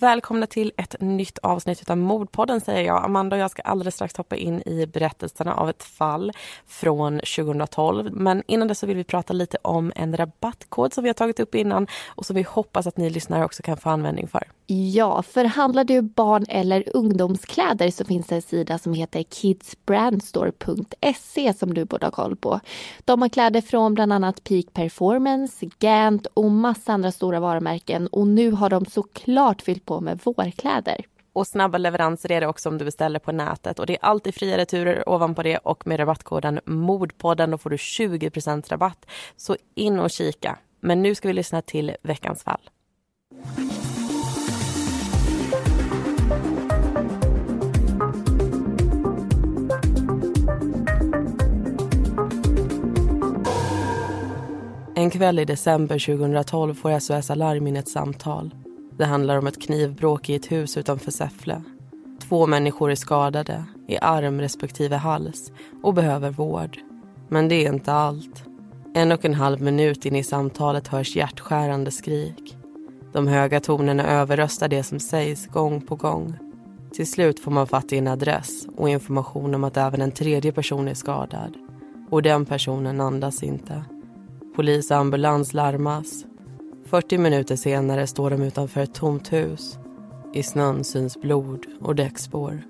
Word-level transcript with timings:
välkomna 0.00 0.46
till 0.46 0.72
ett 0.76 0.96
nytt 1.00 1.38
avsnitt 1.38 1.90
av 1.90 1.96
Mordpodden 1.96 2.60
säger 2.60 2.86
jag. 2.86 3.04
Amanda 3.04 3.36
och 3.36 3.42
jag 3.42 3.50
ska 3.50 3.62
alldeles 3.62 3.94
strax 3.94 4.16
hoppa 4.16 4.36
in 4.36 4.62
i 4.66 4.86
berättelserna 4.86 5.54
av 5.54 5.70
ett 5.70 5.82
fall 5.82 6.32
från 6.66 7.20
2012. 7.36 8.10
Men 8.12 8.42
innan 8.46 8.68
det 8.68 8.74
så 8.74 8.86
vill 8.86 8.96
vi 8.96 9.04
prata 9.04 9.32
lite 9.32 9.58
om 9.62 9.92
en 9.96 10.16
rabattkod 10.16 10.94
som 10.94 11.04
vi 11.04 11.08
har 11.08 11.14
tagit 11.14 11.40
upp 11.40 11.54
innan 11.54 11.86
och 12.08 12.26
som 12.26 12.36
vi 12.36 12.42
hoppas 12.42 12.86
att 12.86 12.96
ni 12.96 13.10
lyssnare 13.10 13.44
också 13.44 13.62
kan 13.62 13.76
få 13.76 13.90
användning 13.90 14.28
för. 14.28 14.44
Ja, 14.70 15.22
för 15.22 15.44
handlar 15.44 15.84
du 15.84 16.02
barn 16.02 16.46
eller 16.48 16.96
ungdomskläder 16.96 17.90
så 17.90 18.04
finns 18.04 18.26
det 18.26 18.34
en 18.34 18.42
sida 18.42 18.78
som 18.78 18.94
heter 18.94 19.22
kidsbrandstore.se 19.22 21.54
som 21.54 21.74
du 21.74 21.84
borde 21.84 22.06
ha 22.06 22.10
koll 22.10 22.36
på. 22.36 22.60
De 23.04 23.22
har 23.22 23.28
kläder 23.28 23.60
från 23.60 23.94
bland 23.94 24.12
annat 24.12 24.44
Peak 24.44 24.66
Performance, 24.72 25.66
Gant 25.78 26.26
och 26.34 26.50
massa 26.50 26.92
andra 26.92 27.12
stora 27.12 27.40
varumärken 27.40 28.06
och 28.06 28.26
nu 28.26 28.50
har 28.50 28.70
de 28.70 28.86
såklart 28.86 29.62
fyllt 29.62 29.84
på 29.88 30.00
med 30.00 30.20
vårkläder. 30.24 31.04
Och 31.32 31.46
snabba 31.46 31.78
leveranser 31.78 32.32
är 32.32 32.40
det 32.40 32.46
också 32.46 32.68
om 32.68 32.78
du 32.78 32.84
beställer 32.84 33.18
på 33.18 33.32
nätet. 33.32 33.78
Och 33.78 33.86
det 33.86 33.92
är 33.92 34.04
alltid 34.04 34.34
fria 34.34 34.58
returer 34.58 35.08
ovanpå 35.08 35.42
det 35.42 35.58
och 35.58 35.86
med 35.86 36.00
rabattkoden 36.00 36.60
MODPODDEN 36.64 37.50
då 37.50 37.58
får 37.58 37.70
du 37.70 37.78
20 37.78 38.30
rabatt. 38.68 39.06
Så 39.36 39.56
in 39.74 39.98
och 39.98 40.10
kika. 40.10 40.58
Men 40.80 41.02
nu 41.02 41.14
ska 41.14 41.28
vi 41.28 41.34
lyssna 41.34 41.62
till 41.62 41.96
veckans 42.02 42.42
fall. 42.42 42.70
En 54.94 55.10
kväll 55.10 55.38
i 55.38 55.44
december 55.44 55.98
2012 55.98 56.74
får 56.74 56.98
SOS 56.98 57.30
Alarm 57.30 57.66
in 57.66 57.76
ett 57.76 57.88
samtal. 57.88 58.54
Det 58.98 59.04
handlar 59.04 59.38
om 59.38 59.46
ett 59.46 59.62
knivbråk 59.62 60.30
i 60.30 60.34
ett 60.34 60.52
hus 60.52 60.76
utanför 60.76 61.10
Säffle. 61.10 61.62
Två 62.28 62.46
människor 62.46 62.90
är 62.90 62.94
skadade, 62.94 63.64
i 63.88 63.98
arm 63.98 64.40
respektive 64.40 64.96
hals 64.96 65.52
och 65.82 65.94
behöver 65.94 66.30
vård. 66.30 66.78
Men 67.28 67.48
det 67.48 67.54
är 67.54 67.72
inte 67.72 67.92
allt. 67.92 68.44
En 68.94 69.12
och 69.12 69.24
en 69.24 69.34
halv 69.34 69.62
minut 69.62 70.06
in 70.06 70.16
i 70.16 70.24
samtalet 70.24 70.88
hörs 70.88 71.16
hjärtskärande 71.16 71.90
skrik. 71.90 72.56
De 73.12 73.26
höga 73.26 73.60
tonerna 73.60 74.06
överröstar 74.06 74.68
det 74.68 74.82
som 74.82 75.00
sägs 75.00 75.46
gång 75.46 75.80
på 75.80 75.96
gång. 75.96 76.34
Till 76.92 77.10
slut 77.10 77.40
får 77.40 77.50
man 77.50 77.66
fatt 77.66 77.92
i 77.92 77.98
en 77.98 78.08
adress 78.08 78.66
och 78.76 78.88
information 78.88 79.54
om 79.54 79.64
att 79.64 79.76
även 79.76 80.02
en 80.02 80.12
tredje 80.12 80.52
person 80.52 80.88
är 80.88 80.94
skadad. 80.94 81.54
Och 82.10 82.22
den 82.22 82.44
personen 82.44 83.00
andas 83.00 83.42
inte. 83.42 83.84
Polis 84.56 84.90
och 84.90 84.96
ambulans 84.96 85.54
larmas. 85.54 86.24
40 86.90 87.18
minuter 87.18 87.56
senare 87.56 88.06
står 88.06 88.30
de 88.30 88.42
utanför 88.42 88.80
ett 88.80 88.94
tomt 88.94 89.32
hus. 89.32 89.78
I 90.34 90.42
snön 90.42 90.84
syns 90.84 91.20
blod 91.20 91.66
och 91.80 91.94
däckspår. 91.94 92.62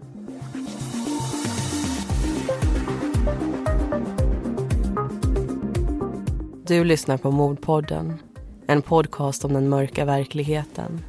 Du 6.67 6.85
lyssnar 6.85 7.17
på 7.17 7.31
Mordpodden, 7.31 8.19
en 8.67 8.83
podcast 8.83 9.45
om 9.45 9.53
den 9.53 9.69
mörka 9.69 10.05
verkligheten. 10.05 11.01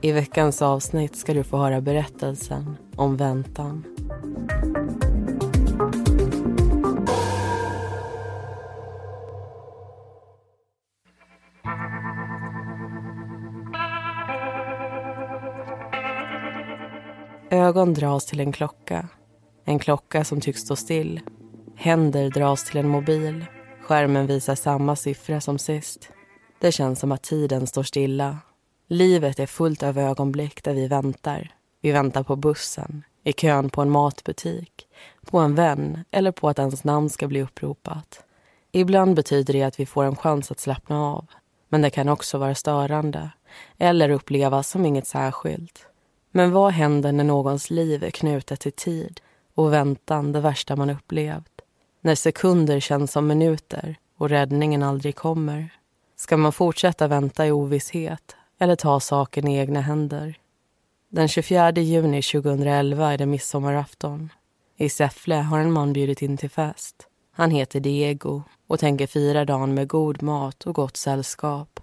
I 0.00 0.12
veckans 0.12 0.62
avsnitt 0.62 1.16
ska 1.16 1.34
du 1.34 1.44
få 1.44 1.56
höra 1.56 1.80
berättelsen 1.80 2.76
om 2.96 3.16
väntan. 3.16 3.84
Ögon 17.68 17.94
dras 17.94 18.26
till 18.26 18.40
en 18.40 18.52
klocka. 18.52 19.08
En 19.64 19.78
klocka 19.78 20.24
som 20.24 20.40
tycks 20.40 20.60
stå 20.60 20.76
still. 20.76 21.20
Händer 21.76 22.30
dras 22.30 22.64
till 22.64 22.76
en 22.76 22.88
mobil. 22.88 23.44
Skärmen 23.82 24.26
visar 24.26 24.54
samma 24.54 24.96
siffra 24.96 25.40
som 25.40 25.58
sist. 25.58 26.10
Det 26.58 26.72
känns 26.72 27.00
som 27.00 27.12
att 27.12 27.22
tiden 27.22 27.66
står 27.66 27.82
stilla. 27.82 28.38
Livet 28.88 29.38
är 29.38 29.46
fullt 29.46 29.82
av 29.82 29.98
ögonblick 29.98 30.64
där 30.64 30.74
vi 30.74 30.88
väntar. 30.88 31.50
Vi 31.80 31.92
väntar 31.92 32.22
på 32.22 32.36
bussen, 32.36 33.02
i 33.24 33.32
kön 33.32 33.70
på 33.70 33.82
en 33.82 33.90
matbutik, 33.90 34.86
på 35.26 35.38
en 35.38 35.54
vän 35.54 36.04
eller 36.10 36.32
på 36.32 36.48
att 36.48 36.58
ens 36.58 36.84
namn 36.84 37.10
ska 37.10 37.28
bli 37.28 37.42
uppropat. 37.42 38.24
Ibland 38.72 39.16
betyder 39.16 39.52
det 39.54 39.62
att 39.62 39.80
vi 39.80 39.86
får 39.86 40.04
en 40.04 40.16
chans 40.16 40.50
att 40.50 40.60
slappna 40.60 41.02
av. 41.04 41.26
Men 41.68 41.82
det 41.82 41.90
kan 41.90 42.08
också 42.08 42.38
vara 42.38 42.54
störande 42.54 43.30
eller 43.78 44.10
upplevas 44.10 44.68
som 44.68 44.86
inget 44.86 45.06
särskilt. 45.06 45.88
Men 46.30 46.52
vad 46.52 46.72
händer 46.72 47.12
när 47.12 47.24
någons 47.24 47.70
liv 47.70 48.04
är 48.04 48.10
knutet 48.10 48.60
till 48.60 48.72
tid 48.72 49.20
och 49.54 49.72
väntan 49.72 50.32
det 50.32 50.40
värsta 50.40 50.76
man 50.76 50.90
upplevt? 50.90 51.60
När 52.00 52.14
sekunder 52.14 52.80
känns 52.80 53.12
som 53.12 53.26
minuter 53.26 53.96
och 54.16 54.28
räddningen 54.28 54.82
aldrig 54.82 55.16
kommer? 55.16 55.68
Ska 56.16 56.36
man 56.36 56.52
fortsätta 56.52 57.08
vänta 57.08 57.46
i 57.46 57.52
ovisshet 57.52 58.36
eller 58.58 58.76
ta 58.76 59.00
saken 59.00 59.48
i 59.48 59.56
egna 59.56 59.80
händer? 59.80 60.38
Den 61.10 61.28
24 61.28 61.72
juni 61.72 62.22
2011 62.22 63.12
är 63.12 63.18
det 63.18 63.26
midsommarafton. 63.26 64.32
I 64.76 64.88
Säffle 64.88 65.34
har 65.34 65.58
en 65.58 65.72
man 65.72 65.92
bjudit 65.92 66.22
in 66.22 66.36
till 66.36 66.50
fest. 66.50 67.06
Han 67.32 67.50
heter 67.50 67.80
Diego 67.80 68.42
och 68.66 68.78
tänker 68.78 69.06
fira 69.06 69.44
dagen 69.44 69.74
med 69.74 69.88
god 69.88 70.22
mat 70.22 70.66
och 70.66 70.74
gott 70.74 70.96
sällskap. 70.96 71.80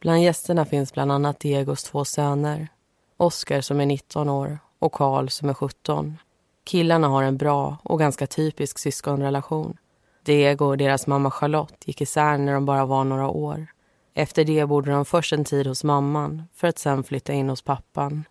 Bland 0.00 0.22
gästerna 0.22 0.64
finns 0.64 0.92
bland 0.92 1.12
annat 1.12 1.40
Diegos 1.40 1.84
två 1.84 2.04
söner 2.04 2.68
Oskar 3.24 3.60
som 3.60 3.80
är 3.80 3.86
19 3.86 4.28
år 4.28 4.58
och 4.78 4.92
Karl 4.92 5.28
som 5.28 5.48
är 5.48 5.54
17. 5.54 6.18
Killarna 6.64 7.08
har 7.08 7.22
en 7.22 7.36
bra 7.36 7.76
och 7.82 7.98
ganska 7.98 8.26
typisk 8.26 8.78
syskonrelation. 8.78 9.76
Diego 10.24 10.64
och 10.64 10.76
deras 10.76 11.06
mamma 11.06 11.30
Charlotte 11.30 11.88
gick 11.88 12.00
isär 12.00 12.38
när 12.38 12.54
de 12.54 12.66
bara 12.66 12.84
var 12.84 13.04
några 13.04 13.28
år. 13.28 13.66
Efter 14.14 14.44
det 14.44 14.66
bodde 14.66 14.90
de 14.90 15.04
först 15.04 15.32
en 15.32 15.44
tid 15.44 15.66
hos 15.66 15.84
mamman 15.84 16.42
för 16.54 16.68
att 16.68 16.78
sen 16.78 17.04
flytta 17.04 17.32
in 17.32 17.48
hos 17.48 17.62
pappan. 17.62 18.24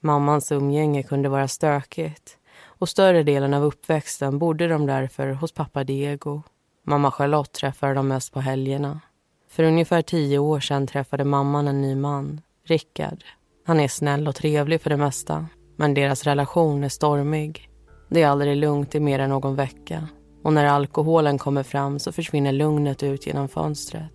Mammans 0.00 0.52
umgänge 0.52 1.02
kunde 1.02 1.28
vara 1.28 1.48
stökigt 1.48 2.38
och 2.62 2.88
större 2.88 3.22
delen 3.22 3.54
av 3.54 3.64
uppväxten 3.64 4.38
bodde 4.38 4.68
de 4.68 4.86
därför 4.86 5.28
hos 5.28 5.52
pappa 5.52 5.84
Diego. 5.84 6.42
Mamma 6.82 7.10
Charlotte 7.10 7.52
träffade 7.52 7.94
de 7.94 8.08
mest 8.08 8.32
på 8.32 8.40
helgerna. 8.40 9.00
För 9.48 9.62
ungefär 9.62 10.02
tio 10.02 10.38
år 10.38 10.60
sedan 10.60 10.86
träffade 10.86 11.24
mamman 11.24 11.68
en 11.68 11.80
ny 11.80 11.94
man, 11.94 12.40
Rickard. 12.64 13.24
Han 13.66 13.80
är 13.80 13.88
snäll 13.88 14.28
och 14.28 14.34
trevlig 14.34 14.80
för 14.80 14.90
det 14.90 14.96
mesta, 14.96 15.46
men 15.76 15.94
deras 15.94 16.24
relation 16.24 16.84
är 16.84 16.88
stormig. 16.88 17.68
Det 18.08 18.22
är 18.22 18.28
aldrig 18.28 18.56
lugnt 18.56 18.94
i 18.94 19.00
mer 19.00 19.18
än 19.18 19.30
någon 19.30 19.56
vecka 19.56 20.08
och 20.42 20.52
när 20.52 20.66
alkoholen 20.66 21.38
kommer 21.38 21.62
fram 21.62 21.98
så 21.98 22.12
försvinner 22.12 22.52
lugnet 22.52 23.02
ut 23.02 23.26
genom 23.26 23.48
fönstret. 23.48 24.12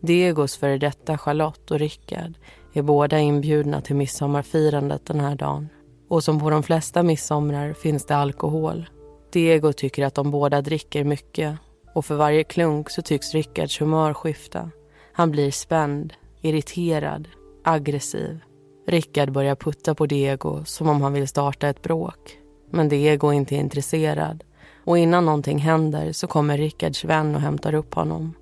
Diegos 0.00 0.56
före 0.56 0.78
detta 0.78 1.18
Charlotte 1.18 1.70
och 1.70 1.78
Rickard 1.78 2.34
är 2.72 2.82
båda 2.82 3.18
inbjudna 3.18 3.80
till 3.80 3.96
midsommarfirandet 3.96 5.06
den 5.06 5.20
här 5.20 5.34
dagen. 5.34 5.68
Och 6.08 6.24
som 6.24 6.40
på 6.40 6.50
de 6.50 6.62
flesta 6.62 7.02
midsomrar 7.02 7.72
finns 7.72 8.06
det 8.06 8.16
alkohol. 8.16 8.88
Diego 9.32 9.72
tycker 9.72 10.04
att 10.04 10.14
de 10.14 10.30
båda 10.30 10.62
dricker 10.62 11.04
mycket 11.04 11.58
och 11.94 12.04
för 12.04 12.14
varje 12.14 12.44
klunk 12.44 12.90
så 12.90 13.02
tycks 13.02 13.34
Rickards 13.34 13.80
humör 13.80 14.14
skifta. 14.14 14.70
Han 15.12 15.30
blir 15.30 15.50
spänd, 15.50 16.12
irriterad, 16.42 17.28
aggressiv. 17.64 18.40
Rickard 18.86 19.32
börjar 19.32 19.54
putta 19.54 19.94
på 19.94 20.06
Diego 20.06 20.64
som 20.64 20.88
om 20.88 21.02
han 21.02 21.12
vill 21.12 21.28
starta 21.28 21.68
ett 21.68 21.82
bråk. 21.82 22.38
Men 22.70 22.88
Diego 22.88 23.28
är 23.28 23.32
inte 23.32 23.54
intresserad 23.54 24.44
och 24.84 24.98
innan 24.98 25.24
någonting 25.24 25.58
händer 25.58 26.12
så 26.12 26.26
kommer 26.26 26.58
Rickards 26.58 27.04
vän 27.04 27.34
och 27.34 27.40
hämtar 27.40 27.74
upp 27.74 27.94
honom. 27.94 28.34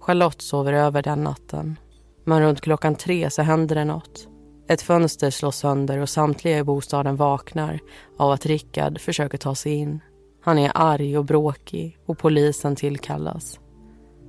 Charlotte 0.00 0.42
sover 0.42 0.72
över 0.72 1.02
den 1.02 1.24
natten. 1.24 1.76
Men 2.24 2.42
runt 2.42 2.60
klockan 2.60 2.94
tre 2.94 3.30
så 3.30 3.42
händer 3.42 3.74
det 3.74 3.84
något. 3.84 4.28
Ett 4.68 4.82
fönster 4.82 5.30
slås 5.30 5.56
sönder 5.56 5.98
och 5.98 6.08
samtliga 6.08 6.58
i 6.58 6.64
bostaden 6.64 7.16
vaknar 7.16 7.80
av 8.18 8.30
att 8.30 8.46
Rickard 8.46 9.00
försöker 9.00 9.38
ta 9.38 9.54
sig 9.54 9.72
in. 9.72 10.00
Han 10.42 10.58
är 10.58 10.72
arg 10.74 11.18
och 11.18 11.24
bråkig 11.24 11.98
och 12.06 12.18
polisen 12.18 12.76
tillkallas. 12.76 13.60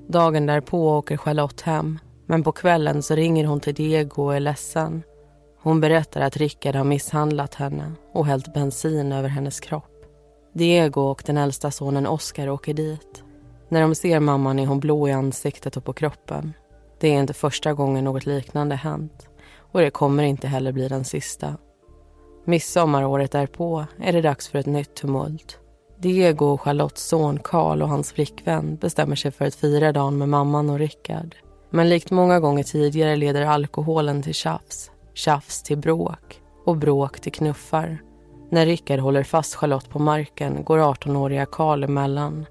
Dagen 0.07 0.45
därpå 0.45 0.97
åker 0.97 1.17
Charlotte 1.17 1.61
hem 1.61 1.99
men 2.25 2.43
på 2.43 2.51
kvällen 2.51 3.03
så 3.03 3.15
ringer 3.15 3.45
hon 3.45 3.59
till 3.59 3.73
Diego 3.73 4.23
och 4.23 4.35
är 4.35 4.39
ledsen. 4.39 5.03
Hon 5.63 5.81
berättar 5.81 6.21
att 6.21 6.37
Rickard 6.37 6.75
har 6.75 6.83
misshandlat 6.83 7.55
henne 7.55 7.91
och 8.13 8.25
hällt 8.25 8.53
bensin 8.53 9.11
över 9.11 9.29
hennes 9.29 9.59
kropp. 9.59 10.05
Diego 10.53 11.01
och 11.01 11.23
den 11.25 11.37
äldsta 11.37 11.71
sonen 11.71 12.07
Oscar 12.07 12.49
åker 12.49 12.73
dit. 12.73 13.23
När 13.69 13.81
de 13.81 13.95
ser 13.95 14.19
mamman 14.19 14.59
är 14.59 14.65
hon 14.65 14.79
blå 14.79 15.07
i 15.07 15.11
ansiktet 15.11 15.77
och 15.77 15.85
på 15.85 15.93
kroppen. 15.93 16.53
Det 16.99 17.07
är 17.07 17.19
inte 17.19 17.33
första 17.33 17.73
gången 17.73 18.03
något 18.03 18.25
liknande 18.25 18.75
hänt 18.75 19.27
och 19.71 19.81
det 19.81 19.89
kommer 19.89 20.23
inte 20.23 20.47
heller 20.47 20.71
bli 20.71 20.87
den 20.87 21.05
sista. 21.05 21.55
Midsommaråret 22.45 23.31
därpå 23.31 23.85
är 23.99 24.13
det 24.13 24.21
dags 24.21 24.47
för 24.49 24.59
ett 24.59 24.65
nytt 24.65 24.95
tumult. 24.95 25.59
Diego 25.99 26.45
och 26.45 26.61
Charlottes 26.61 27.07
son 27.07 27.39
Karl 27.43 27.81
och 27.81 27.89
hans 27.89 28.11
flickvän 28.11 28.75
bestämmer 28.75 29.15
sig 29.15 29.31
för 29.31 29.45
att 29.45 29.55
fira 29.55 29.91
dagen 29.91 30.17
med 30.17 30.29
mamman 30.29 30.69
och 30.69 30.79
Rickard. 30.79 31.35
Men 31.69 31.89
likt 31.89 32.11
många 32.11 32.39
gånger 32.39 32.63
tidigare 32.63 33.15
leder 33.15 33.41
alkoholen 33.41 34.23
till 34.23 34.33
tjafs 34.33 34.90
Tjafs 35.13 35.63
till 35.63 35.77
bråk 35.77 36.41
och 36.65 36.77
bråk 36.77 37.19
till 37.19 37.31
knuffar. 37.31 38.01
När 38.49 38.65
Rickard 38.65 38.99
håller 38.99 39.23
fast 39.23 39.55
Charlotte 39.55 39.89
på 39.89 39.99
marken 39.99 40.63
går 40.63 40.77
18-åriga 40.77 41.45
Karl 41.45 41.83
emellan. 41.83 42.45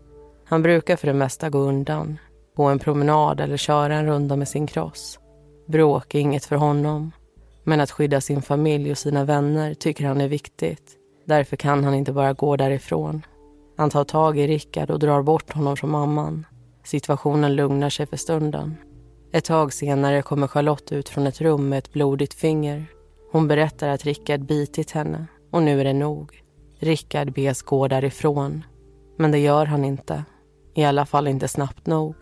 Han 0.44 0.62
brukar 0.62 0.96
för 0.96 1.06
det 1.06 1.14
mesta 1.14 1.50
gå 1.50 1.58
undan, 1.58 2.18
gå 2.56 2.64
en 2.64 2.78
promenad 2.78 3.40
eller 3.40 3.56
köra 3.56 3.94
en 3.94 4.06
runda 4.06 4.36
med 4.36 4.48
sin 4.48 4.66
cross. 4.66 5.18
Bråk 5.66 6.14
är 6.14 6.18
inget 6.18 6.44
för 6.44 6.56
honom. 6.56 7.12
Men 7.64 7.80
att 7.80 7.90
skydda 7.90 8.20
sin 8.20 8.42
familj 8.42 8.90
och 8.90 8.98
sina 8.98 9.24
vänner 9.24 9.74
tycker 9.74 10.06
han 10.06 10.20
är 10.20 10.28
viktigt. 10.28 10.96
Därför 11.24 11.56
kan 11.56 11.84
han 11.84 11.94
inte 11.94 12.12
bara 12.12 12.32
gå 12.32 12.56
därifrån. 12.56 13.22
Han 13.76 13.90
tar 13.90 14.04
tag 14.04 14.38
i 14.38 14.46
Rickard 14.46 14.90
och 14.90 14.98
drar 14.98 15.22
bort 15.22 15.52
honom 15.52 15.76
från 15.76 15.90
mamman. 15.90 16.46
Situationen 16.84 17.56
lugnar 17.56 17.90
sig 17.90 18.06
för 18.06 18.16
stunden. 18.16 18.76
Ett 19.32 19.44
tag 19.44 19.72
senare 19.72 20.22
kommer 20.22 20.46
Charlotte 20.46 20.92
ut 20.92 21.08
från 21.08 21.26
ett 21.26 21.40
rum 21.40 21.68
med 21.68 21.78
ett 21.78 21.92
blodigt 21.92 22.34
finger. 22.34 22.86
Hon 23.32 23.48
berättar 23.48 23.88
att 23.88 24.04
Rickard 24.04 24.40
bitit 24.40 24.90
henne 24.90 25.26
och 25.50 25.62
nu 25.62 25.80
är 25.80 25.84
det 25.84 25.92
nog. 25.92 26.42
Rickard 26.78 27.32
bes 27.32 27.62
gå 27.62 27.88
därifrån. 27.88 28.64
Men 29.18 29.30
det 29.30 29.38
gör 29.38 29.66
han 29.66 29.84
inte. 29.84 30.24
I 30.74 30.84
alla 30.84 31.06
fall 31.06 31.28
inte 31.28 31.48
snabbt 31.48 31.86
nog. 31.86 32.14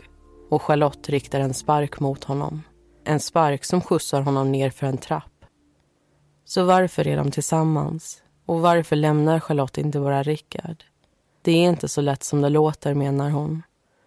Och 0.50 0.62
Charlotte 0.62 1.08
riktar 1.08 1.40
en 1.40 1.54
spark 1.54 2.00
mot 2.00 2.24
honom. 2.24 2.62
En 3.04 3.20
spark 3.20 3.64
som 3.64 3.80
skjutsar 3.80 4.20
honom 4.20 4.52
ner 4.52 4.70
för 4.70 4.86
en 4.86 4.98
trapp. 4.98 5.44
Så 6.44 6.64
varför 6.64 7.06
är 7.06 7.16
de 7.16 7.30
tillsammans? 7.30 8.22
Och 8.46 8.60
varför 8.60 8.96
lämnar 8.96 9.40
Charlotte 9.40 9.78
inte 9.78 10.00
bara 10.00 10.22
Rickard? 10.22 10.84
Det 11.42 11.52
är 11.52 11.68
inte 11.68 11.88
så 11.88 12.00
lätt 12.00 12.22
som 12.22 12.40
det 12.40 12.48
låter, 12.48 12.94
menar 12.94 13.30
hon. 13.30 13.62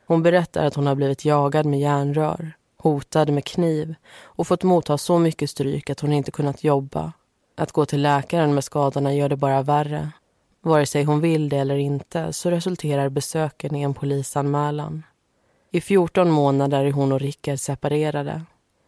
Hon 0.07 0.23
berättar 0.23 0.65
att 0.65 0.75
hon 0.75 0.87
har 0.87 0.95
blivit 0.95 1.25
jagad 1.25 1.65
med 1.65 1.79
järnrör, 1.79 2.53
hotad 2.83 3.29
med 3.29 3.45
kniv 3.45 3.95
och 4.23 4.47
fått 4.47 4.63
motta 4.63 4.97
så 4.97 5.19
mycket 5.19 5.49
stryk 5.49 5.89
att 5.89 5.99
hon 5.99 6.13
inte 6.13 6.31
kunnat 6.31 6.63
jobba. 6.63 7.13
Att 7.57 7.71
gå 7.71 7.85
till 7.85 8.01
läkaren 8.01 8.53
med 8.53 8.63
skadorna 8.63 9.13
gör 9.13 9.29
det 9.29 9.35
bara 9.35 9.61
värre. 9.61 10.11
Vare 10.61 10.85
sig 10.85 11.03
hon 11.03 11.21
vill 11.21 11.49
det 11.49 11.57
eller 11.57 11.77
inte 11.77 12.33
så 12.33 12.51
resulterar 12.51 13.09
besöken 13.09 13.75
i 13.75 13.81
en 13.81 13.93
polisanmälan. 13.93 15.03
I 15.71 15.81
14 15.81 16.31
månader 16.31 16.85
är 16.85 16.91
hon 16.91 17.11
och 17.11 17.19
Rickard 17.19 17.59
separerade. 17.59 18.41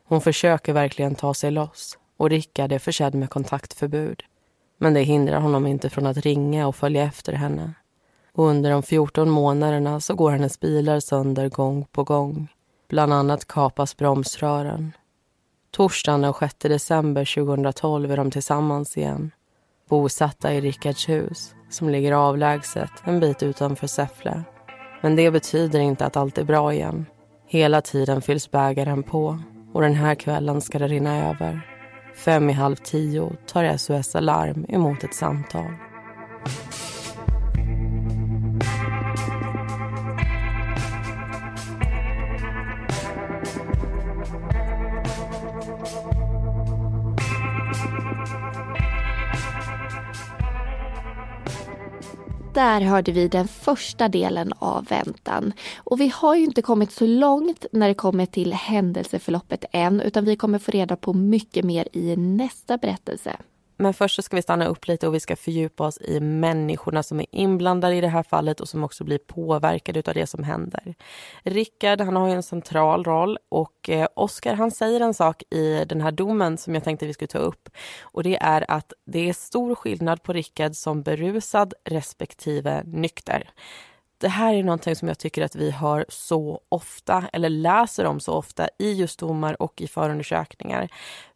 Hon 0.06 0.22
försöker 0.22 0.74
verkligen 0.74 1.16
ta 1.16 1.34
sig 1.34 1.52
loss 1.52 1.98
och 2.18 2.30
Rickard 2.30 2.72
är 2.72 2.80
försedd 2.80 3.16
med 3.16 3.30
kontaktförbud. 3.30 4.24
Men 4.78 4.94
det 4.94 5.02
hindrar 5.02 5.40
honom 5.40 5.68
inte 5.68 5.90
från 5.90 6.08
att 6.08 6.18
ringa 6.18 6.68
och 6.68 6.76
följa 6.76 7.04
efter 7.04 7.34
henne. 7.34 7.74
Och 8.34 8.46
under 8.46 8.72
de 8.72 8.84
14 8.84 9.30
månaderna 9.30 10.00
så 10.00 10.16
går 10.16 10.32
hennes 10.32 10.60
bilar 10.60 11.00
sönder 11.00 11.50
gång 11.50 11.86
på 11.92 12.04
gång. 12.04 12.48
Bland 12.90 13.14
annat 13.14 13.48
kapas 13.48 13.98
bromsrören. 13.98 14.92
Torsdagen 15.72 16.22
den 16.22 16.34
6 16.34 16.56
december 16.60 17.36
2012 17.36 18.12
är 18.12 18.18
de 18.18 18.32
tillsammans 18.32 18.98
igen. 18.98 19.32
Bosatta 19.90 20.54
i 20.54 20.62
Rickards 20.62 21.10
hus 21.10 21.56
som 21.70 21.90
ligger 21.90 22.12
avlägset 22.12 22.92
en 23.04 23.20
bit 23.20 23.44
utanför 23.44 23.88
Säffle. 23.88 24.44
Men 25.02 25.16
det 25.16 25.32
betyder 25.32 25.80
inte 25.80 26.06
att 26.06 26.18
allt 26.18 26.38
är 26.38 26.44
bra 26.44 26.74
igen. 26.74 27.06
Hela 27.48 27.82
tiden 27.82 28.22
fylls 28.22 28.52
bägaren 28.52 29.04
på 29.04 29.40
och 29.74 29.82
den 29.82 29.96
här 29.96 30.16
kvällen 30.16 30.62
ska 30.62 30.80
det 30.80 30.88
rinna 30.88 31.30
över. 31.30 31.62
Fem 32.16 32.50
i 32.50 32.54
halv 32.54 32.76
tio 32.76 33.32
tar 33.48 33.78
SOS 33.78 34.16
Alarm 34.16 34.66
emot 34.70 35.04
ett 35.04 35.16
samtal. 35.16 35.74
Där 52.54 52.82
hörde 52.82 53.12
vi 53.12 53.28
den 53.28 53.48
första 53.48 54.08
delen 54.08 54.54
av 54.60 54.86
väntan. 54.86 55.54
Och 55.78 56.02
vi 56.02 56.08
har 56.16 56.36
ju 56.36 56.44
inte 56.44 56.62
kommit 56.62 56.92
så 56.92 57.06
långt 57.06 57.66
när 57.72 57.88
det 57.88 57.94
kommer 57.94 58.26
till 58.26 58.54
händelseförloppet 58.54 59.66
än 59.72 60.02
utan 60.02 60.26
vi 60.26 60.36
kommer 60.36 60.60
få 60.60 60.72
reda 60.72 60.96
på 60.96 61.14
mycket 61.14 61.66
mer 61.66 61.88
i 61.92 62.16
nästa 62.16 62.78
berättelse. 62.78 63.36
Men 63.84 63.94
först 63.94 64.16
så 64.16 64.22
ska 64.22 64.36
vi 64.36 64.42
stanna 64.42 64.66
upp 64.66 64.88
lite 64.88 65.08
och 65.08 65.16
vi 65.16 65.20
ska 65.20 65.36
fördjupa 65.36 65.88
oss 65.88 65.98
i 66.02 66.20
människorna 66.20 67.04
som 67.04 67.20
är 67.20 67.26
inblandade 67.32 67.96
i 67.96 68.02
det 68.02 68.08
här 68.08 68.24
fallet 68.24 68.60
och 68.60 68.70
som 68.70 68.84
också 68.84 69.04
blir 69.04 69.18
påverkade 69.18 70.04
av 70.06 70.14
det 70.14 70.28
som 70.28 70.44
händer. 70.44 70.96
Rickard, 71.44 72.02
han 72.02 72.16
har 72.16 72.28
ju 72.28 72.34
en 72.34 72.44
central 72.44 73.04
roll 73.04 73.38
och 73.50 73.90
eh, 73.90 74.08
Oskar, 74.16 74.54
han 74.54 74.72
säger 74.72 75.00
en 75.00 75.14
sak 75.14 75.44
i 75.50 75.86
den 75.86 76.02
här 76.02 76.12
domen 76.12 76.58
som 76.58 76.76
jag 76.76 76.84
tänkte 76.84 77.06
vi 77.06 77.14
skulle 77.14 77.28
ta 77.28 77.38
upp 77.38 77.70
och 78.02 78.24
det 78.24 78.38
är 78.42 78.72
att 78.72 78.94
det 79.06 79.30
är 79.30 79.34
stor 79.34 79.76
skillnad 79.76 80.24
på 80.24 80.34
Rickard 80.34 80.76
som 80.76 81.04
berusad 81.04 81.74
respektive 81.86 82.84
nykter 82.86 83.50
det 84.24 84.30
här 84.30 84.54
är 84.54 84.64
någonting 84.64 84.96
som 84.96 85.08
jag 85.08 85.18
tycker 85.18 85.42
att 85.42 85.56
vi 85.56 85.72
hör 85.72 86.06
så 86.10 86.62
ofta, 86.70 87.30
eller 87.34 87.50
läser 87.50 88.06
om 88.06 88.20
så 88.20 88.34
ofta 88.34 88.70
i 88.80 88.94
just 88.94 89.20
domar 89.20 89.62
och 89.62 89.82
i 89.82 89.88
förundersökningar. 89.88 90.90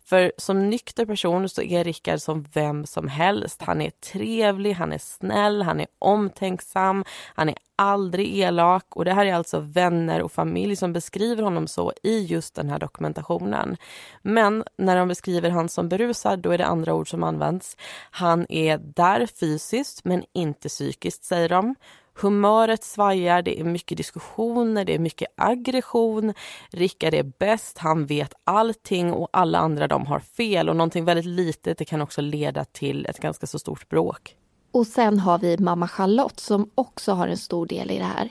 För 0.10 0.32
som 0.38 0.70
nykter 0.70 1.06
person 1.06 1.50
så 1.50 1.62
är 1.62 1.84
Rickard 1.84 2.22
som 2.22 2.46
vem 2.54 2.86
som 2.86 3.08
helst. 3.08 3.62
Han 3.62 3.82
är 3.82 3.90
trevlig, 3.90 4.74
han 4.74 4.94
är 4.94 4.98
snäll, 4.98 5.62
han 5.62 5.80
är 5.80 5.88
omtänksam, 6.00 7.06
han 7.36 7.50
är 7.50 7.56
aldrig 7.76 8.38
elak 8.38 8.86
och 8.90 9.06
det 9.06 9.14
här 9.14 9.26
är 9.26 9.34
alltså 9.34 9.60
vänner 9.60 10.22
och 10.22 10.32
familj 10.32 10.76
som 10.76 10.94
beskriver 10.94 11.44
honom 11.44 11.68
så 11.68 11.94
i 12.04 12.26
just 12.26 12.56
den 12.56 12.70
här 12.70 12.80
dokumentationen. 12.80 13.78
Men 14.22 14.64
när 14.78 14.98
de 14.98 15.08
beskriver 15.08 15.50
han 15.50 15.70
som 15.70 15.90
berusad, 15.90 16.40
då 16.40 16.52
är 16.52 16.58
det 16.58 16.66
andra 16.66 16.94
ord 16.94 17.10
som 17.10 17.24
används. 17.24 17.78
Han 18.12 18.46
är 18.50 18.78
där 18.78 19.26
fysiskt 19.26 20.06
men 20.06 20.24
inte 20.34 20.70
psykiskt, 20.70 21.24
säger 21.24 21.50
de. 21.50 21.76
Humöret 22.22 22.84
svajar, 22.84 23.42
det 23.42 23.60
är 23.60 23.64
mycket 23.64 23.98
diskussioner, 23.98 24.86
det 24.86 24.96
är 24.96 25.00
mycket 25.00 25.28
aggression. 25.38 26.34
Rickard 26.70 27.14
är 27.14 27.32
bäst, 27.40 27.78
han 27.78 28.06
vet 28.06 28.34
allting 28.44 29.14
och 29.14 29.30
alla 29.34 29.60
andra 29.60 29.88
de 29.88 30.06
har 30.06 30.20
fel. 30.20 30.70
Och 30.70 30.76
någonting 30.76 31.06
väldigt 31.06 31.26
litet 31.26 31.78
det 31.78 31.86
kan 31.86 32.02
också 32.02 32.22
leda 32.22 32.66
till 32.66 33.06
ett 33.06 33.20
ganska 33.20 33.48
så 33.48 33.60
stort 33.60 33.90
bråk. 33.90 34.36
Och 34.72 34.88
sen 34.88 35.20
har 35.20 35.40
vi 35.40 35.58
mamma 35.58 35.88
Charlotte 35.88 36.40
som 36.40 36.70
också 36.76 37.12
har 37.12 37.28
en 37.28 37.38
stor 37.38 37.66
del 37.66 37.92
i 37.92 37.98
det 37.98 38.04
här. 38.04 38.30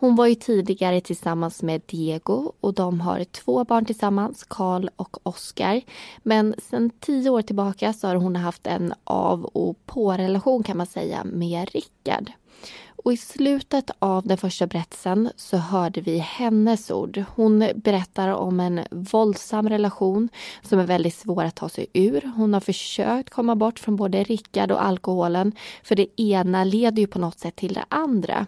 Hon 0.00 0.16
var 0.16 0.26
ju 0.26 0.34
tidigare 0.34 1.00
tillsammans 1.00 1.62
med 1.62 1.82
Diego 1.86 2.52
och 2.60 2.74
de 2.74 3.00
har 3.00 3.24
två 3.24 3.64
barn 3.64 3.84
tillsammans, 3.84 4.44
Karl 4.48 4.88
och 4.96 5.26
Oskar. 5.26 5.80
Men 6.22 6.54
sen 6.58 6.90
tio 7.00 7.30
år 7.30 7.42
tillbaka 7.42 7.92
så 7.92 8.08
har 8.08 8.14
hon 8.14 8.36
haft 8.36 8.66
en 8.66 8.94
av 9.04 9.44
och 9.44 9.86
på-relation 9.86 10.62
kan 10.62 10.76
man 10.76 10.86
säga 10.86 11.24
med 11.24 11.70
Rickard. 11.70 12.32
Och 13.04 13.12
i 13.12 13.16
slutet 13.16 13.90
av 13.98 14.26
den 14.26 14.38
första 14.38 14.66
berättelsen 14.66 15.30
så 15.36 15.56
hörde 15.56 16.00
vi 16.00 16.18
hennes 16.18 16.90
ord. 16.90 17.24
Hon 17.34 17.68
berättar 17.74 18.28
om 18.28 18.60
en 18.60 18.80
våldsam 18.90 19.68
relation 19.68 20.28
som 20.62 20.78
är 20.78 20.86
väldigt 20.86 21.14
svår 21.14 21.44
att 21.44 21.54
ta 21.54 21.68
sig 21.68 21.86
ur. 21.92 22.32
Hon 22.36 22.54
har 22.54 22.60
försökt 22.60 23.30
komma 23.30 23.56
bort 23.56 23.78
från 23.78 23.96
både 23.96 24.24
Rickard 24.24 24.70
och 24.72 24.84
alkoholen 24.84 25.52
för 25.82 25.94
det 25.94 26.20
ena 26.20 26.64
leder 26.64 27.00
ju 27.00 27.06
på 27.06 27.18
något 27.18 27.38
sätt 27.38 27.56
till 27.56 27.74
det 27.74 27.84
andra. 27.88 28.46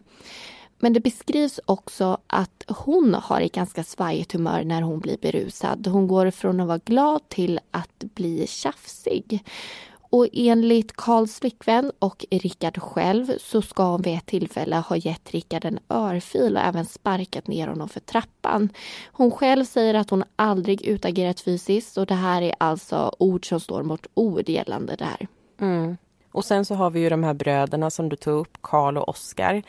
Men 0.78 0.92
det 0.92 1.00
beskrivs 1.00 1.60
också 1.66 2.18
att 2.26 2.64
hon 2.68 3.14
har 3.14 3.40
ett 3.40 3.52
ganska 3.52 3.84
svajigt 3.84 4.32
humör 4.32 4.64
när 4.64 4.82
hon 4.82 5.00
blir 5.00 5.16
berusad. 5.20 5.86
Hon 5.86 6.08
går 6.08 6.30
från 6.30 6.60
att 6.60 6.66
vara 6.66 6.80
glad 6.84 7.28
till 7.28 7.60
att 7.70 7.98
bli 7.98 8.46
tjafsig. 8.46 9.44
Och 10.12 10.28
enligt 10.32 10.96
Karls 10.96 11.40
flickvän 11.40 11.92
och 11.98 12.26
Rickard 12.30 12.78
själv 12.82 13.32
så 13.38 13.62
ska 13.62 13.82
hon 13.82 14.02
vid 14.02 14.16
ett 14.16 14.26
tillfälle 14.26 14.76
ha 14.76 14.96
gett 14.96 15.30
Rickard 15.30 15.64
en 15.64 15.78
örfil 15.88 16.56
och 16.56 16.62
även 16.62 16.86
sparkat 16.86 17.46
ner 17.46 17.68
honom 17.68 17.88
för 17.88 18.00
trappan. 18.00 18.68
Hon 19.12 19.30
själv 19.30 19.64
säger 19.64 19.94
att 19.94 20.10
hon 20.10 20.24
aldrig 20.36 20.82
utagerat 20.82 21.40
fysiskt 21.40 21.96
och 21.96 22.06
det 22.06 22.14
här 22.14 22.42
är 22.42 22.54
alltså 22.58 23.16
ord 23.18 23.48
som 23.48 23.60
står 23.60 23.82
mot 23.82 24.06
ord 24.14 24.48
gällande 24.48 24.96
det 24.96 25.04
här. 25.04 25.26
Mm. 25.60 25.96
Och 26.32 26.44
sen 26.44 26.64
så 26.64 26.74
har 26.74 26.90
vi 26.90 27.00
ju 27.00 27.08
de 27.08 27.24
här 27.24 27.34
bröderna 27.34 27.90
som 27.90 28.08
du 28.08 28.16
tog 28.16 28.40
upp, 28.40 28.58
Karl 28.60 28.98
och 28.98 29.08
Oskar. 29.08 29.62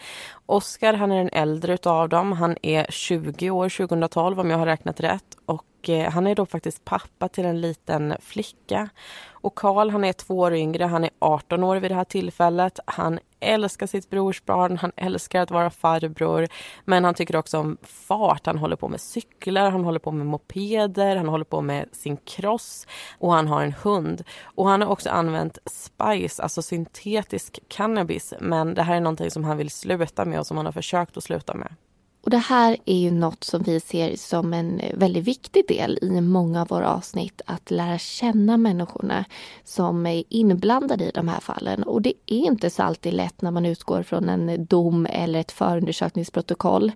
Oskar 0.45 0.93
han 0.93 1.11
är 1.11 1.17
den 1.17 1.29
äldre 1.33 1.73
utav 1.73 2.09
dem. 2.09 2.31
Han 2.31 2.57
är 2.61 2.85
20 2.89 3.49
år 3.49 3.69
2012 3.69 4.39
om 4.39 4.49
jag 4.49 4.57
har 4.57 4.65
räknat 4.65 4.99
rätt. 4.99 5.37
Och 5.45 5.65
och 5.83 5.89
eh, 5.89 6.11
han 6.11 6.27
är 6.27 6.35
då 6.35 6.45
faktiskt 6.45 6.85
pappa 6.85 7.27
till 7.27 7.45
en 7.45 7.61
liten 7.61 8.15
flicka. 8.19 8.89
Och 9.31 9.55
Karl 9.55 9.89
han 9.89 10.03
är 10.03 10.13
två 10.13 10.37
år 10.37 10.53
yngre, 10.53 10.83
han 10.83 11.03
är 11.03 11.09
18 11.19 11.63
år 11.63 11.75
vid 11.75 11.91
det 11.91 11.95
här 11.95 12.03
tillfället. 12.03 12.79
Han 12.85 13.19
älskar 13.39 13.87
sitt 13.87 14.09
brorsbarn, 14.09 14.77
han 14.77 14.91
älskar 14.95 15.41
att 15.41 15.51
vara 15.51 15.69
farbror. 15.69 16.47
Men 16.85 17.03
han 17.03 17.13
tycker 17.13 17.35
också 17.35 17.59
om 17.59 17.77
fart. 17.81 18.45
Han 18.45 18.57
håller 18.57 18.75
på 18.75 18.87
med 18.87 19.01
cyklar, 19.01 19.69
han 19.71 19.83
håller 19.83 19.99
på 19.99 20.11
med 20.11 20.25
mopeder, 20.25 21.15
han 21.15 21.27
håller 21.27 21.45
på 21.45 21.61
med 21.61 21.89
sin 21.91 22.17
cross 22.17 22.87
och 23.19 23.33
han 23.33 23.47
har 23.47 23.63
en 23.63 23.73
hund. 23.73 24.23
Och 24.43 24.67
han 24.67 24.81
har 24.81 24.89
också 24.89 25.09
använt 25.09 25.57
spice, 25.65 26.43
alltså 26.43 26.61
syntetisk 26.61 27.59
cannabis. 27.67 28.33
Men 28.39 28.73
det 28.73 28.83
här 28.83 28.95
är 28.95 29.01
någonting 29.01 29.31
som 29.31 29.43
han 29.43 29.57
vill 29.57 29.69
sluta 29.69 30.25
med 30.25 30.39
och 30.39 30.47
som 30.47 30.57
han 30.57 30.65
har 30.65 30.73
försökt 30.73 31.17
att 31.17 31.23
sluta 31.23 31.53
med. 31.53 31.75
Och 32.23 32.29
det 32.29 32.37
här 32.37 32.77
är 32.85 32.97
ju 32.97 33.11
något 33.11 33.43
som 33.43 33.63
vi 33.63 33.79
ser 33.79 34.15
som 34.15 34.53
en 34.53 34.81
väldigt 34.93 35.23
viktig 35.23 35.67
del 35.67 35.99
i 36.01 36.21
många 36.21 36.61
av 36.61 36.67
våra 36.67 36.89
avsnitt. 36.93 37.41
Att 37.45 37.71
lära 37.71 37.97
känna 37.97 38.57
människorna 38.57 39.25
som 39.63 40.05
är 40.05 40.23
inblandade 40.29 41.03
i 41.03 41.11
de 41.13 41.27
här 41.27 41.39
fallen. 41.39 41.83
Och 41.83 42.01
det 42.01 42.13
är 42.25 42.37
inte 42.37 42.69
så 42.69 42.83
alltid 42.83 43.13
lätt 43.13 43.41
när 43.41 43.51
man 43.51 43.65
utgår 43.65 44.03
från 44.03 44.29
en 44.29 44.65
dom 44.65 45.05
eller 45.09 45.39
ett 45.39 45.51
förundersökningsprotokoll. 45.51 46.91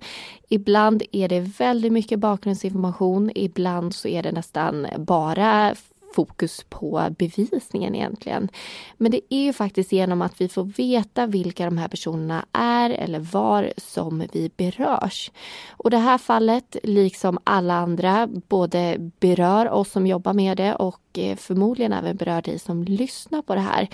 Ibland 0.49 1.03
är 1.11 1.29
det 1.29 1.39
väldigt 1.39 1.93
mycket 1.93 2.19
bakgrundsinformation. 2.19 3.31
Ibland 3.35 3.95
så 3.95 4.07
är 4.07 4.23
det 4.23 4.31
nästan 4.31 4.87
bara 4.97 5.75
fokus 6.17 6.65
på 6.69 7.15
bevisningen 7.17 7.95
egentligen. 7.95 8.49
Men 8.97 9.11
det 9.11 9.21
är 9.29 9.43
ju 9.43 9.53
faktiskt 9.53 9.91
genom 9.91 10.21
att 10.21 10.41
vi 10.41 10.49
får 10.49 10.63
veta 10.63 11.25
vilka 11.25 11.65
de 11.65 11.77
här 11.77 11.87
personerna 11.87 12.45
är 12.51 12.89
eller 12.89 13.19
var 13.19 13.73
som 13.77 14.23
vi 14.33 14.51
berörs. 14.57 15.31
Och 15.69 15.89
det 15.89 15.97
här 15.97 16.17
fallet, 16.17 16.77
liksom 16.83 17.39
alla 17.43 17.73
andra, 17.73 18.27
både 18.27 19.11
berör 19.19 19.69
oss 19.69 19.91
som 19.91 20.07
jobbar 20.07 20.33
med 20.33 20.57
det 20.57 20.75
och 20.75 21.01
eh, 21.13 21.35
förmodligen 21.35 21.93
även 21.93 22.15
berör 22.15 22.41
dig 22.41 22.59
som 22.59 22.83
lyssnar 22.83 23.41
på 23.41 23.55
det 23.55 23.61
här. 23.61 23.87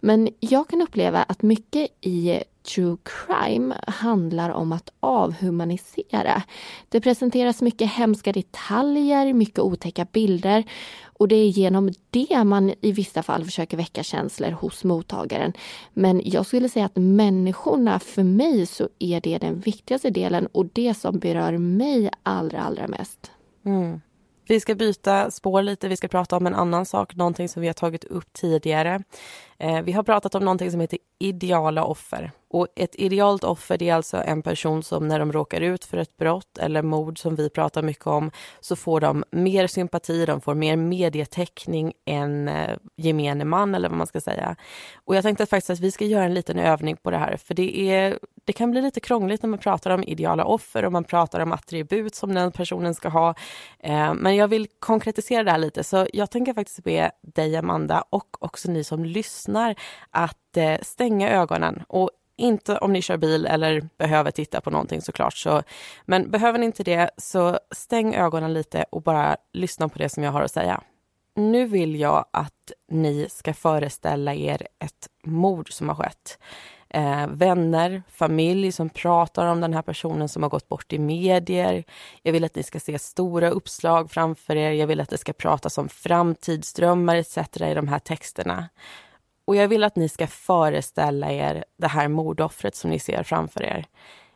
Men 0.00 0.28
jag 0.40 0.68
kan 0.68 0.82
uppleva 0.82 1.22
att 1.22 1.42
mycket 1.42 1.90
i 2.00 2.42
true 2.62 2.96
crime 3.04 3.74
handlar 3.86 4.50
om 4.50 4.72
att 4.72 4.92
avhumanisera. 5.00 6.42
Det 6.88 7.00
presenteras 7.00 7.62
mycket 7.62 7.92
hemska 7.92 8.32
detaljer, 8.32 9.32
mycket 9.32 9.58
otäcka 9.58 10.06
bilder 10.12 10.64
och 11.20 11.28
det 11.28 11.36
är 11.36 11.48
genom 11.48 11.92
det 12.10 12.44
man 12.44 12.74
i 12.80 12.92
vissa 12.92 13.22
fall 13.22 13.44
försöker 13.44 13.76
väcka 13.76 14.02
känslor 14.02 14.50
hos 14.50 14.84
mottagaren. 14.84 15.52
Men 15.92 16.22
jag 16.24 16.46
skulle 16.46 16.68
säga 16.68 16.84
att 16.84 16.96
människorna, 16.96 17.98
för 17.98 18.22
mig 18.22 18.66
så 18.66 18.88
är 18.98 19.20
det 19.20 19.38
den 19.38 19.60
viktigaste 19.60 20.10
delen 20.10 20.46
och 20.46 20.66
det 20.72 20.94
som 20.94 21.18
berör 21.18 21.58
mig 21.58 22.10
allra, 22.22 22.60
allra 22.60 22.88
mest. 22.88 23.30
Mm. 23.64 24.00
Vi 24.48 24.60
ska 24.60 24.74
byta 24.74 25.30
spår 25.30 25.62
lite, 25.62 25.88
vi 25.88 25.96
ska 25.96 26.08
prata 26.08 26.36
om 26.36 26.46
en 26.46 26.54
annan 26.54 26.86
sak, 26.86 27.16
någonting 27.16 27.48
som 27.48 27.62
vi 27.62 27.68
har 27.68 27.74
tagit 27.74 28.04
upp 28.04 28.32
tidigare. 28.32 29.02
Eh, 29.60 29.82
vi 29.82 29.92
har 29.92 30.02
pratat 30.02 30.34
om 30.34 30.44
någonting 30.44 30.70
som 30.70 30.80
heter 30.80 30.98
ideala 31.18 31.84
offer. 31.84 32.32
Och 32.52 32.66
ett 32.76 32.94
idealt 32.94 33.44
offer 33.44 33.78
det 33.78 33.88
är 33.88 33.94
alltså 33.94 34.16
en 34.16 34.42
person 34.42 34.82
som 34.82 35.08
när 35.08 35.18
de 35.18 35.32
råkar 35.32 35.60
ut 35.60 35.84
för 35.84 35.96
ett 35.98 36.16
brott 36.16 36.58
eller 36.58 36.82
mord 36.82 37.18
som 37.18 37.34
vi 37.34 37.50
pratar 37.50 37.82
mycket 37.82 38.06
om 38.06 38.30
så 38.60 38.76
får 38.76 39.00
de 39.00 39.24
mer 39.30 39.66
sympati, 39.66 40.26
de 40.26 40.40
får 40.40 40.54
mer 40.54 40.76
medietäckning 40.76 41.92
än 42.06 42.48
eh, 42.48 42.76
gemene 42.96 43.44
man 43.44 43.74
eller 43.74 43.88
vad 43.88 43.98
man 43.98 44.06
ska 44.06 44.20
säga. 44.20 44.56
Och 44.94 45.16
jag 45.16 45.22
tänkte 45.22 45.42
att 45.42 45.50
faktiskt 45.50 45.70
att 45.70 45.80
vi 45.80 45.90
ska 45.90 46.04
göra 46.04 46.24
en 46.24 46.34
liten 46.34 46.58
övning 46.58 46.96
på 46.96 47.10
det 47.10 47.18
här 47.18 47.36
för 47.36 47.54
det, 47.54 47.78
är, 47.90 48.18
det 48.44 48.52
kan 48.52 48.70
bli 48.70 48.82
lite 48.82 49.00
krångligt 49.00 49.42
när 49.42 49.50
man 49.50 49.58
pratar 49.58 49.90
om 49.90 50.02
ideala 50.02 50.44
offer 50.44 50.84
och 50.84 50.92
man 50.92 51.04
pratar 51.04 51.40
om 51.40 51.52
attribut 51.52 52.14
som 52.14 52.34
den 52.34 52.52
personen 52.52 52.94
ska 52.94 53.08
ha. 53.08 53.34
Eh, 53.78 54.14
men 54.14 54.36
jag 54.36 54.48
vill 54.48 54.68
konkretisera 54.78 55.44
det 55.44 55.50
här 55.50 55.58
lite 55.58 55.84
så 55.84 56.06
jag 56.12 56.30
tänker 56.30 56.54
faktiskt 56.54 56.84
be 56.84 57.10
dig 57.22 57.56
Amanda 57.56 58.04
och 58.10 58.36
också 58.40 58.70
ni 58.70 58.84
som 58.84 59.04
lyssnar 59.04 59.49
att 60.10 60.56
eh, 60.56 60.78
stänga 60.82 61.30
ögonen 61.30 61.82
och 61.88 62.10
inte 62.36 62.78
om 62.78 62.92
ni 62.92 63.02
kör 63.02 63.16
bil 63.16 63.46
eller 63.46 63.88
behöver 63.98 64.30
titta 64.30 64.60
på 64.60 64.70
någonting 64.70 65.02
såklart. 65.02 65.36
Så, 65.36 65.62
men 66.04 66.30
behöver 66.30 66.58
ni 66.58 66.66
inte 66.66 66.82
det, 66.82 67.10
så 67.16 67.58
stäng 67.70 68.14
ögonen 68.14 68.52
lite 68.52 68.84
och 68.90 69.02
bara 69.02 69.36
lyssna 69.52 69.88
på 69.88 69.98
det 69.98 70.08
som 70.08 70.22
jag 70.22 70.32
har 70.32 70.42
att 70.42 70.52
säga. 70.52 70.80
Nu 71.34 71.66
vill 71.66 72.00
jag 72.00 72.24
att 72.30 72.72
ni 72.88 73.26
ska 73.30 73.54
föreställa 73.54 74.34
er 74.34 74.66
ett 74.78 75.08
mord 75.24 75.72
som 75.72 75.88
har 75.88 75.96
skett. 75.96 76.38
Eh, 76.88 77.26
vänner, 77.28 78.02
familj 78.08 78.72
som 78.72 78.88
pratar 78.88 79.46
om 79.46 79.60
den 79.60 79.74
här 79.74 79.82
personen 79.82 80.28
som 80.28 80.42
har 80.42 80.50
gått 80.50 80.68
bort 80.68 80.92
i 80.92 80.98
medier. 80.98 81.84
Jag 82.22 82.32
vill 82.32 82.44
att 82.44 82.54
ni 82.54 82.62
ska 82.62 82.80
se 82.80 82.98
stora 82.98 83.50
uppslag 83.50 84.10
framför 84.10 84.56
er. 84.56 84.70
Jag 84.70 84.86
vill 84.86 85.00
att 85.00 85.08
det 85.08 85.18
ska 85.18 85.32
pratas 85.32 85.78
om 85.78 85.88
framtidsdrömmar 85.88 87.16
etc. 87.16 87.38
i 87.56 87.74
de 87.74 87.88
här 87.88 87.98
texterna. 87.98 88.68
Och 89.50 89.56
jag 89.56 89.68
vill 89.68 89.84
att 89.84 89.96
ni 89.96 90.08
ska 90.08 90.26
föreställa 90.26 91.32
er 91.32 91.64
det 91.76 91.86
här 91.86 92.08
mordoffret 92.08 92.74
som 92.74 92.90
ni 92.90 92.98
ser 92.98 93.22
framför 93.22 93.62
er. 93.62 93.86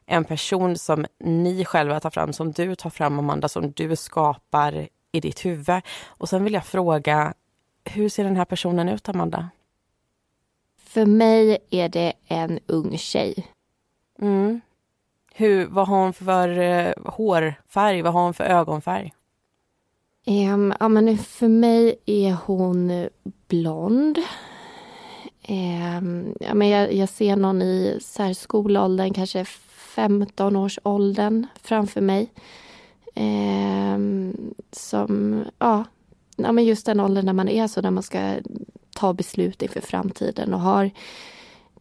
En 0.06 0.24
person 0.24 0.78
som 0.78 1.06
ni 1.20 1.64
själva 1.64 2.00
tar 2.00 2.10
fram, 2.10 2.32
som 2.32 2.52
du 2.52 2.74
tar 2.74 2.90
fram 2.90 3.18
Amanda, 3.18 3.48
som 3.48 3.72
du 3.72 3.96
skapar 3.96 4.88
i 5.12 5.20
ditt 5.20 5.44
huvud. 5.44 5.82
Och 6.06 6.28
sen 6.28 6.44
vill 6.44 6.52
jag 6.52 6.66
fråga, 6.66 7.34
hur 7.84 8.08
ser 8.08 8.24
den 8.24 8.36
här 8.36 8.44
personen 8.44 8.88
ut 8.88 9.08
Amanda? 9.08 9.48
För 10.78 11.06
mig 11.06 11.58
är 11.70 11.88
det 11.88 12.12
en 12.26 12.60
ung 12.66 12.98
tjej. 12.98 13.46
Mm. 14.18 14.60
Hur, 15.34 15.66
vad 15.66 15.88
har 15.88 15.96
hon 15.96 16.12
för 16.12 16.48
uh, 16.58 16.92
hårfärg? 17.04 18.02
Vad 18.02 18.12
har 18.12 18.22
hon 18.22 18.34
för 18.34 18.44
ögonfärg? 18.44 19.12
Um, 20.26 20.74
ja, 20.80 20.88
men 20.88 21.18
för 21.18 21.48
mig 21.48 21.96
är 22.06 22.36
hon 22.46 23.08
blond. 23.48 24.18
Eh, 25.48 26.02
ja, 26.40 26.54
men 26.54 26.68
jag, 26.68 26.94
jag, 26.94 27.08
ser 27.08 27.36
någon 27.36 27.62
i 27.62 28.00
skolåldern, 28.34 29.14
kanske 29.14 29.44
15-årsåldern 29.94 31.46
framför 31.62 32.00
mig. 32.00 32.30
Eh, 33.14 33.98
som, 34.72 35.44
ja, 35.58 35.84
ja, 36.36 36.52
men 36.52 36.64
just 36.64 36.86
den 36.86 37.00
åldern 37.00 37.26
när 37.26 37.32
man 37.32 37.48
är 37.48 37.66
så, 37.66 37.80
när 37.80 37.90
man 37.90 38.02
ska 38.02 38.34
ta 38.96 39.12
beslut 39.12 39.62
inför 39.62 39.80
framtiden 39.80 40.54
och 40.54 40.60
har 40.60 40.90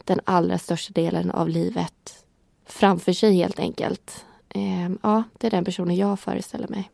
den 0.03 0.19
allra 0.23 0.57
största 0.57 0.93
delen 0.93 1.31
av 1.31 1.49
livet 1.49 2.25
framför 2.65 3.13
sig 3.13 3.33
helt 3.33 3.59
enkelt. 3.59 4.25
Eh, 4.49 4.89
ja, 5.01 5.23
det 5.37 5.47
är 5.47 5.51
den 5.51 5.65
personen 5.65 5.95
jag 5.95 6.19
föreställer 6.19 6.67
mig. 6.67 6.89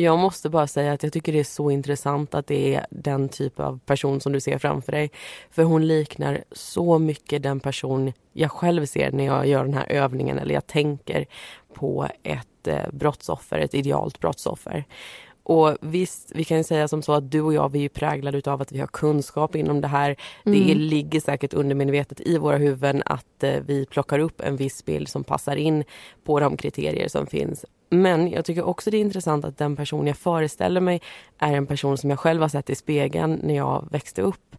Jag 0.00 0.18
måste 0.18 0.48
bara 0.48 0.66
säga 0.66 0.92
att 0.92 1.02
jag 1.02 1.12
tycker 1.12 1.32
det 1.32 1.40
är 1.40 1.44
så 1.44 1.70
intressant 1.70 2.34
att 2.34 2.46
det 2.46 2.74
är 2.74 2.86
den 2.90 3.28
typ 3.28 3.60
av 3.60 3.78
person 3.86 4.20
som 4.20 4.32
du 4.32 4.40
ser 4.40 4.58
framför 4.58 4.92
dig. 4.92 5.10
För 5.50 5.62
hon 5.62 5.86
liknar 5.86 6.44
så 6.52 6.98
mycket 6.98 7.42
den 7.42 7.60
person 7.60 8.12
jag 8.32 8.50
själv 8.50 8.86
ser 8.86 9.12
när 9.12 9.24
jag 9.24 9.46
gör 9.46 9.64
den 9.64 9.74
här 9.74 9.86
övningen 9.92 10.38
eller 10.38 10.54
jag 10.54 10.66
tänker 10.66 11.26
på 11.74 12.08
ett 12.22 12.66
eh, 12.66 12.90
brottsoffer, 12.92 13.58
ett 13.58 13.74
idealt 13.74 14.20
brottsoffer. 14.20 14.84
Och 15.42 15.76
visst, 15.80 16.32
vi 16.34 16.44
kan 16.44 16.56
ju 16.56 16.64
säga 16.64 16.88
som 16.88 17.02
så 17.02 17.12
att 17.12 17.30
du 17.30 17.40
och 17.40 17.54
jag, 17.54 17.72
vi 17.72 17.84
är 17.84 17.88
präglade 17.88 18.52
av 18.52 18.62
att 18.62 18.72
vi 18.72 18.78
har 18.78 18.86
kunskap 18.86 19.56
inom 19.56 19.80
det 19.80 19.88
här. 19.88 20.16
Mm. 20.46 20.66
Det 20.66 20.74
ligger 20.74 21.20
säkert 21.20 21.54
undermedvetet 21.54 22.20
i 22.20 22.38
våra 22.38 22.56
huvuden 22.56 23.02
att 23.06 23.42
eh, 23.42 23.60
vi 23.66 23.86
plockar 23.86 24.18
upp 24.18 24.40
en 24.40 24.56
viss 24.56 24.84
bild 24.84 25.08
som 25.08 25.24
passar 25.24 25.56
in 25.56 25.84
på 26.24 26.40
de 26.40 26.56
kriterier 26.56 27.08
som 27.08 27.26
finns. 27.26 27.64
Men 27.90 28.30
jag 28.30 28.44
tycker 28.44 28.62
också 28.62 28.90
det 28.90 28.96
är 28.96 29.00
intressant 29.00 29.44
att 29.44 29.58
den 29.58 29.76
person 29.76 30.06
jag 30.06 30.16
föreställer 30.16 30.80
mig 30.80 31.00
är 31.38 31.52
en 31.52 31.66
person 31.66 31.98
som 31.98 32.10
jag 32.10 32.18
själv 32.18 32.42
har 32.42 32.48
sett 32.48 32.70
i 32.70 32.74
spegeln 32.74 33.40
när 33.42 33.56
jag 33.56 33.88
växte 33.90 34.22
upp. 34.22 34.56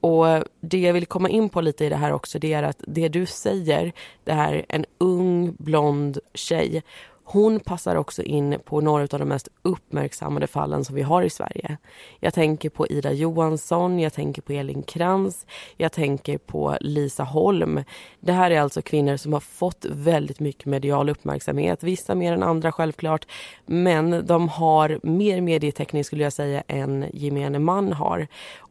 Och 0.00 0.26
det 0.60 0.78
jag 0.78 0.92
vill 0.92 1.06
komma 1.06 1.28
in 1.28 1.48
på 1.48 1.60
lite 1.60 1.84
i 1.84 1.88
det 1.88 1.96
här 1.96 2.12
också, 2.12 2.38
det 2.38 2.52
är 2.52 2.62
att 2.62 2.84
det 2.86 3.08
du 3.08 3.26
säger, 3.26 3.92
det 4.24 4.32
här 4.32 4.66
en 4.68 4.84
ung 4.98 5.56
blond 5.58 6.18
tjej 6.34 6.82
hon 7.28 7.60
passar 7.60 7.96
också 7.96 8.22
in 8.22 8.58
på 8.64 8.80
några 8.80 9.02
av 9.02 9.18
de 9.18 9.24
mest 9.28 9.48
uppmärksammade 9.62 10.46
fallen 10.46 10.84
som 10.84 10.94
vi 10.94 11.02
har 11.02 11.22
i 11.22 11.30
Sverige. 11.30 11.76
Jag 12.20 12.34
tänker 12.34 12.70
på 12.70 12.86
Ida 12.86 13.12
Johansson, 13.12 13.98
jag 13.98 14.12
tänker 14.12 14.42
på 14.42 14.52
Elin 14.52 14.82
Krantz, 14.82 15.46
jag 15.76 15.92
tänker 15.92 16.38
på 16.38 16.76
Lisa 16.80 17.24
Holm. 17.24 17.84
Det 18.20 18.32
här 18.32 18.50
är 18.50 18.60
alltså 18.60 18.82
kvinnor 18.82 19.16
som 19.16 19.32
har 19.32 19.40
fått 19.40 19.84
väldigt 19.90 20.40
mycket 20.40 20.66
medial 20.66 21.08
uppmärksamhet, 21.08 21.82
vissa 21.82 22.14
mer 22.14 22.32
än 22.32 22.42
andra 22.42 22.72
självklart, 22.72 23.26
men 23.64 24.26
de 24.26 24.48
har 24.48 25.00
mer 25.02 25.40
medietäckning 25.40 26.04
skulle 26.04 26.24
jag 26.24 26.32
säga 26.32 26.62
än 26.68 27.04
gemene 27.12 27.58
man 27.58 27.92
har. 27.92 28.26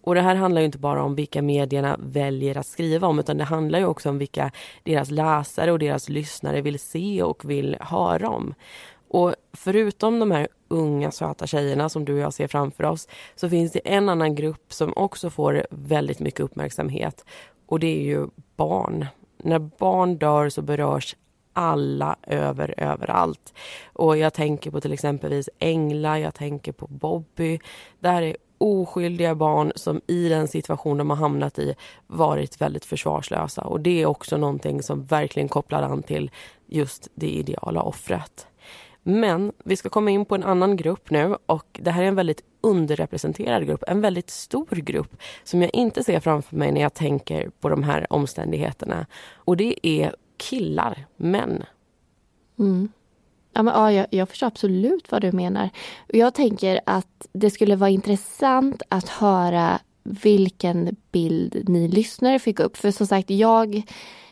Och 0.06 0.16
det 0.16 0.22
här 0.22 0.36
handlar 0.36 0.62
inte 0.62 0.78
bara 0.78 1.04
om 1.04 1.16
vilka 1.16 1.42
medierna 1.42 1.98
väljer 2.00 2.58
att 2.58 2.68
skriva 2.68 3.08
om 3.08 3.20
utan 3.20 3.38
det 3.38 3.44
handlar 3.44 3.80
ju 3.80 3.86
också 3.86 4.10
om 4.10 4.18
vilka 4.18 4.52
deras 4.84 5.12
läsare 5.12 5.72
och 5.72 5.80
deras 5.80 6.10
lyssnare 6.10 6.62
vill 6.62 6.80
se 6.80 7.24
och 7.24 7.50
vill 7.50 7.78
höra 7.80 8.30
om. 8.30 8.54
Och 9.08 9.36
förutom 9.54 10.20
de 10.20 10.32
här 10.32 10.48
unga 10.68 11.12
söta 11.12 11.48
tjejerna 11.48 11.90
som 11.90 12.06
du 12.06 12.14
och 12.14 12.20
jag 12.20 12.34
ser 12.34 12.48
framför 12.48 12.84
oss 12.84 13.08
så 13.36 13.50
finns 13.50 13.72
det 13.72 13.80
en 13.80 14.10
annan 14.10 14.36
grupp 14.36 14.74
som 14.74 14.94
också 14.96 15.30
får 15.30 15.68
väldigt 15.70 16.20
mycket 16.20 16.40
uppmärksamhet 16.40 17.26
och 17.66 17.80
det 17.80 18.00
är 18.00 18.04
ju 18.04 18.28
barn. 18.56 19.06
När 19.38 19.60
barn 19.60 20.18
dör 20.18 20.50
så 20.50 20.62
berörs 20.62 21.16
alla 21.54 22.16
över 22.24 22.74
överallt. 22.78 23.54
Och 23.94 24.18
jag 24.18 24.34
tänker 24.34 24.72
på 24.72 24.82
till 24.82 24.94
exempelvis 24.94 25.50
Engla, 25.60 26.20
jag 26.20 26.36
tänker 26.36 26.72
på 26.72 26.88
Bobby. 26.88 27.60
Det 28.00 28.10
här 28.10 28.22
är 28.22 28.36
oskyldiga 28.58 29.36
barn 29.36 29.72
som 29.76 30.02
i 30.08 30.30
den 30.30 30.48
situation 30.48 30.98
de 30.98 31.10
har 31.10 31.18
hamnat 31.18 31.60
i 31.60 31.76
varit 32.08 32.62
väldigt 32.62 32.86
försvarslösa. 32.86 33.62
Och 33.62 33.80
det 33.80 34.02
är 34.02 34.06
också 34.06 34.38
någonting 34.38 34.84
som 34.84 35.04
verkligen 35.04 35.50
kopplar 35.50 35.82
an 35.82 36.04
till 36.04 36.32
just 36.68 37.08
det 37.16 37.30
ideala 37.30 37.82
offret. 37.82 38.48
Men 39.04 39.52
vi 39.64 39.76
ska 39.76 39.90
komma 39.90 40.12
in 40.12 40.26
på 40.26 40.36
en 40.36 40.44
annan 40.44 40.76
grupp 40.76 41.10
nu 41.10 41.38
och 41.46 41.80
det 41.82 41.92
här 41.92 42.04
är 42.04 42.08
en 42.08 42.16
väldigt 42.16 42.44
underrepresenterad 42.62 43.68
grupp, 43.68 43.84
en 43.88 44.02
väldigt 44.02 44.30
stor 44.30 44.76
grupp 44.76 45.18
som 45.44 45.62
jag 45.62 45.76
inte 45.76 46.04
ser 46.04 46.20
framför 46.20 46.56
mig 46.56 46.72
när 46.72 46.82
jag 46.82 46.94
tänker 46.94 47.50
på 47.50 47.70
de 47.70 47.84
här 47.84 48.08
omständigheterna. 48.10 49.06
Och 49.36 49.58
det 49.58 49.88
är 49.88 50.16
killar, 50.38 51.06
män. 51.16 51.64
Mm. 52.60 52.90
Ja, 53.56 53.64
men, 53.64 53.74
ja, 53.74 53.92
jag, 53.92 54.08
jag 54.10 54.30
förstår 54.30 54.48
absolut 54.48 55.12
vad 55.12 55.22
du 55.22 55.32
menar. 55.32 55.70
Jag 56.08 56.34
tänker 56.34 56.80
att 56.86 57.28
det 57.34 57.50
skulle 57.50 57.76
vara 57.76 57.90
intressant 57.90 58.82
att 58.90 59.10
höra 59.10 59.80
vilken 60.04 60.96
bild 61.12 61.64
ni 61.70 61.88
lyssnare 61.88 62.40
fick 62.40 62.60
upp. 62.60 62.78
För 62.78 62.92
som 62.92 63.08
sagt, 63.08 63.30
jag 63.30 63.76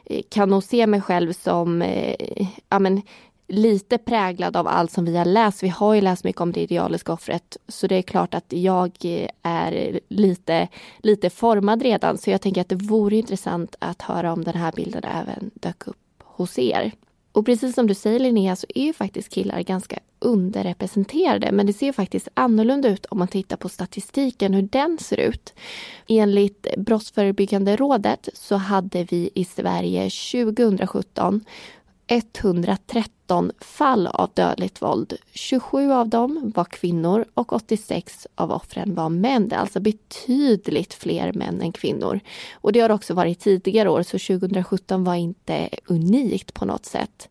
eh, 0.05 0.21
kan 0.29 0.49
nog 0.49 0.63
se 0.63 0.87
mig 0.87 1.01
själv 1.01 1.33
som 1.33 1.81
eh, 1.81 2.47
ja, 2.69 2.79
men, 2.79 3.01
lite 3.47 3.97
präglad 3.97 4.57
av 4.57 4.67
allt 4.67 4.91
som 4.91 5.05
vi 5.05 5.17
har 5.17 5.25
läst. 5.25 5.63
Vi 5.63 5.69
har 5.69 5.93
ju 5.93 6.01
läst 6.01 6.23
mycket 6.23 6.41
om 6.41 6.51
det 6.51 6.61
idealiska 6.61 7.13
offret, 7.13 7.57
så 7.67 7.87
det 7.87 7.95
är 7.95 8.01
klart 8.01 8.33
att 8.33 8.53
jag 8.53 8.91
eh, 9.03 9.29
är 9.43 9.99
lite, 10.09 10.67
lite 10.97 11.29
formad 11.29 11.81
redan. 11.81 12.17
Så 12.17 12.29
jag 12.29 12.41
tänker 12.41 12.61
att 12.61 12.69
det 12.69 12.75
vore 12.75 13.15
intressant 13.15 13.75
att 13.79 14.01
höra 14.01 14.33
om 14.33 14.43
den 14.43 14.55
här 14.55 14.71
bilden 14.71 15.03
även 15.03 15.51
dök 15.53 15.87
upp 15.87 16.23
hos 16.23 16.59
er. 16.59 16.91
Och 17.33 17.45
precis 17.45 17.75
som 17.75 17.87
du 17.87 17.93
säger 17.93 18.19
Linnea 18.19 18.55
så 18.55 18.67
är 18.75 18.83
ju 18.83 18.93
faktiskt 18.93 19.29
killar 19.29 19.61
ganska 19.61 19.99
underrepresenterade. 20.19 21.51
Men 21.51 21.65
det 21.65 21.73
ser 21.73 21.91
faktiskt 21.91 22.27
annorlunda 22.33 22.89
ut 22.89 23.05
om 23.05 23.19
man 23.19 23.27
tittar 23.27 23.57
på 23.57 23.69
statistiken, 23.69 24.53
hur 24.53 24.61
den 24.61 24.97
ser 24.97 25.19
ut. 25.19 25.53
Enligt 26.07 26.67
Brottsförebyggande 26.77 27.75
rådet 27.75 28.29
så 28.33 28.55
hade 28.55 29.03
vi 29.03 29.29
i 29.35 29.45
Sverige 29.45 30.09
2017 30.09 31.41
113 32.07 33.51
fall 33.59 34.07
av 34.07 34.29
dödligt 34.33 34.81
våld. 34.81 35.13
27 35.33 35.91
av 35.91 36.09
dem 36.09 36.51
var 36.55 36.65
kvinnor 36.65 37.25
och 37.33 37.53
86 37.53 38.27
av 38.35 38.51
offren 38.51 38.95
var 38.95 39.09
män. 39.09 39.47
Det 39.47 39.55
är 39.55 39.59
alltså 39.59 39.79
betydligt 39.79 40.93
fler 40.93 41.33
män 41.33 41.61
än 41.61 41.71
kvinnor. 41.71 42.19
Och 42.53 42.71
det 42.71 42.79
har 42.79 42.89
också 42.89 43.13
varit 43.13 43.39
tidigare 43.39 43.89
år, 43.89 44.03
så 44.03 44.37
2017 44.39 45.03
var 45.03 45.15
inte 45.15 45.69
unikt 45.85 46.53
på 46.53 46.65
något 46.65 46.85
sätt. 46.85 47.29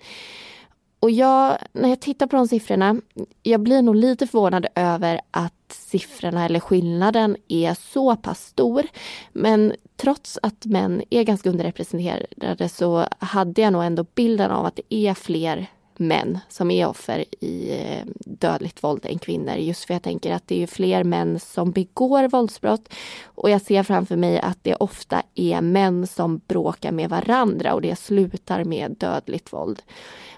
Och 1.03 1.11
jag, 1.11 1.59
när 1.73 1.89
jag 1.89 2.01
tittar 2.01 2.27
på 2.27 2.37
de 2.37 2.49
siffrorna, 2.49 2.97
jag 3.43 3.61
blir 3.61 3.83
nog 3.83 3.97
lite 3.97 4.27
förvånad 4.27 4.67
över 4.75 5.21
att 5.31 5.73
siffrorna 5.73 6.45
eller 6.45 6.61
skillnaden 6.61 7.37
är 7.49 7.75
så 7.75 8.17
pass 8.17 8.47
stor. 8.47 8.87
Men 9.33 9.73
trots 9.97 10.39
att 10.43 10.67
män 10.67 11.03
är 11.11 11.23
ganska 11.23 11.51
underrepresenterade 11.51 12.69
så 12.69 13.07
hade 13.19 13.63
jag 13.63 13.73
nog 13.73 13.85
ändå 13.85 14.07
bilden 14.15 14.51
av 14.51 14.67
att 14.67 14.77
det 14.77 14.95
är 14.95 15.15
fler 15.15 15.67
män 15.97 16.39
som 16.49 16.71
är 16.71 16.87
offer 16.87 17.25
i 17.41 17.71
eh, 17.71 18.07
dödligt 18.25 18.83
våld 18.83 19.07
än 19.07 19.19
kvinnor. 19.19 19.55
Just 19.55 19.85
för 19.85 19.95
jag 19.95 20.03
tänker 20.03 20.35
att 20.35 20.49
det 20.49 20.63
är 20.63 20.67
fler 20.67 21.05
män 21.05 21.41
som 21.41 21.71
begår 21.71 22.29
våldsbrott. 22.29 22.93
Och 23.25 23.51
jag 23.51 23.63
ser 23.63 23.83
framför 23.83 24.17
mig 24.17 24.41
att 24.41 24.59
det 24.63 24.75
ofta 24.75 25.23
är 25.35 25.61
män 25.61 26.07
som 26.07 26.41
bråkar 26.47 26.93
med 26.93 27.11
varandra 27.11 27.75
och 27.75 27.83
det 27.83 27.97
slutar 27.97 28.65
med 28.65 28.97
dödligt 28.99 29.53
våld. 29.53 29.83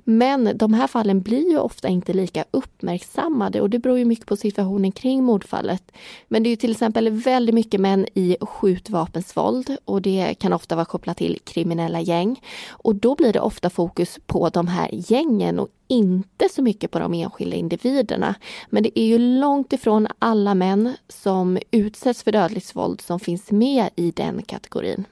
Men 0.05 0.59
de 0.59 0.75
här 0.75 0.87
fallen 0.87 1.21
blir 1.21 1.51
ju 1.51 1.59
ofta 1.59 1.89
inte 1.89 2.13
lika 2.13 2.45
uppmärksammade 2.51 3.61
och 3.61 3.71
det 3.71 3.79
beror 3.79 3.99
ju 3.99 4.05
mycket 4.05 4.27
på 4.27 4.37
situationen 4.37 4.93
kring 4.93 5.25
mordfallet. 5.25 5.93
Men 6.29 6.43
det 6.43 6.49
är 6.49 6.51
ju 6.51 6.57
till 6.57 6.71
exempel 6.71 7.11
väldigt 7.11 7.55
mycket 7.55 7.81
män 7.81 8.07
i 8.15 8.37
skjutvapensvåld 8.41 9.77
och 9.85 10.03
det 10.03 10.35
kan 10.39 10.53
ofta 10.53 10.75
vara 10.75 10.85
kopplat 10.85 11.17
till 11.17 11.39
kriminella 11.45 12.01
gäng. 12.01 12.41
Och 12.69 12.95
då 12.95 13.15
blir 13.15 13.33
det 13.33 13.41
ofta 13.41 13.71
fokus 13.71 14.19
på 14.27 14.49
de 14.49 14.67
här 14.67 14.91
gängen 14.93 15.59
och 15.59 15.69
inte 15.89 16.49
så 16.49 16.63
mycket 16.63 16.91
på 16.91 16.99
de 16.99 17.15
enskilda 17.15 17.57
individerna. 17.57 18.35
Men 18.71 18.83
det 18.83 18.99
är 18.99 19.07
ju 19.07 19.19
långt 19.19 19.73
ifrån 19.73 20.09
alla 20.19 20.55
män 20.55 20.97
som 21.09 21.59
utsätts 21.71 22.23
för 22.23 22.33
dödligt 22.33 22.77
våld 22.77 23.01
som 23.01 23.21
finns 23.21 23.51
med 23.51 23.91
i 23.97 24.11
den 24.11 24.43
kategorin. 24.43 25.05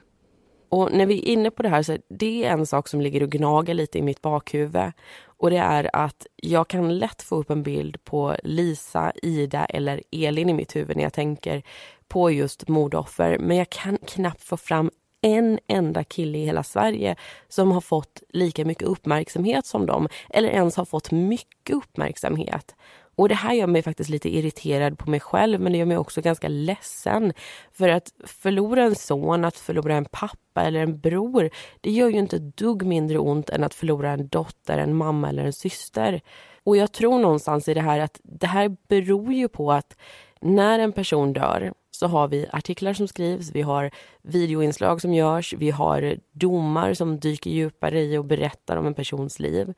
Och 0.73 0.91
när 0.91 1.05
vi 1.05 1.19
är 1.19 1.33
inne 1.33 1.51
på 1.51 1.63
det 1.63 1.69
här, 1.69 1.83
så 1.83 1.97
det 2.09 2.45
är 2.45 2.51
en 2.51 2.65
sak 2.65 2.87
som 2.87 3.01
ligger 3.01 3.23
och 3.23 3.29
gnager 3.29 3.73
lite 3.73 3.99
i 3.99 4.01
mitt 4.01 4.21
bakhuvud. 4.21 4.91
Och 5.25 5.49
det 5.49 5.57
är 5.57 5.89
att 5.93 6.27
jag 6.35 6.67
kan 6.67 6.97
lätt 6.97 7.21
få 7.21 7.35
upp 7.35 7.49
en 7.49 7.63
bild 7.63 8.03
på 8.03 8.35
Lisa, 8.43 9.11
Ida 9.23 9.65
eller 9.65 10.01
Elin 10.11 10.49
i 10.49 10.53
mitt 10.53 10.75
huvud 10.75 10.97
när 10.97 11.03
jag 11.03 11.13
tänker 11.13 11.63
på 12.07 12.31
just 12.31 12.67
mordoffer. 12.67 13.37
Men 13.39 13.57
jag 13.57 13.69
kan 13.69 13.97
knappt 13.97 14.43
få 14.43 14.57
fram 14.57 14.91
en 15.21 15.59
enda 15.67 16.03
kille 16.03 16.37
i 16.37 16.45
hela 16.45 16.63
Sverige 16.63 17.15
som 17.47 17.71
har 17.71 17.81
fått 17.81 18.23
lika 18.29 18.65
mycket 18.65 18.87
uppmärksamhet 18.87 19.65
som 19.65 19.85
dem. 19.85 20.07
Eller 20.29 20.49
ens 20.49 20.75
har 20.75 20.85
fått 20.85 21.11
mycket 21.11 21.75
uppmärksamhet. 21.75 22.75
Och 23.15 23.29
det 23.29 23.35
här 23.35 23.53
gör 23.53 23.67
mig 23.67 23.81
faktiskt 23.81 24.09
lite 24.09 24.35
irriterad 24.35 24.97
på 24.97 25.09
mig 25.09 25.19
själv 25.19 25.61
men 25.61 25.71
det 25.71 25.77
gör 25.77 25.85
mig 25.85 25.97
också 25.97 26.21
ganska 26.21 26.47
ledsen. 26.47 27.33
För 27.71 27.89
att 27.89 28.13
förlora 28.25 28.83
en 28.83 28.95
son, 28.95 29.45
att 29.45 29.57
förlora 29.57 29.95
en 29.95 30.05
pappa 30.05 30.61
eller 30.61 30.79
en 30.79 30.99
bror, 30.99 31.49
det 31.81 31.91
gör 31.91 32.09
ju 32.09 32.19
inte 32.19 32.35
ett 32.35 32.57
dugg 32.57 32.83
mindre 32.83 33.17
ont 33.17 33.49
än 33.49 33.63
att 33.63 33.73
förlora 33.73 34.11
en 34.11 34.27
dotter, 34.27 34.77
en 34.77 34.95
mamma 34.95 35.29
eller 35.29 35.45
en 35.45 35.53
syster. 35.53 36.21
Och 36.63 36.77
jag 36.77 36.91
tror 36.91 37.19
någonstans 37.19 37.67
i 37.67 37.73
det 37.73 37.81
här 37.81 37.99
att 37.99 38.19
det 38.23 38.47
här 38.47 38.77
beror 38.87 39.33
ju 39.33 39.47
på 39.47 39.71
att 39.71 39.97
när 40.41 40.79
en 40.79 40.91
person 40.91 41.33
dör 41.33 41.73
så 41.91 42.07
har 42.07 42.27
vi 42.27 42.47
artiklar 42.51 42.93
som 42.93 43.07
skrivs, 43.07 43.51
vi 43.51 43.61
har 43.61 43.91
videoinslag 44.21 45.01
som 45.01 45.13
görs, 45.13 45.53
vi 45.53 45.71
har 45.71 46.17
domar 46.31 46.93
som 46.93 47.19
dyker 47.19 47.49
djupare 47.49 48.01
i 48.01 48.17
och 48.17 48.25
berättar 48.25 48.77
om 48.77 48.85
en 48.85 48.93
persons 48.93 49.39
liv. 49.39 49.73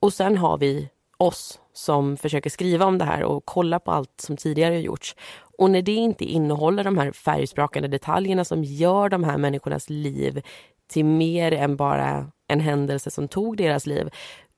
Och 0.00 0.12
sen 0.12 0.38
har 0.38 0.58
vi 0.58 0.88
oss 1.16 1.60
som 1.78 2.16
försöker 2.16 2.50
skriva 2.50 2.86
om 2.86 2.98
det 2.98 3.04
här 3.04 3.22
och 3.22 3.42
kolla 3.44 3.78
på 3.78 3.90
allt 3.90 4.20
som 4.20 4.36
tidigare 4.36 4.74
har 4.74 4.80
gjorts. 4.80 5.16
Och 5.58 5.70
när 5.70 5.82
det 5.82 5.94
inte 5.94 6.24
innehåller 6.24 6.84
de 6.84 6.98
här 6.98 7.12
färgsprakande 7.12 7.88
detaljerna 7.88 8.44
som 8.44 8.64
gör 8.64 9.08
de 9.08 9.24
här 9.24 9.38
människornas 9.38 9.90
liv 9.90 10.42
till 10.88 11.04
mer 11.04 11.52
än 11.52 11.76
bara 11.76 12.30
en 12.48 12.60
händelse 12.60 13.10
som 13.10 13.28
tog 13.28 13.56
deras 13.56 13.86
liv, 13.86 14.10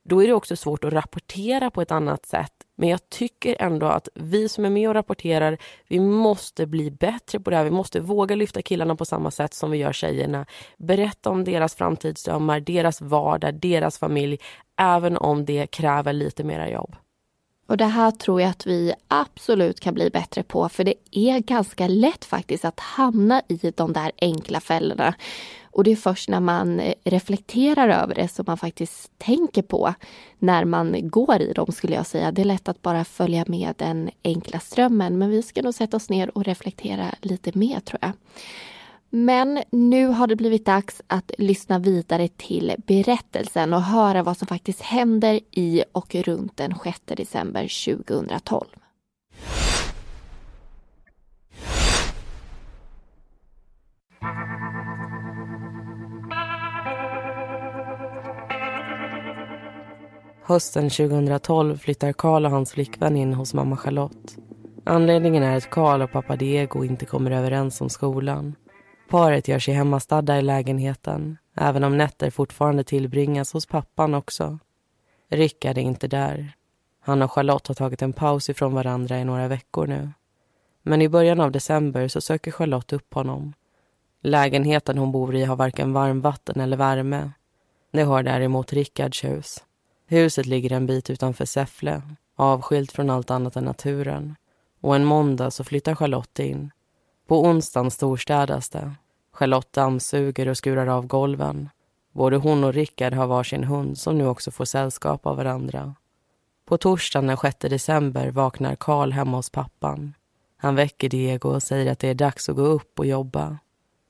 då 0.04 0.22
är 0.22 0.26
det 0.26 0.32
också 0.32 0.56
svårt 0.56 0.84
att 0.84 0.92
rapportera 0.92 1.70
på 1.70 1.82
ett 1.82 1.90
annat 1.90 2.26
sätt. 2.26 2.52
Men 2.76 2.88
jag 2.88 3.08
tycker 3.08 3.56
ändå 3.58 3.86
att 3.86 4.08
vi 4.14 4.48
som 4.48 4.64
är 4.64 4.70
med 4.70 4.88
och 4.88 4.94
rapporterar, 4.94 5.58
vi 5.88 6.00
måste 6.00 6.66
bli 6.66 6.90
bättre 6.90 7.40
på 7.40 7.50
det 7.50 7.56
här. 7.56 7.64
Vi 7.64 7.70
måste 7.70 8.00
våga 8.00 8.34
lyfta 8.34 8.62
killarna 8.62 8.96
på 8.96 9.04
samma 9.04 9.30
sätt 9.30 9.54
som 9.54 9.70
vi 9.70 9.78
gör 9.78 9.92
tjejerna. 9.92 10.46
Berätta 10.78 11.30
om 11.30 11.44
deras 11.44 11.74
framtidsdrömmar, 11.74 12.60
deras 12.60 13.00
vardag, 13.00 13.54
deras 13.54 13.98
familj, 13.98 14.38
även 14.80 15.16
om 15.16 15.44
det 15.44 15.66
kräver 15.66 16.12
lite 16.12 16.44
mera 16.44 16.70
jobb. 16.70 16.96
Och 17.70 17.76
det 17.76 17.84
här 17.84 18.10
tror 18.10 18.40
jag 18.40 18.50
att 18.50 18.66
vi 18.66 18.94
absolut 19.08 19.80
kan 19.80 19.94
bli 19.94 20.10
bättre 20.10 20.42
på 20.42 20.68
för 20.68 20.84
det 20.84 20.94
är 21.10 21.38
ganska 21.38 21.88
lätt 21.88 22.24
faktiskt 22.24 22.64
att 22.64 22.80
hamna 22.80 23.42
i 23.48 23.72
de 23.76 23.92
där 23.92 24.12
enkla 24.20 24.60
fällorna. 24.60 25.14
Och 25.70 25.84
det 25.84 25.92
är 25.92 25.96
först 25.96 26.28
när 26.28 26.40
man 26.40 26.80
eh, 26.80 26.94
reflekterar 27.04 27.88
över 27.88 28.14
det 28.14 28.28
som 28.28 28.44
man 28.48 28.58
faktiskt 28.58 29.18
tänker 29.18 29.62
på 29.62 29.94
när 30.38 30.64
man 30.64 31.08
går 31.08 31.42
i 31.42 31.52
dem 31.52 31.72
skulle 31.72 31.94
jag 31.94 32.06
säga. 32.06 32.32
Det 32.32 32.42
är 32.42 32.44
lätt 32.44 32.68
att 32.68 32.82
bara 32.82 33.04
följa 33.04 33.44
med 33.46 33.74
den 33.76 34.10
enkla 34.24 34.60
strömmen 34.60 35.18
men 35.18 35.30
vi 35.30 35.42
ska 35.42 35.62
nog 35.62 35.74
sätta 35.74 35.96
oss 35.96 36.10
ner 36.10 36.38
och 36.38 36.44
reflektera 36.44 37.14
lite 37.20 37.58
mer 37.58 37.80
tror 37.80 37.98
jag. 38.02 38.12
Men 39.12 39.62
nu 39.70 40.06
har 40.06 40.26
det 40.26 40.36
blivit 40.36 40.66
dags 40.66 41.02
att 41.06 41.32
lyssna 41.38 41.78
vidare 41.78 42.28
till 42.28 42.74
berättelsen 42.86 43.72
och 43.74 43.82
höra 43.82 44.22
vad 44.22 44.36
som 44.36 44.46
faktiskt 44.46 44.80
händer 44.80 45.40
i 45.50 45.84
och 45.92 46.14
runt 46.14 46.56
den 46.56 46.74
6 46.84 47.00
december 47.04 47.94
2012. 47.96 48.66
Hösten 60.42 60.90
2012 60.90 61.76
flyttar 61.76 62.12
Karl 62.12 62.44
och 62.44 62.50
hans 62.50 62.72
flickvän 62.72 63.16
in 63.16 63.34
hos 63.34 63.54
mamma 63.54 63.76
Charlotte. 63.76 64.36
Anledningen 64.84 65.42
är 65.42 65.56
att 65.56 65.70
Karl 65.70 66.02
och 66.02 66.12
pappa 66.12 66.36
Diego 66.36 66.84
inte 66.84 67.06
kommer 67.06 67.30
överens 67.30 67.80
om 67.80 67.88
skolan. 67.88 68.54
Paret 69.10 69.48
gör 69.48 69.58
sig 69.58 69.74
hemmastadda 69.74 70.38
i 70.38 70.42
lägenheten, 70.42 71.38
även 71.54 71.84
om 71.84 71.98
nätter 71.98 72.30
fortfarande 72.30 72.84
tillbringas 72.84 73.52
hos 73.52 73.66
pappan 73.66 74.14
också. 74.14 74.58
Rickard 75.28 75.78
är 75.78 75.82
inte 75.82 76.08
där. 76.08 76.52
Han 77.00 77.22
och 77.22 77.32
Charlotte 77.32 77.68
har 77.68 77.74
tagit 77.74 78.02
en 78.02 78.12
paus 78.12 78.48
ifrån 78.48 78.74
varandra 78.74 79.18
i 79.18 79.24
några 79.24 79.48
veckor 79.48 79.86
nu. 79.86 80.10
Men 80.82 81.02
i 81.02 81.08
början 81.08 81.40
av 81.40 81.50
december 81.50 82.08
så 82.08 82.20
söker 82.20 82.50
Charlotte 82.50 82.92
upp 82.92 83.14
honom. 83.14 83.52
Lägenheten 84.22 84.98
hon 84.98 85.12
bor 85.12 85.34
i 85.34 85.44
har 85.44 85.56
varken 85.56 85.92
varmvatten 85.92 86.60
eller 86.60 86.76
värme. 86.76 87.30
Det 87.92 88.02
har 88.02 88.22
däremot 88.22 88.72
Rickards 88.72 89.24
hus. 89.24 89.64
Huset 90.06 90.46
ligger 90.46 90.72
en 90.72 90.86
bit 90.86 91.10
utanför 91.10 91.44
Säffle, 91.44 92.02
avskilt 92.36 92.92
från 92.92 93.10
allt 93.10 93.30
annat 93.30 93.56
än 93.56 93.64
naturen. 93.64 94.36
Och 94.80 94.96
en 94.96 95.04
måndag 95.04 95.50
så 95.50 95.64
flyttar 95.64 95.94
Charlotte 95.94 96.38
in. 96.38 96.70
På 97.30 97.44
onsdagen 97.44 97.90
storstädas 97.90 98.68
det. 98.68 98.92
Charlotte 99.32 99.72
dammsuger 99.72 100.48
och 100.48 100.56
skurar 100.56 100.86
av 100.86 101.06
golven. 101.06 101.68
Både 102.12 102.36
hon 102.36 102.64
och 102.64 102.74
Rickard 102.74 103.12
har 103.12 103.26
varsin 103.26 103.64
hund 103.64 103.98
som 103.98 104.18
nu 104.18 104.26
också 104.26 104.50
får 104.50 104.64
sällskap 104.64 105.26
av 105.26 105.36
varandra. 105.36 105.94
På 106.66 106.78
torsdagen 106.78 107.26
den 107.26 107.36
6 107.36 107.56
december 107.58 108.30
vaknar 108.30 108.76
Karl 108.76 109.12
hemma 109.12 109.36
hos 109.36 109.50
pappan. 109.50 110.14
Han 110.56 110.74
väcker 110.74 111.08
Diego 111.08 111.48
och 111.48 111.62
säger 111.62 111.92
att 111.92 111.98
det 111.98 112.08
är 112.08 112.14
dags 112.14 112.48
att 112.48 112.56
gå 112.56 112.62
upp 112.62 112.98
och 112.98 113.06
jobba. 113.06 113.58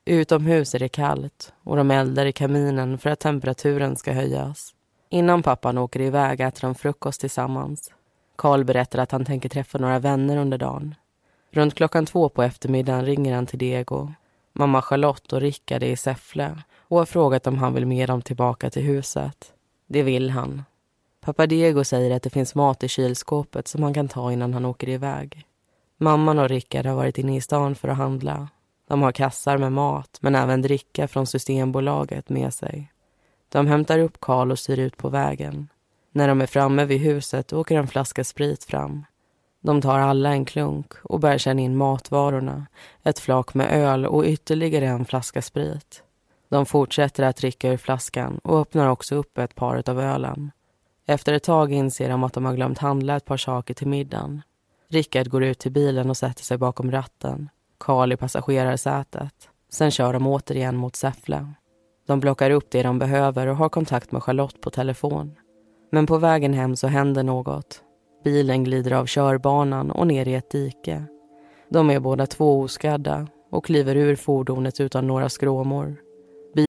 Utomhus 0.04 0.74
är 0.74 0.78
det 0.78 0.88
kallt 0.88 1.52
och 1.64 1.76
de 1.76 1.90
eldar 1.90 2.26
i 2.26 2.32
kaminen 2.32 2.98
för 2.98 3.10
att 3.10 3.20
temperaturen 3.20 3.96
ska 3.96 4.12
höjas. 4.12 4.74
Innan 5.08 5.42
pappan 5.42 5.78
åker 5.78 6.00
iväg 6.00 6.40
äter 6.40 6.60
de 6.60 6.74
frukost 6.74 7.20
tillsammans. 7.20 7.92
Karl 8.36 8.64
berättar 8.64 8.98
att 8.98 9.12
han 9.12 9.24
tänker 9.24 9.48
träffa 9.48 9.78
några 9.78 9.98
vänner 9.98 10.36
under 10.36 10.58
dagen. 10.58 10.94
Runt 11.50 11.74
klockan 11.74 12.06
två 12.06 12.28
på 12.28 12.42
eftermiddagen 12.42 13.04
ringer 13.04 13.34
han 13.34 13.46
till 13.46 13.58
Diego. 13.58 14.12
Mamma 14.52 14.82
Charlotte 14.82 15.32
och 15.32 15.40
Rickard 15.40 15.82
är 15.82 15.86
i 15.86 15.96
Säffle 15.96 16.62
och 16.78 16.98
har 16.98 17.06
frågat 17.06 17.46
om 17.46 17.58
han 17.58 17.74
vill 17.74 17.86
med 17.86 18.08
dem 18.08 18.22
tillbaka 18.22 18.70
till 18.70 18.82
huset. 18.82 19.52
Det 19.86 20.02
vill 20.02 20.30
han. 20.30 20.62
Pappa 21.20 21.46
Diego 21.46 21.84
säger 21.84 22.16
att 22.16 22.22
det 22.22 22.30
finns 22.30 22.54
mat 22.54 22.84
i 22.84 22.88
kylskåpet 22.88 23.68
som 23.68 23.82
han 23.82 23.94
kan 23.94 24.08
ta 24.08 24.32
innan 24.32 24.54
han 24.54 24.64
åker 24.64 24.88
iväg. 24.88 25.46
Mamman 25.96 26.38
och 26.38 26.48
Rickard 26.48 26.86
har 26.86 26.94
varit 26.94 27.18
inne 27.18 27.36
i 27.36 27.40
stan 27.40 27.74
för 27.74 27.88
att 27.88 27.96
handla. 27.96 28.48
De 28.88 29.02
har 29.02 29.12
kassar 29.12 29.58
med 29.58 29.72
mat, 29.72 30.18
men 30.20 30.34
även 30.34 30.62
dricka 30.62 31.08
från 31.08 31.26
Systembolaget 31.26 32.28
med 32.28 32.54
sig. 32.54 32.92
De 33.48 33.66
hämtar 33.66 33.98
upp 33.98 34.20
Karl 34.20 34.50
och 34.50 34.58
styr 34.58 34.78
ut 34.78 34.96
på 34.96 35.08
vägen. 35.08 35.68
När 36.12 36.28
de 36.28 36.40
är 36.40 36.46
framme 36.46 36.84
vid 36.84 37.00
huset 37.00 37.52
åker 37.52 37.78
en 37.78 37.88
flaska 37.88 38.24
sprit 38.24 38.64
fram. 38.64 39.04
De 39.60 39.80
tar 39.80 39.98
alla 39.98 40.30
en 40.30 40.44
klunk 40.44 40.92
och 41.04 41.20
börjar 41.20 41.38
känna 41.38 41.60
in 41.60 41.76
matvarorna, 41.76 42.66
ett 43.02 43.18
flak 43.18 43.54
med 43.54 43.72
öl 43.72 44.06
och 44.06 44.24
ytterligare 44.24 44.86
en 44.86 45.04
flaska 45.04 45.42
sprit. 45.42 46.02
De 46.48 46.66
fortsätter 46.66 47.22
att 47.22 47.36
dricka 47.36 47.72
ur 47.72 47.76
flaskan 47.76 48.38
och 48.44 48.60
öppnar 48.60 48.88
också 48.88 49.14
upp 49.14 49.38
ett 49.38 49.54
par 49.54 49.90
av 49.90 50.00
ölen. 50.00 50.50
Efter 51.06 51.32
ett 51.32 51.42
tag 51.42 51.72
inser 51.72 52.08
de 52.08 52.24
att 52.24 52.32
de 52.32 52.44
har 52.44 52.54
glömt 52.54 52.78
handla 52.78 53.16
ett 53.16 53.24
par 53.24 53.36
saker 53.36 53.74
till 53.74 53.88
middagen. 53.88 54.42
Rickard 54.88 55.28
går 55.28 55.44
ut 55.44 55.58
till 55.58 55.72
bilen 55.72 56.10
och 56.10 56.16
sätter 56.16 56.44
sig 56.44 56.58
bakom 56.58 56.90
ratten. 56.90 57.48
Karl 57.78 58.12
i 58.12 58.16
passagerarsätet. 58.16 59.34
Sen 59.72 59.90
kör 59.90 60.12
de 60.12 60.26
återigen 60.26 60.76
mot 60.76 60.96
Säffle. 60.96 61.46
De 62.06 62.20
plockar 62.20 62.50
upp 62.50 62.70
det 62.70 62.82
de 62.82 62.98
behöver 62.98 63.46
och 63.46 63.56
har 63.56 63.68
kontakt 63.68 64.12
med 64.12 64.22
Charlotte 64.22 64.60
på 64.60 64.70
telefon. 64.70 65.36
Men 65.92 66.06
på 66.06 66.18
vägen 66.18 66.54
hem 66.54 66.76
så 66.76 66.86
händer 66.86 67.22
något. 67.22 67.82
Bilen 68.24 68.64
glider 68.64 68.92
av 68.92 69.06
körbanan 69.06 69.90
och 69.90 70.06
ner 70.06 70.28
i 70.28 70.34
ett 70.34 70.50
dike. 70.50 71.04
De 71.68 71.90
är 71.90 72.00
båda 72.00 72.26
två 72.26 72.60
oskadda 72.60 73.26
och 73.50 73.64
kliver 73.64 73.96
ur 73.96 74.16
fordonet 74.16 74.80
utan 74.80 75.06
några 75.06 75.28
skråmor. 75.28 75.96
Bi 76.54 76.66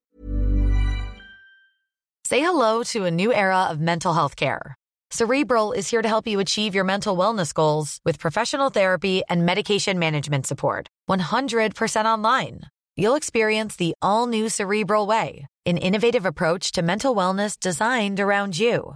Say 2.30 2.40
hello 2.40 2.84
to 2.84 3.06
a 3.06 3.12
new 3.12 3.32
era 3.34 3.70
of 3.72 3.78
mental 3.80 4.14
health 4.14 4.36
care. 4.36 4.76
Cerebral 5.14 5.74
is 5.74 5.92
here 5.92 6.02
to 6.02 6.08
help 6.08 6.28
you 6.28 6.42
achieve 6.42 6.74
your 6.74 6.86
mental 6.86 7.18
wellness 7.18 7.54
goals 7.54 8.00
with 8.06 8.20
professional 8.20 8.70
therapy 8.70 9.22
and 9.30 9.46
medication 9.46 10.00
management 10.00 10.48
support. 10.48 10.88
100% 11.10 12.06
online. 12.06 12.62
You'll 12.96 13.18
experience 13.18 13.76
the 13.76 13.94
all 14.02 14.28
new 14.28 14.48
Cerebral 14.48 15.08
Way, 15.08 15.48
an 15.66 15.78
innovative 15.78 16.26
approach 16.26 16.72
to 16.74 16.82
mental 16.82 17.16
wellness 17.16 17.60
designed 17.60 18.20
around 18.20 18.58
you. 18.58 18.96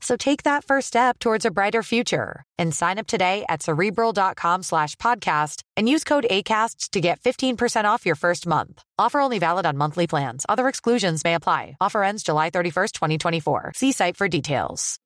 So 0.00 0.16
take 0.16 0.44
that 0.44 0.64
first 0.64 0.86
step 0.88 1.18
towards 1.18 1.44
a 1.44 1.50
brighter 1.50 1.82
future 1.82 2.44
and 2.58 2.74
sign 2.74 2.98
up 2.98 3.06
today 3.06 3.44
at 3.48 3.62
cerebral.com 3.62 4.62
slash 4.62 4.94
podcast 4.96 5.62
and 5.76 5.88
use 5.88 6.04
code 6.04 6.26
ACasts 6.30 6.90
to 6.90 7.00
get 7.00 7.20
15% 7.20 7.84
off 7.84 8.06
your 8.06 8.14
first 8.14 8.46
month. 8.46 8.82
Offer 8.98 9.20
only 9.20 9.38
valid 9.38 9.66
on 9.66 9.76
monthly 9.76 10.06
plans. 10.06 10.46
Other 10.48 10.68
exclusions 10.68 11.24
may 11.24 11.34
apply. 11.34 11.76
Offer 11.80 12.04
ends 12.04 12.22
July 12.22 12.50
31st, 12.50 12.92
2024. 12.92 13.72
See 13.74 13.92
site 13.92 14.16
for 14.16 14.28
details. 14.28 14.98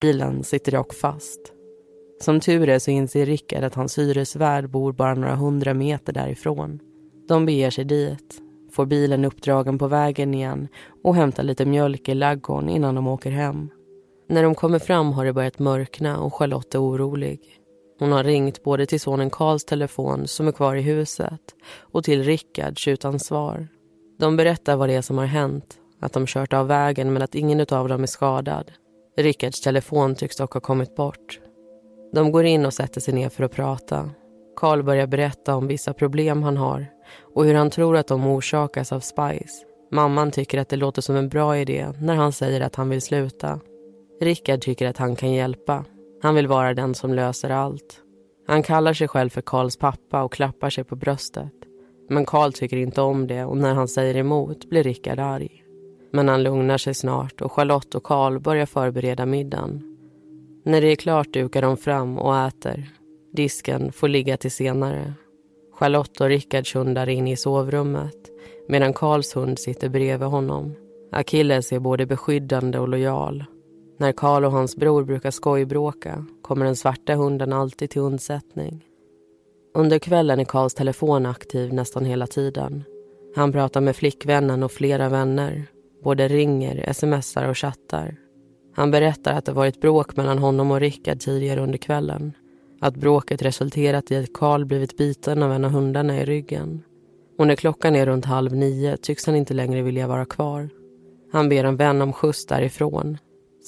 Bilen 0.00 0.42
sitter 0.42 0.72
dock 0.72 0.92
fast. 0.94 1.38
Som 2.20 2.40
tur 2.40 2.68
är 2.68 2.78
så 2.78 2.90
inser 2.90 3.26
Rickard 3.26 3.64
att 3.64 3.74
hans 3.74 3.98
hyresvärd 3.98 4.70
bor 4.70 4.92
bara 4.92 5.14
några 5.14 5.34
hundra 5.34 5.74
meter 5.74 6.12
därifrån. 6.12 6.80
De 7.28 7.46
beger 7.46 7.70
sig 7.70 7.84
dit 7.84 8.42
får 8.72 8.86
bilen 8.86 9.24
uppdragen 9.24 9.78
på 9.78 9.86
vägen 9.86 10.34
igen 10.34 10.68
och 11.04 11.14
hämtar 11.14 11.42
lite 11.42 11.64
mjölk 11.64 12.08
i 12.08 12.14
laggården 12.14 12.68
innan 12.68 12.94
de 12.94 13.06
åker 13.06 13.30
hem. 13.30 13.70
När 14.28 14.42
de 14.42 14.54
kommer 14.54 14.78
fram 14.78 15.12
har 15.12 15.24
det 15.24 15.32
börjat 15.32 15.58
mörkna 15.58 16.20
och 16.20 16.34
Charlotte 16.34 16.74
är 16.74 16.82
orolig. 16.82 17.40
Hon 17.98 18.12
har 18.12 18.24
ringt 18.24 18.62
både 18.62 18.86
till 18.86 19.00
sonen 19.00 19.30
Karls 19.30 19.64
telefon 19.64 20.26
som 20.26 20.48
är 20.48 20.52
kvar 20.52 20.74
i 20.74 20.82
huset 20.82 21.40
och 21.80 22.04
till 22.04 22.24
Rickards 22.24 22.88
utan 22.88 23.18
svar. 23.18 23.68
De 24.18 24.36
berättar 24.36 24.76
vad 24.76 24.88
det 24.88 24.94
är 24.94 25.02
som 25.02 25.18
har 25.18 25.26
hänt, 25.26 25.76
att 26.00 26.12
de 26.12 26.26
kört 26.26 26.52
av 26.52 26.66
vägen 26.66 27.12
men 27.12 27.22
att 27.22 27.34
ingen 27.34 27.66
av 27.70 27.88
dem 27.88 28.02
är 28.02 28.06
skadad. 28.06 28.72
Rickards 29.16 29.60
telefon 29.60 30.14
tycks 30.14 30.36
dock 30.36 30.52
ha 30.52 30.60
kommit 30.60 30.96
bort. 30.96 31.40
De 32.12 32.32
går 32.32 32.44
in 32.44 32.66
och 32.66 32.74
sätter 32.74 33.00
sig 33.00 33.14
ner 33.14 33.28
för 33.28 33.44
att 33.44 33.52
prata. 33.52 34.10
Karl 34.56 34.82
börjar 34.82 35.06
berätta 35.06 35.56
om 35.56 35.66
vissa 35.66 35.92
problem 35.92 36.42
han 36.42 36.56
har 36.56 36.86
och 37.34 37.44
hur 37.44 37.54
han 37.54 37.70
tror 37.70 37.96
att 37.96 38.06
de 38.06 38.26
orsakas 38.26 38.92
av 38.92 39.00
Spice. 39.00 39.64
Mamman 39.90 40.30
tycker 40.30 40.58
att 40.58 40.68
det 40.68 40.76
låter 40.76 41.02
som 41.02 41.16
en 41.16 41.28
bra 41.28 41.58
idé 41.58 41.88
när 42.00 42.14
han 42.14 42.32
säger 42.32 42.60
att 42.60 42.74
han 42.74 42.88
vill 42.88 43.02
sluta. 43.02 43.60
Rickard 44.20 44.60
tycker 44.60 44.86
att 44.86 44.96
han 44.96 45.16
kan 45.16 45.32
hjälpa. 45.32 45.84
Han 46.22 46.34
vill 46.34 46.46
vara 46.46 46.74
den 46.74 46.94
som 46.94 47.14
löser 47.14 47.50
allt. 47.50 48.00
Han 48.46 48.62
kallar 48.62 48.92
sig 48.92 49.08
själv 49.08 49.30
för 49.30 49.40
Karls 49.40 49.76
pappa 49.76 50.22
och 50.22 50.32
klappar 50.32 50.70
sig 50.70 50.84
på 50.84 50.96
bröstet. 50.96 51.52
Men 52.08 52.26
Karl 52.26 52.52
tycker 52.52 52.76
inte 52.76 53.00
om 53.00 53.26
det 53.26 53.44
och 53.44 53.56
när 53.56 53.74
han 53.74 53.88
säger 53.88 54.16
emot 54.16 54.70
blir 54.70 54.82
Rickard 54.82 55.18
arg. 55.18 55.64
Men 56.12 56.28
han 56.28 56.42
lugnar 56.42 56.78
sig 56.78 56.94
snart 56.94 57.40
och 57.40 57.52
Charlotte 57.52 57.94
och 57.94 58.02
Karl 58.02 58.38
börjar 58.38 58.66
förbereda 58.66 59.26
middagen. 59.26 59.96
När 60.64 60.80
det 60.80 60.92
är 60.92 60.96
klart 60.96 61.32
dukar 61.32 61.62
de 61.62 61.76
fram 61.76 62.18
och 62.18 62.38
äter. 62.38 62.90
Disken 63.32 63.92
får 63.92 64.08
ligga 64.08 64.36
till 64.36 64.50
senare. 64.50 65.14
Charlotte 65.82 66.20
och 66.20 66.28
Rickards 66.28 66.74
hundar 66.74 67.02
är 67.06 67.12
inne 67.12 67.32
i 67.32 67.36
sovrummet 67.36 68.16
medan 68.68 68.92
Karls 68.92 69.36
hund 69.36 69.58
sitter 69.58 69.88
bredvid 69.88 70.28
honom. 70.28 70.74
Achilles 71.12 71.72
är 71.72 71.78
både 71.78 72.06
beskyddande 72.06 72.78
och 72.78 72.88
lojal. 72.88 73.44
När 73.98 74.12
Karl 74.12 74.44
och 74.44 74.52
hans 74.52 74.76
bror 74.76 75.04
brukar 75.04 75.30
skojbråka 75.30 76.26
kommer 76.42 76.64
den 76.64 76.76
svarta 76.76 77.14
hunden 77.14 77.52
alltid 77.52 77.90
till 77.90 78.00
undsättning. 78.00 78.84
Under 79.74 79.98
kvällen 79.98 80.40
är 80.40 80.44
Karls 80.44 80.74
telefon 80.74 81.26
aktiv 81.26 81.74
nästan 81.74 82.04
hela 82.04 82.26
tiden. 82.26 82.84
Han 83.36 83.52
pratar 83.52 83.80
med 83.80 83.96
flickvännen 83.96 84.62
och 84.62 84.72
flera 84.72 85.08
vänner. 85.08 85.66
Både 86.04 86.28
ringer, 86.28 86.92
smsar 86.92 87.48
och 87.48 87.58
chattar. 87.58 88.16
Han 88.74 88.90
berättar 88.90 89.32
att 89.32 89.44
det 89.44 89.52
varit 89.52 89.80
bråk 89.80 90.16
mellan 90.16 90.38
honom 90.38 90.70
och 90.70 90.80
Rickard 90.80 91.20
tidigare 91.20 91.60
under 91.60 91.78
kvällen. 91.78 92.32
Att 92.82 92.96
bråket 92.96 93.42
resulterat 93.42 94.10
i 94.10 94.16
att 94.16 94.32
Karl 94.32 94.64
blivit 94.64 94.96
biten 94.96 95.42
av 95.42 95.52
en 95.52 95.64
av 95.64 95.70
hundarna 95.70 96.20
i 96.20 96.24
ryggen. 96.24 96.82
Och 97.38 97.46
när 97.46 97.56
klockan 97.56 97.96
är 97.96 98.06
runt 98.06 98.24
halv 98.24 98.56
nio 98.56 98.96
tycks 98.96 99.26
han 99.26 99.36
inte 99.36 99.54
längre 99.54 99.82
vilja 99.82 100.06
vara 100.06 100.24
kvar. 100.24 100.68
Han 101.32 101.48
ber 101.48 101.64
en 101.64 101.76
vän 101.76 102.02
om 102.02 102.12
skjuts 102.12 102.46
därifrån. 102.46 103.18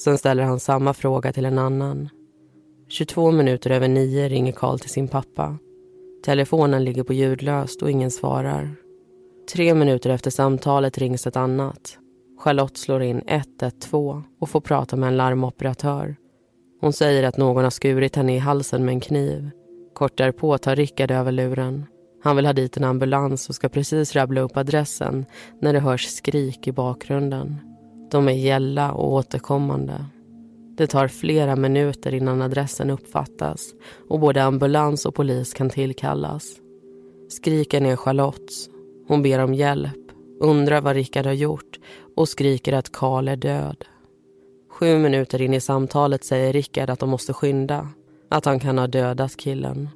Sen 0.03 0.17
ställer 0.17 0.43
han 0.43 0.59
samma 0.59 0.93
fråga 0.93 1.33
till 1.33 1.45
en 1.45 1.57
annan. 1.57 2.09
22 2.87 3.31
minuter 3.31 3.69
över 3.69 3.87
nio 3.87 4.29
ringer 4.29 4.51
Karl 4.51 4.79
till 4.79 4.89
sin 4.89 5.07
pappa. 5.07 5.57
Telefonen 6.25 6.83
ligger 6.83 7.03
på 7.03 7.13
ljudlöst 7.13 7.81
och 7.81 7.91
ingen 7.91 8.11
svarar. 8.11 8.75
Tre 9.53 9.73
minuter 9.73 10.09
efter 10.09 10.31
samtalet 10.31 10.97
rings 10.97 11.27
ett 11.27 11.35
annat. 11.35 11.97
Charlotte 12.39 12.77
slår 12.77 13.01
in 13.03 13.21
112 13.27 14.23
och 14.39 14.49
får 14.49 14.61
prata 14.61 14.95
med 14.95 15.07
en 15.07 15.17
larmoperatör. 15.17 16.15
Hon 16.81 16.93
säger 16.93 17.23
att 17.23 17.37
någon 17.37 17.63
har 17.63 17.71
skurit 17.71 18.15
henne 18.15 18.35
i 18.35 18.39
halsen 18.39 18.85
med 18.85 18.93
en 18.93 18.99
kniv. 18.99 19.49
Kort 19.93 20.17
därpå 20.17 20.57
tar 20.57 20.75
Rickard 20.75 21.11
över 21.11 21.31
luren. 21.31 21.85
Han 22.23 22.35
vill 22.35 22.45
ha 22.45 22.53
dit 22.53 22.77
en 22.77 22.83
ambulans 22.83 23.49
och 23.49 23.55
ska 23.55 23.69
precis 23.69 24.15
rabbla 24.15 24.41
upp 24.41 24.57
adressen 24.57 25.25
när 25.61 25.73
det 25.73 25.79
hörs 25.79 26.05
skrik 26.05 26.67
i 26.67 26.71
bakgrunden. 26.71 27.55
De 28.11 28.27
är 28.27 28.33
gälla 28.33 28.91
och 28.91 29.13
återkommande. 29.13 30.05
Det 30.77 30.87
tar 30.87 31.07
flera 31.07 31.55
minuter 31.55 32.13
innan 32.13 32.41
adressen 32.41 32.89
uppfattas 32.89 33.73
och 34.09 34.19
både 34.19 34.43
ambulans 34.43 35.05
och 35.05 35.15
polis 35.15 35.53
kan 35.53 35.69
tillkallas. 35.69 36.43
Skriken 37.29 37.85
är 37.85 37.95
Charlottes. 37.95 38.69
Hon 39.07 39.21
ber 39.21 39.39
om 39.39 39.53
hjälp, 39.53 40.11
undrar 40.39 40.81
vad 40.81 40.95
Rickard 40.95 41.25
har 41.25 41.33
gjort 41.33 41.79
och 42.15 42.29
skriker 42.29 42.73
att 42.73 42.91
Karl 42.91 43.27
är 43.27 43.35
död. 43.35 43.85
Sju 44.79 44.99
minuter 44.99 45.41
in 45.41 45.53
i 45.53 45.59
samtalet 45.59 46.23
säger 46.23 46.53
Rickard 46.53 46.89
att 46.89 46.99
de 46.99 47.09
måste 47.09 47.33
skynda. 47.33 47.89
Att 48.29 48.45
han 48.45 48.59
kan 48.59 48.77
ha 48.77 48.87
dödat 48.87 49.37
killen. 49.37 49.89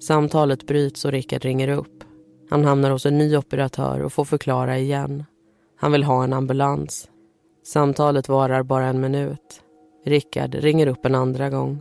Samtalet 0.00 0.66
bryts 0.66 1.04
och 1.04 1.12
Rickard 1.12 1.44
ringer 1.44 1.68
upp. 1.68 2.04
Han 2.50 2.64
hamnar 2.64 2.90
hos 2.90 3.06
en 3.06 3.18
ny 3.18 3.36
operatör 3.36 4.02
och 4.02 4.12
får 4.12 4.24
förklara 4.24 4.78
igen. 4.78 5.24
Han 5.76 5.92
vill 5.92 6.04
ha 6.04 6.24
en 6.24 6.32
ambulans. 6.32 7.08
Samtalet 7.64 8.28
varar 8.28 8.62
bara 8.62 8.86
en 8.86 9.00
minut. 9.00 9.62
Rickard 10.04 10.54
ringer 10.54 10.86
upp 10.86 11.06
en 11.06 11.14
andra 11.14 11.50
gång. 11.50 11.78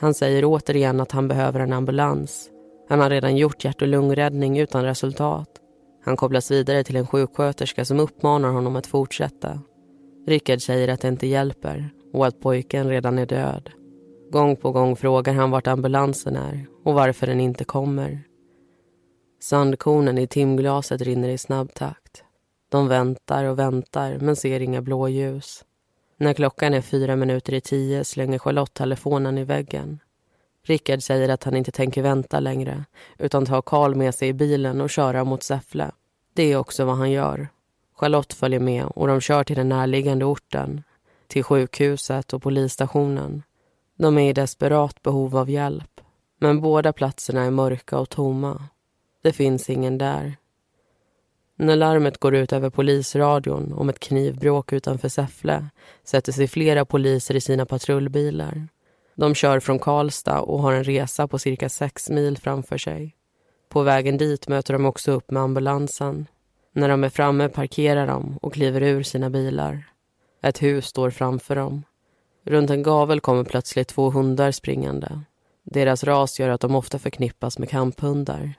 Han 0.00 0.14
säger 0.14 0.44
återigen 0.44 1.00
att 1.00 1.12
han 1.12 1.28
behöver 1.28 1.60
en 1.60 1.72
ambulans. 1.72 2.50
Han 2.88 3.00
har 3.00 3.10
redan 3.10 3.36
gjort 3.36 3.64
hjärt 3.64 3.82
och 3.82 3.88
lungräddning 3.88 4.58
utan 4.58 4.84
resultat. 4.84 5.48
Han 6.04 6.16
kopplas 6.16 6.50
vidare 6.50 6.84
till 6.84 6.96
en 6.96 7.06
sjuksköterska 7.06 7.84
som 7.84 8.00
uppmanar 8.00 8.48
honom 8.48 8.76
att 8.76 8.86
fortsätta. 8.86 9.60
Rickard 10.26 10.62
säger 10.62 10.88
att 10.88 11.00
det 11.00 11.08
inte 11.08 11.26
hjälper 11.26 11.90
och 12.12 12.26
att 12.26 12.40
pojken 12.40 12.88
redan 12.88 13.18
är 13.18 13.26
död. 13.26 13.70
Gång 14.30 14.56
på 14.56 14.72
gång 14.72 14.96
frågar 14.96 15.34
han 15.34 15.50
vart 15.50 15.66
ambulansen 15.66 16.36
är 16.36 16.66
och 16.84 16.94
varför 16.94 17.26
den 17.26 17.40
inte 17.40 17.64
kommer. 17.64 18.20
Sandkornen 19.40 20.18
i 20.18 20.26
timglaset 20.26 21.00
rinner 21.00 21.28
i 21.28 21.38
snabb 21.38 21.74
takt. 21.74 22.24
De 22.68 22.88
väntar 22.88 23.44
och 23.44 23.58
väntar 23.58 24.18
men 24.20 24.36
ser 24.36 24.60
inga 24.60 24.82
blåljus. 24.82 25.64
När 26.16 26.34
klockan 26.34 26.74
är 26.74 26.80
fyra 26.80 27.16
minuter 27.16 27.54
i 27.54 27.60
tio 27.60 28.04
slänger 28.04 28.38
Charlotte 28.38 28.74
telefonen 28.74 29.38
i 29.38 29.44
väggen. 29.44 29.98
Rickard 30.64 31.02
säger 31.02 31.28
att 31.28 31.44
han 31.44 31.56
inte 31.56 31.72
tänker 31.72 32.02
vänta 32.02 32.40
längre 32.40 32.84
utan 33.18 33.46
tar 33.46 33.62
Karl 33.62 33.94
med 33.94 34.14
sig 34.14 34.28
i 34.28 34.32
bilen 34.32 34.80
och 34.80 34.90
köra 34.90 35.24
mot 35.24 35.42
Säffle. 35.42 35.90
Det 36.34 36.42
är 36.42 36.56
också 36.56 36.84
vad 36.84 36.96
han 36.96 37.10
gör. 37.10 37.48
Charlotte 38.02 38.34
följer 38.34 38.60
med 38.60 38.84
och 38.84 39.06
de 39.06 39.20
kör 39.20 39.44
till 39.44 39.56
den 39.56 39.68
närliggande 39.68 40.24
orten, 40.24 40.82
till 41.26 41.44
sjukhuset 41.44 42.32
och 42.32 42.42
polisstationen. 42.42 43.42
De 43.98 44.18
är 44.18 44.30
i 44.30 44.32
desperat 44.32 45.02
behov 45.02 45.36
av 45.36 45.50
hjälp, 45.50 46.00
men 46.40 46.60
båda 46.60 46.92
platserna 46.92 47.42
är 47.42 47.50
mörka 47.50 47.98
och 47.98 48.08
tomma. 48.08 48.62
Det 49.22 49.32
finns 49.32 49.70
ingen 49.70 49.98
där. 49.98 50.36
När 51.56 51.76
larmet 51.76 52.18
går 52.18 52.34
ut 52.34 52.52
över 52.52 52.70
polisradion 52.70 53.72
om 53.72 53.88
ett 53.88 54.00
knivbråk 54.00 54.72
utanför 54.72 55.08
Säffle 55.08 55.66
sätter 56.04 56.32
sig 56.32 56.48
flera 56.48 56.84
poliser 56.84 57.36
i 57.36 57.40
sina 57.40 57.66
patrullbilar. 57.66 58.68
De 59.14 59.34
kör 59.34 59.60
från 59.60 59.78
Karlstad 59.78 60.40
och 60.40 60.58
har 60.58 60.72
en 60.72 60.84
resa 60.84 61.28
på 61.28 61.38
cirka 61.38 61.68
sex 61.68 62.10
mil 62.10 62.38
framför 62.38 62.78
sig. 62.78 63.16
På 63.68 63.82
vägen 63.82 64.16
dit 64.16 64.48
möter 64.48 64.72
de 64.72 64.86
också 64.86 65.12
upp 65.12 65.30
med 65.30 65.42
ambulansen. 65.42 66.26
När 66.72 66.88
de 66.88 67.04
är 67.04 67.08
framme 67.08 67.48
parkerar 67.48 68.06
de 68.06 68.38
och 68.42 68.54
kliver 68.54 68.82
ur 68.82 69.02
sina 69.02 69.30
bilar. 69.30 69.84
Ett 70.42 70.62
hus 70.62 70.86
står 70.86 71.10
framför 71.10 71.56
dem. 71.56 71.82
Runt 72.44 72.70
en 72.70 72.82
gavel 72.82 73.20
kommer 73.20 73.44
plötsligt 73.44 73.88
två 73.88 74.10
hundar 74.10 74.50
springande. 74.50 75.20
Deras 75.64 76.04
ras 76.04 76.40
gör 76.40 76.48
att 76.48 76.60
de 76.60 76.74
ofta 76.74 76.98
förknippas 76.98 77.58
med 77.58 77.68
kamphundar. 77.68 78.54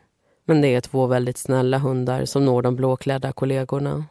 Men 0.46 0.62
det 0.62 0.68
är 0.68 0.82
två 0.82 1.08
väldigt 1.08 1.38
snälla 1.38 1.78
hundar 1.78 2.26
som 2.26 2.46
når 2.46 2.62
de 2.62 2.76
blåklädda 2.76 3.32
kollegorna. 3.32 4.06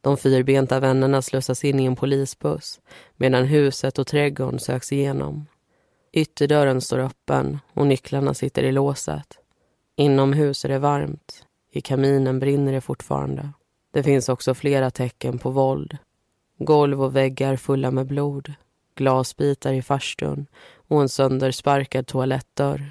De 0.00 0.16
fyrbenta 0.16 0.80
vännerna 0.80 1.22
slussas 1.22 1.64
in 1.64 1.80
i 1.80 1.84
en 1.84 1.96
polisbuss 1.96 2.80
medan 3.16 3.44
huset 3.44 3.98
och 3.98 4.06
trädgården 4.06 4.58
söks 4.58 4.92
igenom. 4.92 5.46
Ytterdörren 6.12 6.80
står 6.80 6.98
öppen 6.98 7.58
och 7.74 7.86
nycklarna 7.86 8.34
sitter 8.34 8.62
i 8.62 8.72
låset. 8.72 9.38
Inomhus 9.96 10.64
är 10.64 10.68
det 10.68 10.78
varmt. 10.78 11.46
I 11.70 11.80
kaminen 11.80 12.38
brinner 12.38 12.72
det 12.72 12.80
fortfarande. 12.80 13.48
Det 13.92 14.02
finns 14.02 14.28
också 14.28 14.54
flera 14.54 14.90
tecken 14.90 15.38
på 15.38 15.50
våld. 15.50 15.98
Golv 16.58 17.02
och 17.02 17.16
väggar 17.16 17.56
fulla 17.56 17.90
med 17.90 18.06
blod. 18.06 18.52
Glasbitar 18.94 19.72
i 19.72 19.82
farstun 19.82 20.46
och 20.88 21.00
en 21.00 21.08
söndersparkad 21.08 22.06
toalettdörr. 22.06 22.90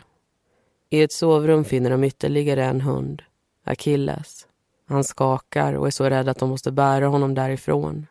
I 0.89 1.01
ett 1.01 1.11
sovrum 1.11 1.65
finner 1.65 1.89
de 1.89 2.03
ytterligare 2.03 2.65
en 2.65 2.81
hund, 2.81 3.23
Achilles. 3.63 4.47
Han 4.87 5.03
skakar 5.03 5.73
och 5.73 5.87
är 5.87 5.91
så 5.91 6.09
rädd 6.09 6.29
att 6.29 6.39
de 6.39 6.49
måste 6.49 6.71
bära 6.71 7.07
honom 7.07 7.33
därifrån. 7.33 8.07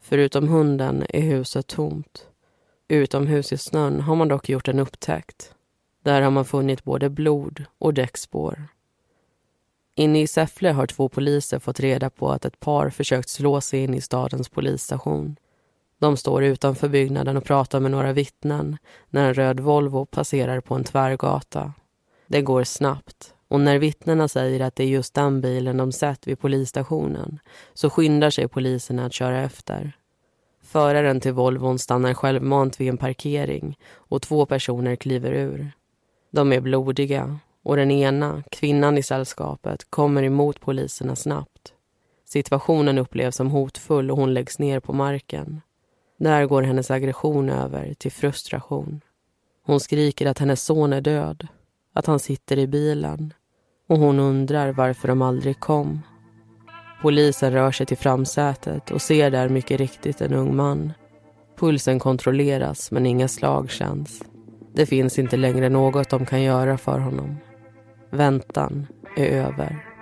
Förutom 0.00 0.48
hunden 0.48 1.04
är 1.08 1.20
huset 1.20 1.66
tomt. 1.66 2.26
Utomhus 2.88 3.52
i 3.52 3.58
snön 3.58 4.00
har 4.00 4.14
man 4.14 4.28
dock 4.28 4.48
gjort 4.48 4.68
en 4.68 4.78
upptäckt. 4.78 5.54
Där 6.02 6.22
har 6.22 6.30
man 6.30 6.44
funnit 6.44 6.84
både 6.84 7.10
blod 7.10 7.64
och 7.78 7.94
däckspår. 7.94 8.68
Inne 9.94 10.22
i 10.22 10.26
Säffle 10.26 10.70
har 10.70 10.86
två 10.86 11.08
poliser 11.08 11.58
fått 11.58 11.80
reda 11.80 12.10
på 12.10 12.30
att 12.30 12.44
ett 12.44 12.60
par 12.60 12.90
försökt 12.90 13.28
slå 13.28 13.60
sig 13.60 13.80
in 13.80 13.94
i 13.94 14.00
stadens 14.00 14.48
polisstation. 14.48 15.36
De 15.98 16.16
står 16.16 16.44
utanför 16.44 16.88
byggnaden 16.88 17.36
och 17.36 17.44
pratar 17.44 17.80
med 17.80 17.90
några 17.90 18.12
vittnen 18.12 18.76
när 19.10 19.28
en 19.28 19.34
röd 19.34 19.60
Volvo 19.60 20.06
passerar 20.06 20.60
på 20.60 20.74
en 20.74 20.84
tvärgata. 20.84 21.72
Det 22.26 22.42
går 22.42 22.64
snabbt 22.64 23.34
och 23.48 23.60
när 23.60 23.78
vittnena 23.78 24.28
säger 24.28 24.60
att 24.60 24.76
det 24.76 24.84
är 24.84 24.88
just 24.88 25.14
den 25.14 25.40
bilen 25.40 25.76
de 25.76 25.92
sett 25.92 26.26
vid 26.26 26.40
polisstationen 26.40 27.38
så 27.74 27.90
skyndar 27.90 28.30
sig 28.30 28.48
poliserna 28.48 29.06
att 29.06 29.12
köra 29.12 29.40
efter. 29.40 29.92
Föraren 30.62 31.20
till 31.20 31.32
Volvon 31.32 31.78
stannar 31.78 32.14
självmant 32.14 32.80
vid 32.80 32.88
en 32.88 32.98
parkering 32.98 33.78
och 33.94 34.22
två 34.22 34.46
personer 34.46 34.96
kliver 34.96 35.32
ur. 35.32 35.72
De 36.30 36.52
är 36.52 36.60
blodiga 36.60 37.38
och 37.62 37.76
den 37.76 37.90
ena, 37.90 38.42
kvinnan 38.50 38.98
i 38.98 39.02
sällskapet, 39.02 39.90
kommer 39.90 40.22
emot 40.22 40.60
poliserna 40.60 41.16
snabbt. 41.16 41.72
Situationen 42.24 42.98
upplevs 42.98 43.36
som 43.36 43.50
hotfull 43.50 44.10
och 44.10 44.16
hon 44.16 44.34
läggs 44.34 44.58
ner 44.58 44.80
på 44.80 44.92
marken. 44.92 45.60
Där 46.18 46.46
går 46.46 46.62
hennes 46.62 46.90
aggression 46.90 47.50
över 47.50 47.94
till 47.94 48.12
frustration. 48.12 49.00
Hon 49.64 49.80
skriker 49.80 50.26
att 50.26 50.38
hennes 50.38 50.62
son 50.64 50.92
är 50.92 51.00
död, 51.00 51.48
att 51.92 52.06
han 52.06 52.18
sitter 52.18 52.58
i 52.58 52.66
bilen 52.66 53.34
och 53.88 53.98
hon 53.98 54.18
undrar 54.18 54.72
varför 54.72 55.08
de 55.08 55.22
aldrig 55.22 55.60
kom. 55.60 56.00
Polisen 57.02 57.52
rör 57.52 57.72
sig 57.72 57.86
till 57.86 57.96
framsätet 57.96 58.90
och 58.90 59.02
ser 59.02 59.30
där 59.30 59.48
mycket 59.48 59.80
riktigt 59.80 60.20
en 60.20 60.32
ung 60.32 60.56
man. 60.56 60.92
Pulsen 61.56 61.98
kontrolleras 61.98 62.90
men 62.90 63.06
inga 63.06 63.28
slag 63.28 63.70
känns. 63.70 64.22
Det 64.74 64.86
finns 64.86 65.18
inte 65.18 65.36
längre 65.36 65.68
något 65.68 66.10
de 66.10 66.26
kan 66.26 66.42
göra 66.42 66.78
för 66.78 66.98
honom. 66.98 67.36
Väntan 68.12 68.86
är 69.16 69.26
över. 69.26 69.92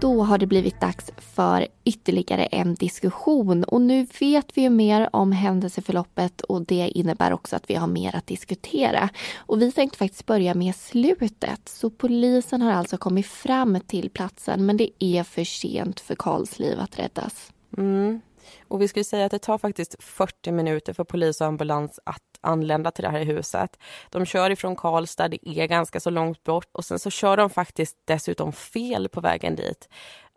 då 0.00 0.22
har 0.22 0.38
det 0.38 0.46
blivit 0.46 0.80
dags 0.80 1.12
för 1.36 1.66
ytterligare 1.84 2.44
en 2.44 2.74
diskussion. 2.74 3.64
Och 3.64 3.80
nu 3.80 4.06
vet 4.20 4.56
vi 4.58 4.62
ju 4.62 4.70
mer 4.70 5.08
om 5.12 5.32
händelseförloppet 5.32 6.40
och 6.40 6.62
det 6.62 6.90
innebär 6.94 7.32
också 7.32 7.56
att 7.56 7.70
vi 7.70 7.74
har 7.74 7.86
mer 7.86 8.16
att 8.16 8.26
diskutera. 8.26 9.08
Och 9.36 9.62
vi 9.62 9.72
tänkte 9.72 9.98
faktiskt 9.98 10.26
börja 10.26 10.54
med 10.54 10.76
slutet. 10.76 11.68
Så 11.68 11.90
polisen 11.90 12.62
har 12.62 12.72
alltså 12.72 12.96
kommit 12.96 13.26
fram 13.26 13.80
till 13.80 14.10
platsen 14.10 14.66
men 14.66 14.76
det 14.76 15.04
är 15.04 15.22
för 15.22 15.44
sent 15.44 16.00
för 16.00 16.14
Karls 16.14 16.58
liv 16.58 16.80
att 16.80 16.98
räddas. 16.98 17.52
Mm. 17.78 18.20
Och 18.68 18.82
vi 18.82 18.88
skulle 18.88 19.04
säga 19.04 19.24
att 19.24 19.30
det 19.30 19.38
tar 19.38 19.58
faktiskt 19.58 19.96
40 19.98 20.52
minuter 20.52 20.92
för 20.92 21.04
polis 21.04 21.40
och 21.40 21.46
ambulans 21.46 22.00
att 22.04 22.22
anlända 22.40 22.90
till 22.90 23.04
det 23.04 23.10
här 23.10 23.24
huset. 23.24 23.78
De 24.10 24.26
kör 24.26 24.50
ifrån 24.50 24.76
Karlstad, 24.76 25.28
det 25.28 25.48
är 25.48 25.66
ganska 25.66 26.00
så 26.00 26.10
långt 26.10 26.44
bort 26.44 26.68
och 26.72 26.84
sen 26.84 26.98
så 26.98 27.10
kör 27.10 27.36
de 27.36 27.50
faktiskt 27.50 27.96
dessutom 28.04 28.52
fel 28.52 29.08
på 29.08 29.20
vägen 29.20 29.56
dit. 29.56 29.88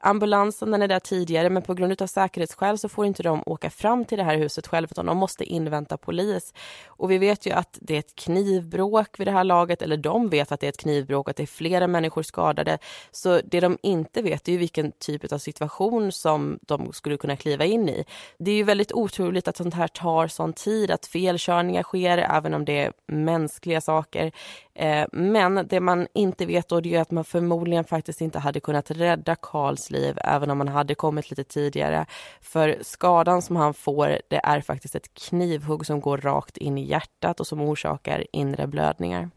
Ambulansen 0.01 0.71
den 0.71 0.81
är 0.81 0.87
där 0.87 0.99
tidigare 0.99 1.49
men 1.49 1.63
på 1.63 1.73
grund 1.73 2.01
av 2.01 2.07
säkerhetsskäl 2.07 2.77
så 2.77 2.89
får 2.89 3.05
inte 3.05 3.23
de 3.23 3.43
åka 3.45 3.69
fram 3.69 4.05
till 4.05 4.17
det 4.17 4.23
här 4.23 4.37
huset 4.37 4.67
själv 4.67 4.87
utan 4.91 5.05
de 5.05 5.17
måste 5.17 5.43
invänta 5.43 5.97
polis. 5.97 6.53
Och 6.87 7.11
vi 7.11 7.17
vet 7.17 7.45
ju 7.45 7.51
att 7.51 7.77
det 7.81 7.95
är 7.95 7.99
ett 7.99 8.15
knivbråk 8.15 9.19
vid 9.19 9.27
det 9.27 9.31
här 9.31 9.43
laget, 9.43 9.81
eller 9.81 9.97
de 9.97 10.29
vet 10.29 10.51
att 10.51 10.59
det 10.59 10.67
är 10.67 10.69
ett 10.69 10.77
knivbråk 10.77 11.27
och 11.27 11.29
att 11.29 11.37
det 11.37 11.43
är 11.43 11.47
flera 11.47 11.87
människor 11.87 12.23
skadade. 12.23 12.77
Så 13.11 13.41
det 13.45 13.59
de 13.59 13.77
inte 13.81 14.21
vet 14.21 14.47
är 14.47 14.51
ju 14.51 14.57
vilken 14.57 14.91
typ 14.91 15.33
av 15.33 15.37
situation 15.37 16.11
som 16.11 16.59
de 16.61 16.93
skulle 16.93 17.17
kunna 17.17 17.35
kliva 17.35 17.65
in 17.65 17.89
i. 17.89 18.05
Det 18.37 18.51
är 18.51 18.55
ju 18.55 18.63
väldigt 18.63 18.91
otroligt 18.91 19.47
att 19.47 19.57
sånt 19.57 19.73
här 19.73 19.87
tar 19.87 20.27
sån 20.27 20.53
tid, 20.53 20.91
att 20.91 21.05
felkörningar 21.05 21.83
sker 21.83 22.17
även 22.17 22.53
om 22.53 22.65
det 22.65 22.79
är 22.79 22.93
mänskliga 23.07 23.81
saker. 23.81 24.31
Eh, 24.79 25.05
men 25.11 25.67
det 25.67 25.79
man 25.79 26.07
inte 26.13 26.45
vet 26.45 26.69
då 26.69 26.81
är 26.85 27.01
att 27.01 27.11
man 27.11 27.23
förmodligen 27.23 27.83
faktiskt 27.83 28.21
inte 28.21 28.39
hade 28.39 28.59
kunnat 28.59 28.91
rädda 28.91 29.35
Karls 29.35 29.91
liv 29.91 30.17
även 30.23 30.49
om 30.49 30.57
man 30.57 30.67
hade 30.67 30.95
kommit 30.95 31.29
lite 31.29 31.43
tidigare. 31.43 32.05
För 32.41 32.77
skadan 32.81 33.41
som 33.41 33.55
han 33.55 33.73
får 33.73 34.17
det 34.27 34.41
är 34.43 34.61
faktiskt 34.61 34.95
ett 34.95 35.13
knivhugg 35.13 35.85
som 35.85 35.99
går 35.99 36.17
rakt 36.17 36.57
in 36.57 36.77
i 36.77 36.85
hjärtat 36.85 37.39
och 37.39 37.47
som 37.47 37.61
orsakar 37.61 38.25
inre 38.31 38.67
blödningar. 38.67 39.29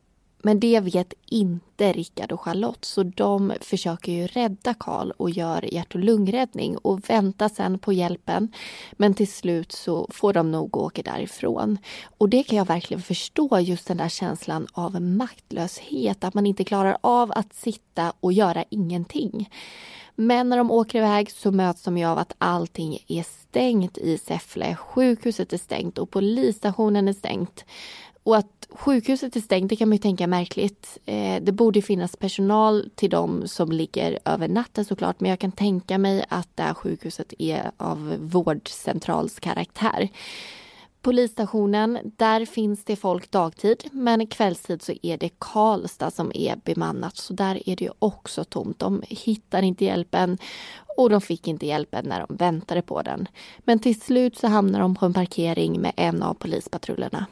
Men 0.42 0.60
det 0.60 0.80
vet 0.80 1.14
inte 1.26 1.92
Rickard 1.92 2.32
och 2.32 2.40
Charlotte 2.40 2.84
så 2.84 3.02
de 3.02 3.52
försöker 3.60 4.12
ju 4.12 4.26
rädda 4.26 4.74
Karl 4.74 5.10
och 5.10 5.30
gör 5.30 5.74
hjärt 5.74 5.94
och 5.94 6.00
lungräddning 6.00 6.76
och 6.76 7.10
väntar 7.10 7.48
sen 7.48 7.78
på 7.78 7.92
hjälpen. 7.92 8.52
Men 8.92 9.14
till 9.14 9.32
slut 9.32 9.72
så 9.72 10.08
får 10.10 10.32
de 10.32 10.50
nog 10.52 10.76
åka 10.76 11.02
därifrån. 11.02 11.78
Och 12.18 12.28
det 12.28 12.42
kan 12.42 12.58
jag 12.58 12.66
verkligen 12.66 13.02
förstå, 13.02 13.58
just 13.58 13.88
den 13.88 13.96
där 13.96 14.08
känslan 14.08 14.66
av 14.72 15.02
maktlöshet, 15.02 16.24
att 16.24 16.34
man 16.34 16.46
inte 16.46 16.64
klarar 16.64 16.96
av 17.00 17.32
att 17.34 17.54
sitta 17.54 18.12
och 18.20 18.32
göra 18.32 18.64
ingenting. 18.70 19.48
Men 20.14 20.48
när 20.48 20.56
de 20.56 20.70
åker 20.70 20.98
iväg 20.98 21.30
så 21.30 21.50
möts 21.50 21.82
de 21.82 21.98
ju 21.98 22.04
av 22.04 22.18
att 22.18 22.34
allting 22.38 22.98
är 23.08 23.22
stängt 23.22 23.98
i 23.98 24.18
Säffle. 24.18 24.76
Sjukhuset 24.76 25.52
är 25.52 25.58
stängt 25.58 25.98
och 25.98 26.10
polisstationen 26.10 27.08
är 27.08 27.12
stängt. 27.12 27.64
Och 28.24 28.36
att 28.36 28.68
sjukhuset 28.70 29.36
är 29.36 29.40
stängt, 29.40 29.68
det 29.68 29.76
kan 29.76 29.88
man 29.88 29.96
ju 29.96 30.02
tänka 30.02 30.24
är 30.24 30.28
märkligt. 30.28 30.98
Eh, 31.04 31.42
det 31.42 31.52
borde 31.52 31.82
finnas 31.82 32.16
personal 32.16 32.90
till 32.94 33.10
dem 33.10 33.48
som 33.48 33.72
ligger 33.72 34.18
över 34.24 34.48
natten 34.48 34.84
såklart, 34.84 35.20
men 35.20 35.30
jag 35.30 35.38
kan 35.38 35.52
tänka 35.52 35.98
mig 35.98 36.24
att 36.28 36.48
det 36.54 36.62
här 36.62 36.74
sjukhuset 36.74 37.32
är 37.38 37.70
av 37.76 38.16
vårdcentralskaraktär. 38.20 40.08
Polisstationen, 41.02 41.98
där 42.16 42.46
finns 42.46 42.84
det 42.84 42.96
folk 42.96 43.30
dagtid, 43.30 43.84
men 43.92 44.26
kvällstid 44.26 44.82
så 44.82 44.92
är 45.02 45.16
det 45.16 45.30
Karlstad 45.38 46.10
som 46.10 46.32
är 46.34 46.56
bemannat, 46.64 47.16
så 47.16 47.32
där 47.32 47.68
är 47.68 47.76
det 47.76 47.84
ju 47.84 47.90
också 47.98 48.44
tomt. 48.44 48.78
De 48.78 49.02
hittar 49.08 49.62
inte 49.62 49.84
hjälpen 49.84 50.38
och 50.96 51.10
de 51.10 51.20
fick 51.20 51.48
inte 51.48 51.66
hjälpen 51.66 52.04
när 52.08 52.26
de 52.26 52.36
väntade 52.36 52.82
på 52.82 53.02
den. 53.02 53.28
Men 53.58 53.78
till 53.78 54.00
slut 54.00 54.38
så 54.38 54.46
hamnar 54.48 54.80
de 54.80 54.94
på 54.94 55.06
en 55.06 55.14
parkering 55.14 55.80
med 55.80 55.92
en 55.96 56.22
av 56.22 56.34
polispatrullerna. 56.34 57.26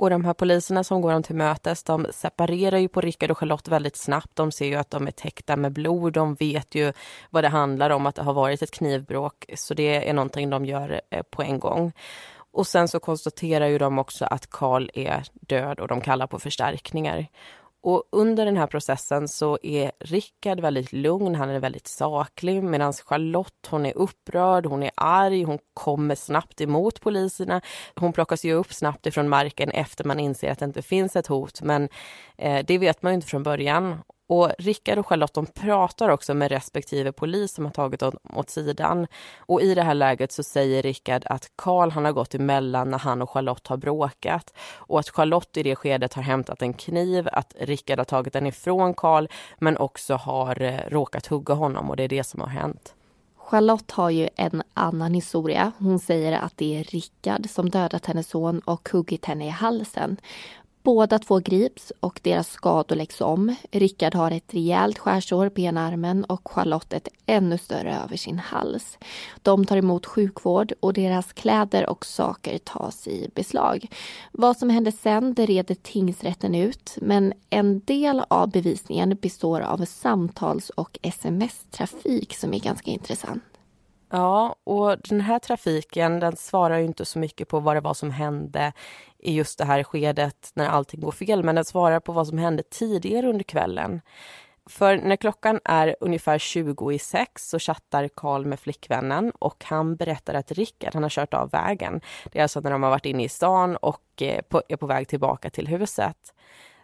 Och 0.00 0.10
de 0.10 0.24
här 0.24 0.34
poliserna 0.34 0.84
som 0.84 1.00
går 1.00 1.12
dem 1.12 1.22
till 1.22 1.36
mötes, 1.36 1.82
de 1.82 2.06
separerar 2.10 2.78
ju 2.78 2.88
på 2.88 3.00
Rickard 3.00 3.30
och 3.30 3.38
Charlotte 3.38 3.68
väldigt 3.68 3.96
snabbt. 3.96 4.36
De 4.36 4.52
ser 4.52 4.66
ju 4.66 4.74
att 4.74 4.90
de 4.90 5.06
är 5.06 5.10
täckta 5.10 5.56
med 5.56 5.72
blod. 5.72 6.12
De 6.12 6.34
vet 6.34 6.74
ju 6.74 6.92
vad 7.30 7.44
det 7.44 7.48
handlar 7.48 7.90
om, 7.90 8.06
att 8.06 8.14
det 8.14 8.22
har 8.22 8.32
varit 8.32 8.62
ett 8.62 8.70
knivbråk. 8.70 9.44
Så 9.56 9.74
det 9.74 10.08
är 10.08 10.14
någonting 10.14 10.50
de 10.50 10.64
gör 10.64 11.00
eh, 11.10 11.22
på 11.22 11.42
en 11.42 11.58
gång. 11.58 11.92
Och 12.52 12.66
sen 12.66 12.88
så 12.88 13.00
konstaterar 13.00 13.66
ju 13.66 13.78
de 13.78 13.98
också 13.98 14.24
att 14.24 14.50
Karl 14.50 14.90
är 14.94 15.22
död 15.32 15.80
och 15.80 15.88
de 15.88 16.00
kallar 16.00 16.26
på 16.26 16.38
förstärkningar. 16.38 17.26
Och 17.82 18.04
under 18.12 18.44
den 18.44 18.56
här 18.56 18.66
processen 18.66 19.28
så 19.28 19.58
är 19.62 19.92
Rickard 20.00 20.60
väldigt 20.60 20.92
lugn, 20.92 21.34
han 21.34 21.48
är 21.48 21.60
väldigt 21.60 21.88
saklig 21.88 22.62
medan 22.62 22.92
Charlotte 22.92 23.66
hon 23.70 23.86
är 23.86 23.96
upprörd, 23.96 24.66
hon 24.66 24.82
är 24.82 24.90
arg, 24.94 25.42
hon 25.42 25.58
kommer 25.74 26.14
snabbt 26.14 26.60
emot 26.60 27.00
poliserna. 27.00 27.60
Hon 27.94 28.12
plockas 28.12 28.44
ju 28.44 28.52
upp 28.52 28.72
snabbt 28.72 29.06
ifrån 29.06 29.28
marken 29.28 29.70
efter 29.70 30.04
man 30.04 30.20
inser 30.20 30.50
att 30.50 30.58
det 30.58 30.64
inte 30.64 30.82
finns 30.82 31.16
ett 31.16 31.26
hot 31.26 31.62
men 31.62 31.88
eh, 32.38 32.64
det 32.66 32.78
vet 32.78 33.02
man 33.02 33.12
ju 33.12 33.14
inte 33.14 33.26
från 33.26 33.42
början. 33.42 33.98
Och 34.30 34.50
Rickard 34.58 34.98
och 34.98 35.06
Charlotte 35.06 35.34
de 35.34 35.46
pratar 35.46 36.08
också 36.08 36.34
med 36.34 36.50
respektive 36.50 37.12
polis 37.12 37.52
som 37.52 37.64
har 37.64 37.72
tagit 37.72 38.00
dem 38.00 38.18
åt 38.34 38.50
sidan. 38.50 39.06
Och 39.38 39.62
i 39.62 39.74
det 39.74 39.82
här 39.82 39.94
läget 39.94 40.32
så 40.32 40.42
säger 40.42 40.82
Rickard 40.82 41.22
att 41.26 41.50
Karl 41.56 41.90
han 41.90 42.04
har 42.04 42.12
gått 42.12 42.34
emellan 42.34 42.90
när 42.90 42.98
han 42.98 43.22
och 43.22 43.30
Charlotte 43.30 43.66
har 43.66 43.76
bråkat. 43.76 44.54
Och 44.74 45.00
att 45.00 45.10
Charlotte 45.10 45.56
i 45.56 45.62
det 45.62 45.76
skedet 45.76 46.14
har 46.14 46.22
hämtat 46.22 46.62
en 46.62 46.72
kniv, 46.72 47.28
att 47.32 47.54
Rickard 47.60 47.98
har 47.98 48.04
tagit 48.04 48.32
den 48.32 48.46
ifrån 48.46 48.94
Karl 48.94 49.26
men 49.58 49.76
också 49.76 50.14
har 50.14 50.62
eh, 50.62 50.80
råkat 50.88 51.26
hugga 51.26 51.54
honom 51.54 51.90
och 51.90 51.96
det 51.96 52.02
är 52.02 52.08
det 52.08 52.24
som 52.24 52.40
har 52.40 52.48
hänt. 52.48 52.94
Charlotte 53.36 53.90
har 53.90 54.10
ju 54.10 54.28
en 54.36 54.62
annan 54.74 55.14
historia. 55.14 55.72
Hon 55.78 55.98
säger 55.98 56.32
att 56.32 56.56
det 56.56 56.78
är 56.78 56.84
Rickard 56.84 57.50
som 57.50 57.70
dödat 57.70 58.06
hennes 58.06 58.28
son 58.28 58.60
och 58.64 58.88
huggit 58.92 59.24
henne 59.24 59.46
i 59.46 59.50
halsen. 59.50 60.16
Båda 60.82 61.18
två 61.18 61.38
grips 61.38 61.92
och 62.00 62.20
deras 62.22 62.48
skador 62.48 62.96
läggs 62.96 63.20
om. 63.20 63.54
Rickard 63.70 64.14
har 64.14 64.30
ett 64.30 64.54
rejält 64.54 64.98
skärsår 64.98 65.48
på 65.48 65.60
ena 65.60 65.86
armen 65.86 66.24
och 66.24 66.48
Charlotte 66.52 66.92
ett 66.92 67.08
ännu 67.26 67.58
större 67.58 67.96
över 68.04 68.16
sin 68.16 68.38
hals. 68.38 68.98
De 69.42 69.66
tar 69.66 69.76
emot 69.76 70.06
sjukvård 70.06 70.72
och 70.80 70.92
deras 70.92 71.32
kläder 71.32 71.90
och 71.90 72.06
saker 72.06 72.58
tas 72.58 73.08
i 73.08 73.30
beslag. 73.34 73.86
Vad 74.32 74.56
som 74.56 74.70
händer 74.70 74.90
sen 74.90 75.34
det 75.34 75.46
reder 75.46 75.74
tingsrätten 75.74 76.54
ut 76.54 76.96
men 77.00 77.32
en 77.50 77.80
del 77.80 78.22
av 78.28 78.50
bevisningen 78.50 79.18
består 79.22 79.60
av 79.60 79.84
samtals 79.84 80.70
och 80.70 80.98
sms-trafik 81.02 82.34
som 82.34 82.54
är 82.54 82.60
ganska 82.60 82.90
intressant. 82.90 83.49
Ja, 84.10 84.56
och 84.64 84.96
den 85.08 85.20
här 85.20 85.38
trafiken 85.38 86.20
den 86.20 86.36
svarar 86.36 86.78
ju 86.78 86.84
inte 86.84 87.04
så 87.04 87.18
mycket 87.18 87.48
på 87.48 87.60
vad 87.60 87.76
det 87.76 87.80
var 87.80 87.94
som 87.94 88.10
hände 88.10 88.72
i 89.18 89.34
just 89.34 89.58
det 89.58 89.64
här 89.64 89.82
skedet 89.82 90.50
när 90.54 90.68
allting 90.68 91.00
går 91.00 91.12
fel, 91.12 91.44
men 91.44 91.54
den 91.54 91.64
svarar 91.64 92.00
på 92.00 92.12
vad 92.12 92.26
som 92.26 92.38
hände 92.38 92.62
tidigare 92.62 93.28
under 93.28 93.44
kvällen. 93.44 94.00
För 94.66 94.96
när 94.96 95.16
klockan 95.16 95.60
är 95.64 95.96
ungefär 96.00 96.38
20 96.38 96.92
i 96.92 96.98
sex 96.98 97.48
så 97.48 97.58
chattar 97.58 98.08
Karl 98.08 98.44
med 98.44 98.60
flickvännen 98.60 99.32
och 99.38 99.64
han 99.64 99.96
berättar 99.96 100.34
att 100.34 100.52
Rickard 100.52 100.94
han 100.94 101.02
har 101.02 101.10
kört 101.10 101.34
av 101.34 101.50
vägen. 101.50 102.00
Det 102.32 102.38
är 102.38 102.42
alltså 102.42 102.60
när 102.60 102.70
de 102.70 102.82
har 102.82 102.90
varit 102.90 103.06
inne 103.06 103.24
i 103.24 103.28
stan 103.28 103.76
och 103.76 104.22
eh, 104.22 104.40
är 104.68 104.76
på 104.76 104.86
väg 104.86 105.08
tillbaka 105.08 105.50
till 105.50 105.68
huset. 105.68 106.34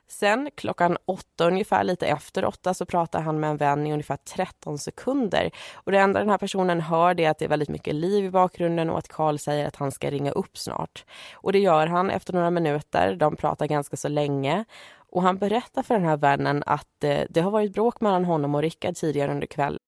Sen 0.09 0.51
klockan 0.55 0.97
åtta, 1.05 1.47
ungefär 1.47 1.85
lite 1.85 2.07
efter 2.07 2.45
åtta, 2.45 2.75
så 2.75 2.87
pratar 2.87 3.21
han 3.21 3.41
med 3.41 3.51
en 3.51 3.57
vän 3.57 3.87
i 3.87 3.93
ungefär 3.93 4.17
13 4.17 4.79
sekunder. 4.79 5.51
Och 5.75 5.93
det 5.93 5.99
enda 5.99 6.21
den 6.21 6.31
här 6.31 6.39
personen 6.39 6.81
hör 6.81 7.21
är 7.21 7.31
att 7.31 7.39
det 7.39 7.45
är 7.45 7.49
väldigt 7.49 7.69
mycket 7.69 7.95
liv 7.95 8.25
i 8.25 8.31
bakgrunden 8.31 8.91
och 8.91 8.99
att 8.99 9.09
Carl 9.09 9.39
säger 9.39 9.67
att 9.67 9.77
han 9.77 9.93
ska 9.93 10.11
ringa 10.11 10.31
upp 10.31 10.59
snart. 10.59 11.05
Och 11.35 11.53
det 11.53 11.59
gör 11.59 11.87
han 11.87 12.11
efter 12.11 12.33
några 12.33 12.51
minuter. 12.51 13.17
De 13.17 13.37
pratar 13.37 13.67
ganska 13.67 13.97
så 13.97 14.09
länge. 14.09 14.65
Och 15.11 15.23
han 15.23 15.39
berättar 15.39 15.83
för 15.83 15.95
den 15.95 16.05
här 16.05 16.17
vännen 16.17 16.63
att 16.67 17.05
eh, 17.05 17.21
det 17.31 17.41
har 17.41 17.51
varit 17.51 17.73
bråk 17.73 18.01
mellan 18.01 18.25
honom 18.25 18.55
och 18.55 18.63
Rickard 18.63 18.97
tidigare 18.97 19.33
under 19.33 19.47
kvällen. 19.47 19.79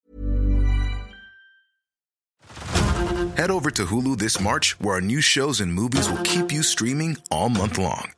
Head 3.36 3.50
over 3.50 3.70
to 3.70 3.82
Hulu 3.84 4.16
this 4.16 4.40
March 4.40 4.76
where 4.80 4.94
our 4.94 5.00
new 5.00 5.20
shows 5.20 5.60
and 5.60 5.72
movies 5.72 6.10
will 6.10 6.22
keep 6.24 6.52
you 6.52 6.62
streaming 6.62 7.16
all 7.30 7.48
month 7.48 7.78
long. 7.78 8.17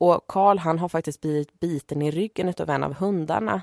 Och 0.00 0.24
Karl 0.28 0.58
han 0.58 0.78
har 0.78 0.88
faktiskt 0.88 1.20
blivit 1.20 1.60
biten 1.60 2.02
i 2.02 2.10
ryggen 2.10 2.54
av 2.58 2.70
en 2.70 2.84
av 2.84 2.94
hundarna. 2.94 3.62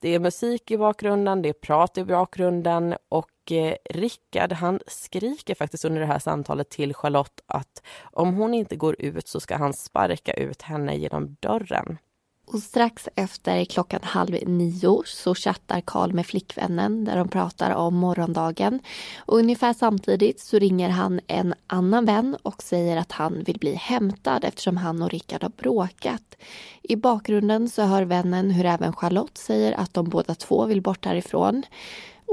Det 0.00 0.14
är 0.14 0.18
musik 0.18 0.70
i 0.70 0.78
bakgrunden, 0.78 1.42
det 1.42 1.48
är 1.48 1.52
prat 1.52 1.98
i 1.98 2.04
bakgrunden 2.04 2.94
och 3.08 3.52
eh, 3.52 3.74
Rickard 3.90 4.52
han 4.52 4.80
skriker 4.86 5.54
faktiskt 5.54 5.84
under 5.84 6.00
det 6.00 6.06
här 6.06 6.18
samtalet 6.18 6.70
till 6.70 6.94
Charlotte 6.94 7.40
att 7.46 7.82
om 8.02 8.34
hon 8.34 8.54
inte 8.54 8.76
går 8.76 8.96
ut 8.98 9.28
så 9.28 9.40
ska 9.40 9.56
han 9.56 9.72
sparka 9.72 10.32
ut 10.32 10.62
henne 10.62 10.96
genom 10.96 11.36
dörren. 11.40 11.98
Och 12.46 12.60
strax 12.60 13.08
efter 13.14 13.64
klockan 13.64 14.00
halv 14.02 14.48
nio 14.48 15.02
så 15.06 15.34
chattar 15.34 15.80
Karl 15.80 16.12
med 16.12 16.26
flickvännen 16.26 17.04
där 17.04 17.16
de 17.16 17.28
pratar 17.28 17.70
om 17.70 17.94
morgondagen. 17.94 18.80
Och 19.18 19.38
ungefär 19.38 19.72
samtidigt 19.72 20.40
så 20.40 20.58
ringer 20.58 20.88
han 20.88 21.20
en 21.26 21.54
annan 21.66 22.04
vän 22.04 22.36
och 22.42 22.62
säger 22.62 22.96
att 22.96 23.12
han 23.12 23.42
vill 23.46 23.58
bli 23.58 23.74
hämtad 23.74 24.44
eftersom 24.44 24.76
han 24.76 25.02
och 25.02 25.10
Rickard 25.10 25.42
har 25.42 25.52
bråkat. 25.56 26.36
I 26.82 26.96
bakgrunden 26.96 27.68
så 27.68 27.82
hör 27.82 28.02
vännen 28.02 28.50
hur 28.50 28.64
även 28.64 28.92
Charlotte 28.92 29.38
säger 29.38 29.72
att 29.72 29.94
de 29.94 30.08
båda 30.08 30.34
två 30.34 30.66
vill 30.66 30.82
bort 30.82 31.04
härifrån. 31.04 31.62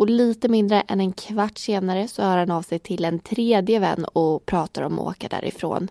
Och 0.01 0.09
lite 0.09 0.47
mindre 0.47 0.81
än 0.81 1.01
en 1.01 1.11
kvart 1.11 1.57
senare 1.57 2.07
så 2.07 2.21
hör 2.21 2.37
han 2.37 2.51
av 2.51 2.61
sig 2.61 2.79
till 2.79 3.05
en 3.05 3.19
tredje 3.19 3.79
vän 3.79 4.05
och 4.05 4.45
pratar 4.45 4.81
om 4.81 4.99
att 4.99 5.07
åka 5.07 5.27
därifrån. 5.27 5.87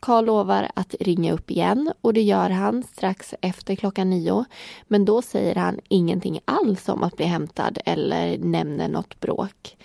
Karl 0.00 0.24
lovar 0.24 0.70
att 0.74 0.94
ringa 1.00 1.32
upp 1.32 1.50
igen 1.50 1.92
och 2.00 2.14
det 2.14 2.22
gör 2.22 2.50
han 2.50 2.82
strax 2.82 3.34
efter 3.40 3.76
klockan 3.76 4.10
nio. 4.10 4.44
Men 4.88 5.04
då 5.04 5.22
säger 5.22 5.54
han 5.54 5.80
ingenting 5.88 6.40
alls 6.44 6.88
om 6.88 7.02
att 7.02 7.16
bli 7.16 7.26
hämtad 7.26 7.78
eller 7.84 8.38
nämner 8.38 8.88
något 8.88 9.20
bråk. 9.20 9.76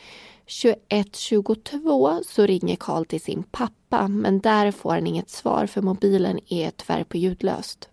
21.22 0.48 2.24
så 2.28 2.46
ringer 2.46 2.76
Karl 2.76 3.06
till 3.06 3.22
sin 3.22 3.44
pappa 3.44 4.08
men 4.08 4.40
där 4.40 4.72
får 4.72 4.92
han 4.92 5.08
inget 5.08 5.30
svar 5.30 5.66
för 5.66 5.82
mobilen 5.82 6.40
är 6.50 6.72
tyvärr 6.72 7.04
på 7.04 7.18
ljudlöst. 7.18 7.90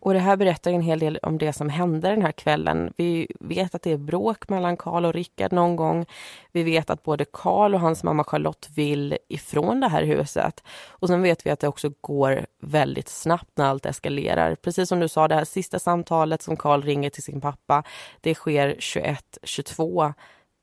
Och 0.00 0.12
det 0.12 0.18
här 0.18 0.36
berättar 0.36 0.72
en 0.72 0.80
hel 0.80 0.98
del 0.98 1.18
om 1.22 1.38
det 1.38 1.52
som 1.52 1.68
hände 1.68 2.08
den 2.08 2.22
här 2.22 2.32
kvällen. 2.32 2.92
Vi 2.96 3.26
vet 3.40 3.74
att 3.74 3.82
det 3.82 3.92
är 3.92 3.96
bråk 3.96 4.48
mellan 4.48 4.76
Karl 4.76 5.04
och 5.04 5.14
Rickard 5.14 5.52
någon 5.52 5.76
gång. 5.76 6.06
Vi 6.52 6.62
vet 6.62 6.90
att 6.90 7.02
både 7.02 7.24
Karl 7.24 7.74
och 7.74 7.80
hans 7.80 8.02
mamma 8.02 8.24
Charlotte 8.24 8.68
vill 8.74 9.18
ifrån 9.28 9.80
det 9.80 9.88
här 9.88 10.02
huset. 10.02 10.64
Och 10.88 11.08
sen 11.08 11.22
vet 11.22 11.46
vi 11.46 11.50
att 11.50 11.60
det 11.60 11.68
också 11.68 11.92
går 12.00 12.46
väldigt 12.60 13.08
snabbt 13.08 13.50
när 13.54 13.66
allt 13.66 13.86
eskalerar. 13.86 14.54
Precis 14.54 14.88
som 14.88 15.00
du 15.00 15.08
sa, 15.08 15.28
det 15.28 15.34
här 15.34 15.44
sista 15.44 15.78
samtalet 15.78 16.42
som 16.42 16.56
Karl 16.56 16.82
ringer 16.82 17.10
till 17.10 17.22
sin 17.22 17.40
pappa, 17.40 17.82
det 18.20 18.34
sker 18.34 18.74
21.22. 18.78 20.12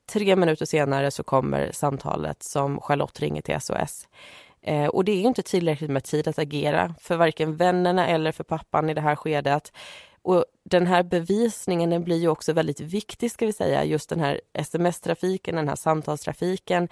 Tre 0.10 0.36
minuter 0.36 0.66
senare 0.66 1.12
så 1.12 1.24
kommer 1.24 1.72
samtalet 1.72 2.44
som 2.44 2.82
Charlotte 2.82 3.20
ringer 3.20 3.42
till 3.42 3.62
SOS. 3.62 4.08
Eh, 4.68 4.88
och 4.88 5.06
det 5.06 5.12
är 5.12 5.22
inte 5.22 5.44
tillräckligt 5.44 5.90
med 5.90 6.04
tid 6.04 6.28
att 6.28 6.40
agera 6.40 6.96
för 7.00 7.18
varken 7.18 7.56
vännerna 7.56 8.08
eller 8.08 8.32
för 8.32 8.44
pappan 8.44 8.90
i 8.90 8.94
det 8.94 9.02
här 9.02 9.16
skedet. 9.16 9.72
Och 10.22 10.46
den 10.64 10.88
här 10.88 11.04
bevisningen 11.04 11.90
den 11.90 12.04
blir 12.04 12.18
ju 12.18 12.28
också 12.28 12.54
väldigt 12.54 12.80
viktig, 12.80 13.32
ska 13.32 13.46
vi 13.46 13.54
säga, 13.54 13.84
just 13.84 14.10
den 14.10 14.20
här 14.20 14.42
sms-trafiken, 14.54 15.56
den 15.56 15.68
här 15.68 15.76
samtalstrafiken. 15.76 16.88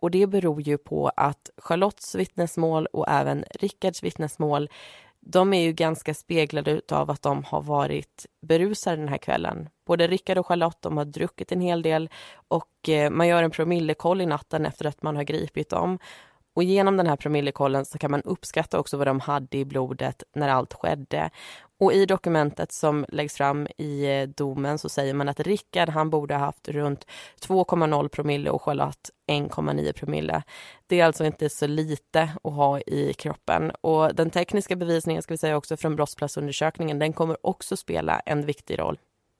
Och 0.00 0.10
det 0.10 0.26
beror 0.26 0.62
ju 0.62 0.78
på 0.78 1.08
att 1.16 1.50
Charlottes 1.56 2.14
vittnesmål 2.14 2.86
och 2.86 3.08
även 3.08 3.44
Rickards 3.50 4.02
vittnesmål, 4.02 4.70
de 5.20 5.52
är 5.52 5.62
ju 5.62 5.72
ganska 5.72 6.14
speglade 6.14 6.80
av 6.90 7.10
att 7.10 7.22
de 7.22 7.44
har 7.44 7.62
varit 7.62 8.26
berusade 8.42 8.96
den 8.96 9.08
här 9.08 9.18
kvällen. 9.18 9.68
Både 9.86 10.06
Rickard 10.06 10.38
och 10.38 10.46
Charlotte 10.46 10.82
de 10.82 10.96
har 10.96 11.04
druckit 11.04 11.52
en 11.52 11.60
hel 11.60 11.82
del 11.82 12.10
och 12.48 12.88
eh, 12.88 13.10
man 13.10 13.28
gör 13.28 13.42
en 13.42 13.50
promillekoll 13.50 14.20
i 14.20 14.26
natten 14.26 14.66
efter 14.66 14.86
att 14.86 15.02
man 15.02 15.16
har 15.16 15.22
gripit 15.22 15.68
dem. 15.68 15.98
Och 16.56 16.64
genom 16.64 16.96
den 16.96 17.06
här 17.06 17.16
promillekollen 17.16 17.84
så 17.84 17.98
kan 17.98 18.10
man 18.10 18.22
uppskatta 18.22 18.78
också 18.78 18.96
vad 18.96 19.06
de 19.06 19.20
hade 19.20 19.58
i 19.58 19.64
blodet 19.64 20.22
när 20.34 20.48
allt 20.48 20.74
skedde. 20.74 21.30
Och 21.80 21.92
i 21.92 22.06
dokumentet 22.06 22.72
som 22.72 23.06
läggs 23.08 23.34
fram 23.34 23.68
i 23.78 24.04
eh, 24.04 24.28
domen 24.28 24.78
så 24.78 24.88
säger 24.88 25.14
man 25.14 25.28
att 25.28 25.40
Rickard 25.40 25.88
han 25.88 26.10
borde 26.10 26.34
ha 26.34 26.40
haft 26.40 26.68
runt 26.68 27.06
2,0 27.40 28.08
promille 28.08 28.50
och 28.50 28.62
Charlotte 28.62 29.10
1,9 29.30 29.92
promille. 29.92 30.42
Det 30.86 31.00
är 31.00 31.04
alltså 31.04 31.24
inte 31.24 31.48
så 31.48 31.66
lite 31.66 32.30
att 32.44 32.52
ha 32.52 32.80
i 32.80 33.14
kroppen. 33.14 33.70
Och 33.80 34.14
den 34.14 34.30
tekniska 34.30 34.76
bevisningen 34.76 35.22
ska 35.22 35.34
vi 35.34 35.38
säga 35.38 35.56
också 35.56 35.76
från 35.76 35.96
brottsplatsundersökningen, 35.96 36.98
den 36.98 37.12
kommer 37.12 37.46
också 37.46 37.76
spela 37.76 38.20
en 38.20 38.46
viktig 38.46 38.78
roll. 38.78 38.98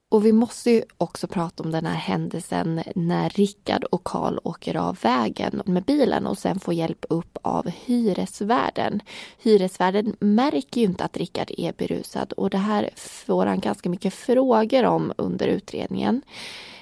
Och 0.09 0.27
vi 0.27 0.33
måste 0.33 0.71
ju 0.71 0.83
också 0.99 1.27
prata 1.27 1.63
om 1.63 1.71
den 1.71 1.87
här 1.87 1.95
händelsen 1.95 2.83
när 2.95 3.31
Rickard 3.31 3.85
och 3.85 4.05
Karl 4.05 4.39
åker 4.43 4.77
av 4.77 4.99
vägen 5.03 5.63
med 5.67 5.85
bilen 5.85 6.27
och 6.27 6.39
sen 6.39 6.61
får 6.61 6.75
hjälp 6.75 7.05
upp 7.09 7.39
av 7.43 7.67
hyresvärden. 7.85 9.01
Hyresvärden 9.43 10.17
märker 10.21 10.81
ju 10.81 10.87
inte 10.87 11.05
att 11.05 11.17
Rickard 11.17 11.51
är 11.59 11.73
berusad 11.73 12.33
och 12.33 12.51
det 12.51 12.59
här 12.59 12.91
får 12.97 13.47
han 13.47 13.61
ganska 13.61 13.89
mycket 13.89 14.15
frågor 14.15 14.85
om 14.85 15.13
under 15.17 15.47
utredningen. 15.49 16.23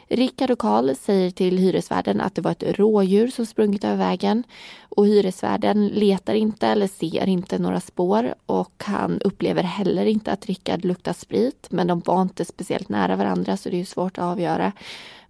Rickard 0.09 0.51
och 0.51 0.59
Karl 0.59 0.95
säger 0.95 1.31
till 1.31 1.59
hyresvärden 1.59 2.21
att 2.21 2.35
det 2.35 2.43
var 2.43 2.51
ett 2.51 2.79
rådjur 2.79 3.29
som 3.29 3.47
sprungit 3.47 3.85
över 3.85 3.97
vägen. 3.97 4.45
Och 4.89 5.07
hyresvärden 5.07 5.89
letar 5.89 6.35
inte 6.35 6.67
eller 6.67 6.87
ser 6.87 7.29
inte 7.29 7.59
några 7.59 7.81
spår. 7.81 8.35
Och 8.47 8.83
han 8.87 9.21
upplever 9.21 9.63
heller 9.63 10.07
inte 10.07 10.33
att 10.33 10.47
Rickard 10.47 10.85
luktar 10.85 11.13
sprit. 11.13 11.67
Men 11.71 11.87
de 11.87 12.01
var 12.01 12.23
inte 12.23 12.45
speciellt 12.45 12.89
nära 12.89 13.17
varandra 13.17 13.57
så 13.57 13.69
det 13.69 13.81
är 13.81 13.85
svårt 13.85 14.19
att 14.19 14.25
avgöra. 14.25 14.73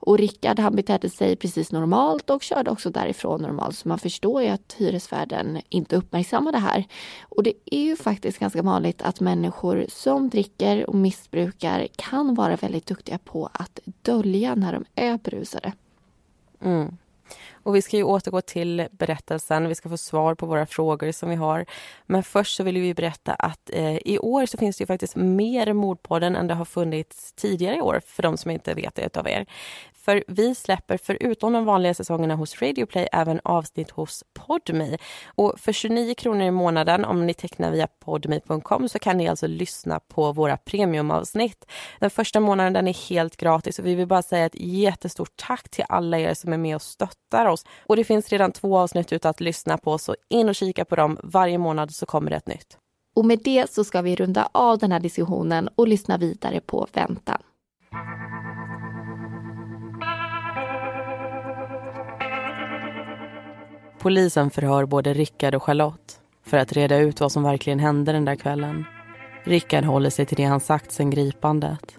Och 0.06 0.18
Rickard 0.18 0.58
han 0.58 0.76
betedde 0.76 1.10
sig 1.10 1.36
precis 1.36 1.72
normalt 1.72 2.30
och 2.30 2.42
körde 2.42 2.70
också 2.70 2.90
därifrån 2.90 3.42
normalt. 3.42 3.76
Så 3.76 3.88
man 3.88 3.98
förstår 3.98 4.42
ju 4.42 4.48
att 4.48 4.76
hyresvärden 4.78 5.60
inte 5.68 5.96
uppmärksammar 5.96 6.52
det 6.52 6.58
här. 6.58 6.84
Och 7.22 7.42
det 7.42 7.52
är 7.64 7.80
ju 7.80 7.96
faktiskt 7.96 8.38
ganska 8.38 8.62
vanligt 8.62 9.02
att 9.02 9.20
människor 9.20 9.86
som 9.88 10.28
dricker 10.28 10.90
och 10.90 10.94
missbrukar 10.94 11.88
kan 11.96 12.34
vara 12.34 12.56
väldigt 12.56 12.86
duktiga 12.86 13.18
på 13.18 13.50
att 13.52 13.78
dölja 14.02 14.54
när 14.54 14.72
de 14.72 14.84
är 14.94 15.18
berusade. 15.18 15.72
Mm. 16.60 16.96
Och 17.64 17.76
vi 17.76 17.82
ska 17.82 17.96
ju 17.96 18.02
återgå 18.02 18.40
till 18.40 18.88
berättelsen. 18.90 19.68
Vi 19.68 19.74
ska 19.74 19.88
få 19.88 19.96
svar 19.96 20.34
på 20.34 20.46
våra 20.46 20.66
frågor 20.66 21.12
som 21.12 21.28
vi 21.28 21.36
har. 21.36 21.66
Men 22.06 22.22
först 22.22 22.56
så 22.56 22.62
vill 22.64 22.80
vi 22.80 22.94
berätta 22.94 23.34
att 23.34 23.70
eh, 23.72 23.96
i 23.96 24.18
år 24.18 24.46
så 24.46 24.58
finns 24.58 24.76
det 24.76 24.82
ju 24.82 24.86
faktiskt 24.86 25.16
mer 25.16 25.72
Mordpodden 25.72 26.36
än 26.36 26.46
det 26.46 26.54
har 26.54 26.64
funnits 26.64 27.32
tidigare 27.32 27.76
i 27.76 27.80
år 27.80 28.00
för 28.06 28.22
de 28.22 28.36
som 28.36 28.50
inte 28.50 28.74
vet 28.74 28.94
det 28.94 29.16
av 29.16 29.28
er. 29.28 29.46
För 30.04 30.24
vi 30.26 30.54
släpper 30.54 30.96
förutom 30.96 31.52
de 31.52 31.64
vanliga 31.64 31.94
säsongerna 31.94 32.34
hos 32.34 32.62
Radioplay 32.62 33.08
även 33.12 33.40
avsnitt 33.44 33.90
hos 33.90 34.24
Podme. 34.32 34.98
Och 35.26 35.60
för 35.60 35.72
29 35.72 36.14
kronor 36.14 36.42
i 36.42 36.50
månaden 36.50 37.04
om 37.04 37.26
ni 37.26 37.34
tecknar 37.34 37.70
via 37.70 37.86
podme.com 37.86 38.88
så 38.88 38.98
kan 38.98 39.16
ni 39.16 39.28
alltså 39.28 39.46
lyssna 39.46 40.00
på 40.00 40.32
våra 40.32 40.56
premiumavsnitt. 40.56 41.64
Den 42.00 42.10
första 42.10 42.40
månaden 42.40 42.72
den 42.72 42.88
är 42.88 43.08
helt 43.08 43.36
gratis 43.36 43.78
och 43.78 43.86
vi 43.86 43.94
vill 43.94 44.06
bara 44.06 44.22
säga 44.22 44.46
ett 44.46 44.54
jättestort 44.60 45.32
tack 45.36 45.68
till 45.68 45.84
alla 45.88 46.18
er 46.18 46.34
som 46.34 46.52
är 46.52 46.58
med 46.58 46.76
och 46.76 46.82
stöttar 46.82 47.46
oss. 47.46 47.64
Och 47.86 47.96
det 47.96 48.04
finns 48.04 48.28
redan 48.28 48.52
två 48.52 48.78
avsnitt 48.78 49.12
ute 49.12 49.28
att 49.28 49.40
lyssna 49.40 49.78
på 49.78 49.98
så 49.98 50.16
in 50.30 50.48
och 50.48 50.54
kika 50.54 50.84
på 50.84 50.96
dem. 50.96 51.18
Varje 51.22 51.58
månad 51.58 51.94
så 51.94 52.06
kommer 52.06 52.30
det 52.30 52.36
ett 52.36 52.48
nytt. 52.48 52.78
Och 53.16 53.24
med 53.24 53.38
det 53.44 53.70
så 53.70 53.84
ska 53.84 54.02
vi 54.02 54.16
runda 54.16 54.48
av 54.52 54.78
den 54.78 54.92
här 54.92 55.00
diskussionen 55.00 55.68
och 55.74 55.88
lyssna 55.88 56.16
vidare 56.16 56.60
på 56.60 56.86
Väntan. 56.92 57.42
Polisen 64.04 64.50
förhör 64.50 64.86
både 64.86 65.14
Rickard 65.14 65.54
och 65.54 65.62
Charlotte 65.62 66.20
för 66.46 66.56
att 66.56 66.72
reda 66.72 66.98
ut 66.98 67.20
vad 67.20 67.32
som 67.32 67.42
verkligen 67.42 67.78
hände 67.78 68.12
den 68.12 68.24
där 68.24 68.36
kvällen. 68.36 68.84
Rickard 69.44 69.84
håller 69.84 70.10
sig 70.10 70.26
till 70.26 70.36
det 70.36 70.44
han 70.44 70.60
sagt 70.60 70.92
sen 70.92 71.10
gripandet. 71.10 71.98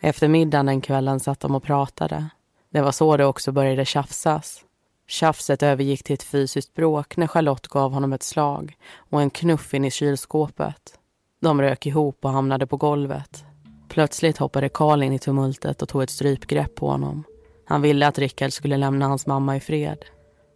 Efter 0.00 0.28
middagen 0.28 0.66
den 0.66 0.80
kvällen 0.80 1.20
satt 1.20 1.40
de 1.40 1.54
och 1.54 1.62
pratade. 1.62 2.26
Det 2.70 2.80
var 2.80 2.92
så 2.92 3.16
det 3.16 3.24
också 3.24 3.52
började 3.52 3.84
tjafsas. 3.84 4.64
Tjafset 5.06 5.62
övergick 5.62 6.02
till 6.02 6.14
ett 6.14 6.22
fysiskt 6.22 6.74
bråk 6.74 7.16
när 7.16 7.26
Charlotte 7.26 7.68
gav 7.68 7.92
honom 7.92 8.12
ett 8.12 8.22
slag 8.22 8.76
och 9.10 9.22
en 9.22 9.30
knuff 9.30 9.74
in 9.74 9.84
i 9.84 9.90
kylskåpet. 9.90 10.98
De 11.40 11.62
rök 11.62 11.86
ihop 11.86 12.24
och 12.24 12.30
hamnade 12.30 12.66
på 12.66 12.76
golvet. 12.76 13.44
Plötsligt 13.88 14.38
hoppade 14.38 14.68
Karl 14.68 15.02
in 15.02 15.12
i 15.12 15.18
tumultet 15.18 15.82
och 15.82 15.88
tog 15.88 16.02
ett 16.02 16.10
strypgrepp 16.10 16.74
på 16.74 16.90
honom. 16.90 17.24
Han 17.66 17.82
ville 17.82 18.06
att 18.06 18.18
Rickard 18.18 18.52
skulle 18.52 18.76
lämna 18.76 19.06
hans 19.06 19.26
mamma 19.26 19.56
i 19.56 19.60
fred. 19.60 20.04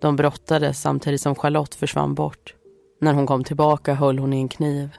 De 0.02 0.16
brottades 0.16 0.80
samtidigt 0.80 1.20
som 1.20 1.34
Charlotte 1.34 1.74
försvann 1.74 2.14
bort. 2.14 2.54
När 3.00 3.12
hon 3.12 3.26
kom 3.26 3.44
tillbaka 3.44 3.94
höll 3.94 4.18
hon 4.18 4.32
i 4.32 4.36
en 4.36 4.48
kniv. 4.48 4.96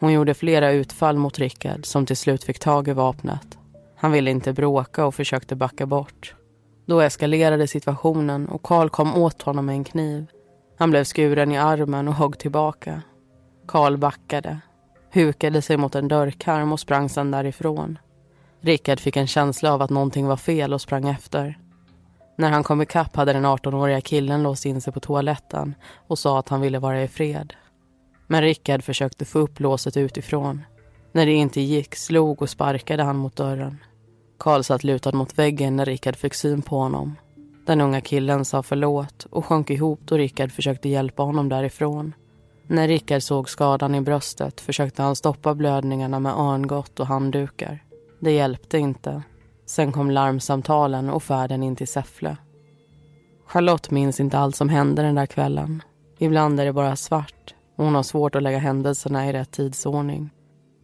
Hon 0.00 0.12
gjorde 0.12 0.34
flera 0.34 0.70
utfall 0.70 1.16
mot 1.16 1.38
Rickard 1.38 1.86
som 1.86 2.06
till 2.06 2.16
slut 2.16 2.44
fick 2.44 2.58
tag 2.58 2.88
i 2.88 2.92
vapnet. 2.92 3.58
Han 3.96 4.12
ville 4.12 4.30
inte 4.30 4.52
bråka 4.52 5.06
och 5.06 5.14
försökte 5.14 5.56
backa 5.56 5.86
bort. 5.86 6.34
Då 6.86 7.00
eskalerade 7.00 7.66
situationen 7.66 8.48
och 8.48 8.62
Karl 8.62 8.88
kom 8.88 9.16
åt 9.16 9.42
honom 9.42 9.66
med 9.66 9.74
en 9.74 9.84
kniv. 9.84 10.26
Han 10.78 10.90
blev 10.90 11.04
skuren 11.04 11.52
i 11.52 11.58
armen 11.58 12.08
och 12.08 12.14
högg 12.14 12.38
tillbaka. 12.38 13.02
Karl 13.66 13.96
backade, 13.96 14.58
hukade 15.12 15.62
sig 15.62 15.76
mot 15.76 15.94
en 15.94 16.08
dörrkarm 16.08 16.72
och 16.72 16.80
sprang 16.80 17.08
sedan 17.08 17.30
därifrån. 17.30 17.98
Rickard 18.60 19.00
fick 19.00 19.16
en 19.16 19.26
känsla 19.26 19.72
av 19.74 19.82
att 19.82 19.90
någonting 19.90 20.26
var 20.26 20.36
fel 20.36 20.74
och 20.74 20.80
sprang 20.80 21.08
efter. 21.08 21.58
När 22.42 22.50
han 22.50 22.64
kom 22.64 22.82
ikapp 22.82 23.16
hade 23.16 23.32
den 23.32 23.46
18-åriga 23.46 24.00
killen 24.00 24.42
låst 24.42 24.66
in 24.66 24.80
sig 24.80 24.92
på 24.92 25.00
toaletten 25.00 25.74
och 26.06 26.18
sa 26.18 26.38
att 26.38 26.48
han 26.48 26.60
ville 26.60 26.78
vara 26.78 27.02
i 27.02 27.08
fred. 27.08 27.54
Men 28.26 28.42
Rickard 28.42 28.84
försökte 28.84 29.24
få 29.24 29.38
upp 29.38 29.60
låset 29.60 29.96
utifrån. 29.96 30.62
När 31.12 31.26
det 31.26 31.32
inte 31.32 31.60
gick 31.60 31.94
slog 31.94 32.42
och 32.42 32.50
sparkade 32.50 33.02
han 33.02 33.16
mot 33.16 33.36
dörren. 33.36 33.78
Karl 34.38 34.62
satt 34.62 34.84
lutad 34.84 35.12
mot 35.12 35.38
väggen 35.38 35.76
när 35.76 35.84
Rickard 35.84 36.16
fick 36.16 36.34
syn 36.34 36.62
på 36.62 36.76
honom. 36.76 37.16
Den 37.66 37.80
unga 37.80 38.00
killen 38.00 38.44
sa 38.44 38.62
förlåt 38.62 39.26
och 39.30 39.44
sjönk 39.44 39.70
ihop 39.70 40.00
då 40.04 40.16
Rickard 40.16 40.52
försökte 40.52 40.88
hjälpa 40.88 41.22
honom 41.22 41.48
därifrån. 41.48 42.14
När 42.66 42.88
Rickard 42.88 43.22
såg 43.22 43.48
skadan 43.48 43.94
i 43.94 44.00
bröstet 44.00 44.60
försökte 44.60 45.02
han 45.02 45.16
stoppa 45.16 45.54
blödningarna 45.54 46.20
med 46.20 46.32
örngott 46.32 47.00
och 47.00 47.06
handdukar. 47.06 47.84
Det 48.20 48.32
hjälpte 48.32 48.78
inte. 48.78 49.22
Sen 49.66 49.92
kom 49.92 50.10
larmsamtalen 50.10 51.10
och 51.10 51.22
färden 51.22 51.62
in 51.62 51.76
till 51.76 51.88
Säffle. 51.88 52.36
Charlotte 53.46 53.90
minns 53.90 54.20
inte 54.20 54.38
allt 54.38 54.56
som 54.56 54.68
hände 54.68 55.02
den 55.02 55.14
där 55.14 55.26
kvällen. 55.26 55.82
Ibland 56.18 56.60
är 56.60 56.64
det 56.64 56.72
bara 56.72 56.96
svart 56.96 57.54
och 57.76 57.84
hon 57.84 57.94
har 57.94 58.02
svårt 58.02 58.34
att 58.34 58.42
lägga 58.42 58.58
händelserna 58.58 59.28
i 59.28 59.32
rätt 59.32 59.50
tidsordning. 59.50 60.30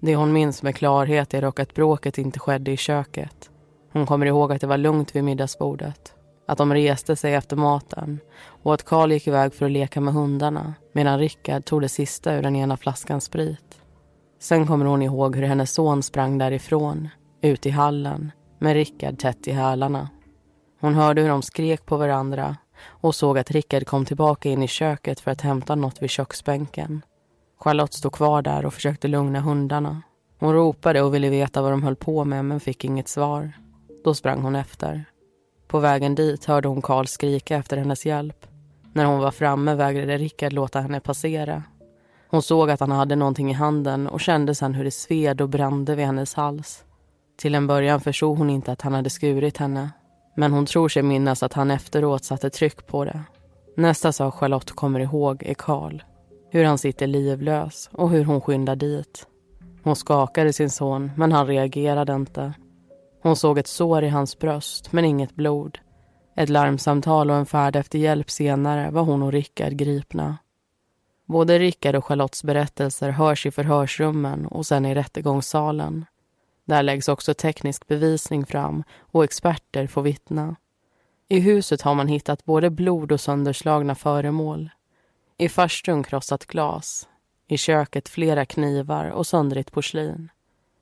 Det 0.00 0.16
hon 0.16 0.32
minns 0.32 0.62
med 0.62 0.76
klarhet 0.76 1.34
är 1.34 1.42
dock 1.42 1.60
att 1.60 1.74
bråket 1.74 2.18
inte 2.18 2.38
skedde 2.38 2.70
i 2.70 2.76
köket. 2.76 3.50
Hon 3.92 4.06
kommer 4.06 4.26
ihåg 4.26 4.52
att 4.52 4.60
det 4.60 4.66
var 4.66 4.76
lugnt 4.76 5.16
vid 5.16 5.24
middagsbordet. 5.24 6.14
Att 6.46 6.58
de 6.58 6.74
reste 6.74 7.16
sig 7.16 7.34
efter 7.34 7.56
maten 7.56 8.20
och 8.62 8.74
att 8.74 8.84
Karl 8.84 9.12
gick 9.12 9.26
iväg 9.26 9.54
för 9.54 9.66
att 9.66 9.72
leka 9.72 10.00
med 10.00 10.14
hundarna 10.14 10.74
medan 10.92 11.18
Rickard 11.18 11.64
tog 11.64 11.80
det 11.80 11.88
sista 11.88 12.34
ur 12.34 12.42
den 12.42 12.56
ena 12.56 12.76
flaskan 12.76 13.20
sprit. 13.20 13.82
Sen 14.40 14.66
kommer 14.66 14.86
hon 14.86 15.02
ihåg 15.02 15.36
hur 15.36 15.42
hennes 15.42 15.72
son 15.72 16.02
sprang 16.02 16.38
därifrån, 16.38 17.08
ut 17.42 17.66
i 17.66 17.70
hallen 17.70 18.32
med 18.58 18.74
Rickard 18.74 19.18
tätt 19.18 19.48
i 19.48 19.52
hälarna. 19.52 20.08
Hon 20.80 20.94
hörde 20.94 21.22
hur 21.22 21.28
de 21.28 21.42
skrek 21.42 21.86
på 21.86 21.96
varandra 21.96 22.56
och 22.86 23.14
såg 23.14 23.38
att 23.38 23.50
Rickard 23.50 23.86
kom 23.86 24.04
tillbaka 24.04 24.48
in 24.48 24.62
i 24.62 24.68
köket 24.68 25.20
för 25.20 25.30
att 25.30 25.40
hämta 25.40 25.74
något 25.74 26.02
vid 26.02 26.10
köksbänken. 26.10 27.02
Charlotte 27.58 27.94
stod 27.94 28.12
kvar 28.12 28.42
där 28.42 28.66
och 28.66 28.74
försökte 28.74 29.08
lugna 29.08 29.40
hundarna. 29.40 30.02
Hon 30.38 30.54
ropade 30.54 31.02
och 31.02 31.14
ville 31.14 31.30
veta 31.30 31.62
vad 31.62 31.72
de 31.72 31.82
höll 31.82 31.96
på 31.96 32.24
med 32.24 32.44
men 32.44 32.60
fick 32.60 32.84
inget 32.84 33.08
svar. 33.08 33.52
Då 34.04 34.14
sprang 34.14 34.42
hon 34.42 34.56
efter. 34.56 35.04
På 35.68 35.78
vägen 35.78 36.14
dit 36.14 36.44
hörde 36.44 36.68
hon 36.68 36.82
Karl 36.82 37.06
skrika 37.06 37.56
efter 37.56 37.76
hennes 37.76 38.06
hjälp. 38.06 38.46
När 38.92 39.04
hon 39.04 39.20
var 39.20 39.30
framme 39.30 39.74
vägrade 39.74 40.18
Rickard 40.18 40.52
låta 40.52 40.80
henne 40.80 41.00
passera. 41.00 41.62
Hon 42.30 42.42
såg 42.42 42.70
att 42.70 42.80
han 42.80 42.90
hade 42.90 43.16
någonting 43.16 43.50
i 43.50 43.54
handen 43.54 44.06
och 44.06 44.20
kände 44.20 44.54
sen 44.54 44.74
hur 44.74 44.84
det 44.84 44.90
sved 44.90 45.40
och 45.40 45.48
brände 45.48 45.94
vid 45.94 46.06
hennes 46.06 46.34
hals. 46.34 46.84
Till 47.38 47.54
en 47.54 47.66
början 47.66 48.00
förstod 48.00 48.38
hon 48.38 48.50
inte 48.50 48.72
att 48.72 48.82
han 48.82 48.94
hade 48.94 49.10
skurit 49.10 49.56
henne. 49.56 49.90
Men 50.36 50.52
hon 50.52 50.66
tror 50.66 50.88
sig 50.88 51.02
minnas 51.02 51.42
att 51.42 51.52
han 51.52 51.70
efteråt 51.70 52.24
satte 52.24 52.50
tryck 52.50 52.86
på 52.86 53.04
det. 53.04 53.20
Nästa 53.76 54.12
sak 54.12 54.34
Charlotte 54.34 54.70
kommer 54.70 55.00
ihåg 55.00 55.42
är 55.42 55.54
Karl. 55.54 56.02
Hur 56.50 56.64
han 56.64 56.78
sitter 56.78 57.06
livlös 57.06 57.90
och 57.92 58.10
hur 58.10 58.24
hon 58.24 58.40
skyndar 58.40 58.76
dit. 58.76 59.26
Hon 59.82 59.96
skakade 59.96 60.52
sin 60.52 60.70
son, 60.70 61.10
men 61.16 61.32
han 61.32 61.46
reagerade 61.46 62.14
inte. 62.14 62.52
Hon 63.22 63.36
såg 63.36 63.58
ett 63.58 63.66
sår 63.66 64.04
i 64.04 64.08
hans 64.08 64.38
bröst, 64.38 64.92
men 64.92 65.04
inget 65.04 65.34
blod. 65.34 65.78
Ett 66.36 66.48
larmsamtal 66.48 67.30
och 67.30 67.36
en 67.36 67.46
färd 67.46 67.76
efter 67.76 67.98
hjälp 67.98 68.30
senare 68.30 68.90
var 68.90 69.02
hon 69.02 69.22
och 69.22 69.32
Rickard 69.32 69.72
gripna. 69.72 70.38
Både 71.26 71.58
Rickard 71.58 71.96
och 71.96 72.04
Charlottes 72.04 72.44
berättelser 72.44 73.10
hörs 73.10 73.46
i 73.46 73.50
förhörsrummen 73.50 74.46
och 74.46 74.66
sen 74.66 74.86
i 74.86 74.94
rättegångssalen. 74.94 76.04
Där 76.68 76.82
läggs 76.82 77.08
också 77.08 77.34
teknisk 77.34 77.86
bevisning 77.86 78.46
fram 78.46 78.84
och 79.00 79.24
experter 79.24 79.86
får 79.86 80.02
vittna. 80.02 80.56
I 81.28 81.40
huset 81.40 81.82
har 81.82 81.94
man 81.94 82.08
hittat 82.08 82.44
både 82.44 82.70
blod 82.70 83.12
och 83.12 83.20
sönderslagna 83.20 83.94
föremål. 83.94 84.70
I 85.38 85.48
farstun 85.48 86.02
krossat 86.02 86.46
glas. 86.46 87.08
I 87.46 87.56
köket 87.56 88.08
flera 88.08 88.44
knivar 88.44 89.10
och 89.10 89.26
söndrigt 89.26 89.72
porslin. 89.72 90.28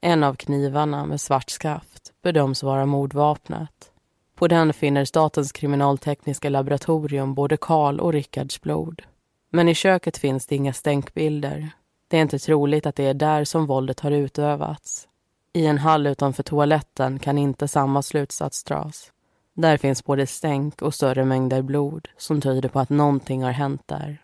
En 0.00 0.24
av 0.24 0.34
knivarna 0.34 1.06
med 1.06 1.20
svart 1.20 1.50
skaft 1.50 2.12
bedöms 2.22 2.62
vara 2.62 2.86
mordvapnet. 2.86 3.92
På 4.34 4.48
den 4.48 4.72
finner 4.72 5.04
Statens 5.04 5.52
kriminaltekniska 5.52 6.48
laboratorium 6.48 7.34
både 7.34 7.56
Karl 7.56 8.00
och 8.00 8.12
Rickards 8.12 8.60
blod. 8.60 9.02
Men 9.50 9.68
i 9.68 9.74
köket 9.74 10.18
finns 10.18 10.46
det 10.46 10.56
inga 10.56 10.72
stänkbilder. 10.72 11.70
Det 12.08 12.16
är 12.16 12.22
inte 12.22 12.38
troligt 12.38 12.86
att 12.86 12.96
det 12.96 13.04
är 13.04 13.14
där 13.14 13.44
som 13.44 13.66
våldet 13.66 14.00
har 14.00 14.10
utövats. 14.10 15.08
I 15.56 15.66
en 15.66 15.78
hall 15.78 16.06
utanför 16.06 16.42
toaletten 16.42 17.18
kan 17.18 17.38
inte 17.38 17.68
samma 17.68 18.02
slutsats 18.02 18.64
dras. 18.64 19.12
Där 19.54 19.76
finns 19.76 20.04
både 20.04 20.26
stänk 20.26 20.82
och 20.82 20.94
större 20.94 21.24
mängder 21.24 21.62
blod 21.62 22.08
som 22.16 22.40
tyder 22.40 22.68
på 22.68 22.80
att 22.80 22.90
någonting 22.90 23.42
har 23.42 23.50
hänt 23.50 23.82
där. 23.86 24.22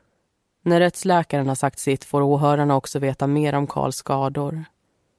När 0.63 0.81
rättsläkaren 0.81 1.49
har 1.49 1.55
sagt 1.55 1.79
sitt 1.79 2.05
får 2.05 2.21
åhörarna 2.21 2.77
också 2.77 2.99
veta 2.99 3.27
mer 3.27 3.55
om 3.55 3.67
Karls 3.67 3.97
skador. 3.97 4.65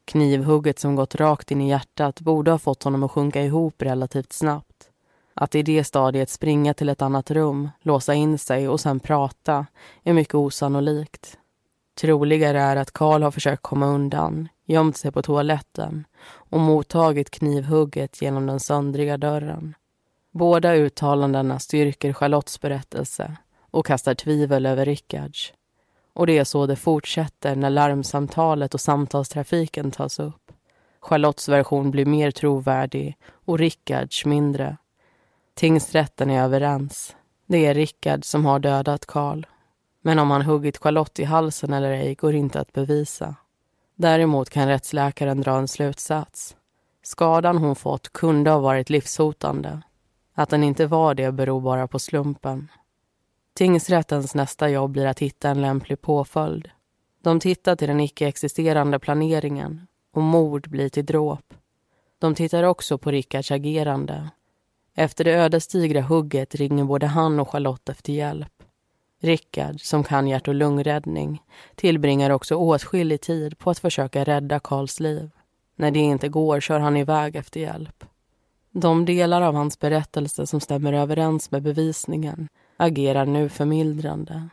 Knivhugget 0.05 0.79
som 0.79 0.95
gått 0.95 1.15
rakt 1.15 1.51
in 1.51 1.61
i 1.61 1.69
hjärtat 1.69 2.21
borde 2.21 2.51
ha 2.51 2.57
fått 2.57 2.83
honom 2.83 3.03
att 3.03 3.11
sjunka 3.11 3.41
ihop 3.41 3.81
relativt 3.81 4.33
snabbt. 4.33 4.89
Att 5.33 5.55
i 5.55 5.63
det 5.63 5.83
stadiet 5.83 6.29
springa 6.29 6.73
till 6.73 6.89
ett 6.89 7.01
annat 7.01 7.31
rum, 7.31 7.69
låsa 7.81 8.13
in 8.13 8.37
sig 8.37 8.69
och 8.69 8.79
sen 8.79 8.99
prata 8.99 9.65
är 10.03 10.13
mycket 10.13 10.35
osannolikt. 10.35 11.37
Troligare 11.95 12.59
är 12.61 12.75
att 12.75 12.91
Karl 12.91 13.23
har 13.23 13.31
försökt 13.31 13.61
komma 13.61 13.85
undan, 13.85 14.47
gömt 14.65 14.97
sig 14.97 15.11
på 15.11 15.21
toaletten 15.21 16.05
och 16.25 16.59
mottagit 16.59 17.29
knivhugget 17.29 18.21
genom 18.21 18.45
den 18.45 18.59
söndriga 18.59 19.17
dörren. 19.17 19.75
Båda 20.31 20.75
uttalandena 20.75 21.59
styrker 21.59 22.13
Charlottes 22.13 22.61
berättelse 22.61 23.37
och 23.71 23.85
kastar 23.85 24.13
tvivel 24.13 24.65
över 24.65 24.85
Rickards. 24.85 25.53
Och 26.13 26.27
det 26.27 26.37
är 26.37 26.43
så 26.43 26.65
det 26.65 26.75
fortsätter 26.75 27.55
när 27.55 27.69
larmsamtalet 27.69 28.73
och 28.73 28.81
samtalstrafiken 28.81 29.91
tas 29.91 30.19
upp. 30.19 30.51
Charlottes 30.99 31.49
version 31.49 31.91
blir 31.91 32.05
mer 32.05 32.31
trovärdig 32.31 33.17
och 33.45 33.59
Rickards 33.59 34.25
mindre. 34.25 34.77
Tingsrätten 35.53 36.29
är 36.29 36.43
överens. 36.43 37.15
Det 37.45 37.65
är 37.65 37.73
Rickard 37.73 38.25
som 38.25 38.45
har 38.45 38.59
dödat 38.59 39.05
Karl. 39.05 39.45
Men 40.05 40.19
om 40.19 40.31
han 40.31 40.41
huggit 40.41 40.77
Charlotte 40.77 41.19
i 41.19 41.23
halsen 41.23 41.73
eller 41.73 41.91
ej 41.91 42.15
går 42.15 42.35
inte 42.35 42.59
att 42.59 42.73
bevisa. 42.73 43.35
Däremot 43.95 44.49
kan 44.49 44.67
rättsläkaren 44.67 45.41
dra 45.41 45.57
en 45.57 45.67
slutsats. 45.67 46.55
Skadan 47.03 47.57
hon 47.57 47.75
fått 47.75 48.13
kunde 48.13 48.51
ha 48.51 48.59
varit 48.59 48.89
livshotande. 48.89 49.81
Att 50.33 50.49
den 50.49 50.63
inte 50.63 50.87
var 50.87 51.13
det 51.13 51.31
beror 51.31 51.61
bara 51.61 51.87
på 51.87 51.99
slumpen. 51.99 52.71
Tingsrättens 53.55 54.35
nästa 54.35 54.69
jobb 54.69 54.91
blir 54.91 55.05
att 55.05 55.19
hitta 55.19 55.49
en 55.49 55.61
lämplig 55.61 56.01
påföljd. 56.01 56.69
De 57.21 57.39
tittar 57.39 57.75
till 57.75 57.87
den 57.87 57.99
icke-existerande 57.99 58.99
planeringen 58.99 59.87
och 60.13 60.21
mord 60.21 60.69
blir 60.69 60.89
till 60.89 61.05
dråp. 61.05 61.53
De 62.19 62.35
tittar 62.35 62.63
också 62.63 62.97
på 62.97 63.11
Rickards 63.11 63.51
agerande. 63.51 64.29
Efter 64.95 65.23
det 65.23 65.31
ödesdigra 65.31 66.01
hugget 66.01 66.55
ringer 66.55 66.83
både 66.83 67.07
han 67.07 67.39
och 67.39 67.49
Charlotte 67.49 67.89
efter 67.89 68.13
hjälp. 68.13 68.52
Rickard, 69.23 69.81
som 69.81 70.03
kan 70.03 70.27
hjärt 70.27 70.47
och 70.47 70.55
lungräddning, 70.55 71.41
tillbringar 71.75 72.29
också 72.29 72.55
åtskillig 72.55 73.21
tid 73.21 73.57
på 73.57 73.69
att 73.69 73.79
försöka 73.79 74.23
rädda 74.23 74.59
Karls 74.59 74.99
liv. 74.99 75.29
När 75.75 75.91
det 75.91 75.99
inte 75.99 76.29
går 76.29 76.59
kör 76.59 76.79
han 76.79 76.97
iväg 76.97 77.35
efter 77.35 77.59
hjälp. 77.59 78.03
De 78.71 79.05
delar 79.05 79.41
av 79.41 79.55
hans 79.55 79.79
berättelse 79.79 80.47
som 80.47 80.59
stämmer 80.59 80.93
överens 80.93 81.51
med 81.51 81.63
bevisningen 81.63 82.47
agerar 82.77 83.25
nu 83.25 83.49
förmildrande. 83.49 84.49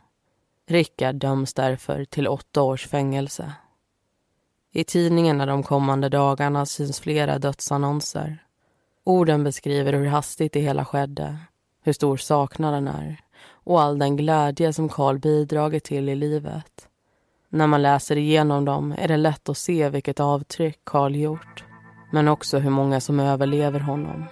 Rickard 0.67 1.15
döms 1.15 1.53
därför 1.53 2.05
till 2.05 2.27
åtta 2.27 2.61
års 2.61 2.87
fängelse. 2.87 3.53
I 4.71 4.83
tidningarna 4.83 5.45
de 5.45 5.63
kommande 5.63 6.09
dagarna 6.09 6.65
syns 6.65 6.99
flera 6.99 7.39
dödsannonser. 7.39 8.45
Orden 9.03 9.43
beskriver 9.43 9.93
hur 9.93 10.07
hastigt 10.07 10.53
det 10.53 10.59
hela 10.59 10.85
skedde, 10.85 11.37
hur 11.83 11.93
stor 11.93 12.17
saknaden 12.17 12.87
är 12.87 13.21
och 13.63 13.81
all 13.81 13.99
den 13.99 14.17
glädje 14.17 14.73
som 14.73 14.89
Karl 14.89 15.17
bidragit 15.17 15.83
till 15.83 16.09
i 16.09 16.15
livet. 16.15 16.87
När 17.49 17.67
man 17.67 17.81
läser 17.81 18.17
igenom 18.17 18.65
dem 18.65 18.95
är 18.97 19.07
det 19.07 19.17
lätt 19.17 19.49
att 19.49 19.57
se 19.57 19.89
vilket 19.89 20.19
avtryck 20.19 20.79
Karl 20.83 21.15
gjort 21.15 21.65
men 22.11 22.27
också 22.27 22.57
hur 22.57 22.69
många 22.69 22.99
som 22.99 23.19
överlever 23.19 23.79
honom. 23.79 24.25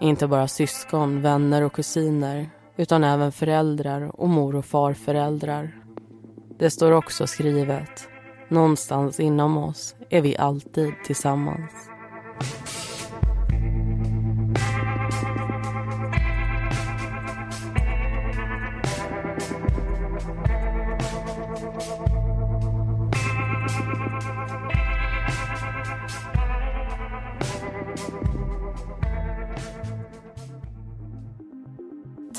Inte 0.00 0.26
bara 0.26 0.48
syskon, 0.48 1.22
vänner 1.22 1.62
och 1.62 1.72
kusiner 1.72 2.50
utan 2.76 3.04
även 3.04 3.32
föräldrar 3.32 4.20
och 4.20 4.28
mor 4.28 4.56
och 4.56 4.64
farföräldrar. 4.64 5.76
Det 6.58 6.70
står 6.70 6.92
också 6.92 7.26
skrivet, 7.26 8.08
någonstans 8.48 9.20
inom 9.20 9.56
oss 9.56 9.94
är 10.10 10.20
vi 10.20 10.36
alltid 10.36 10.92
tillsammans. 11.04 11.70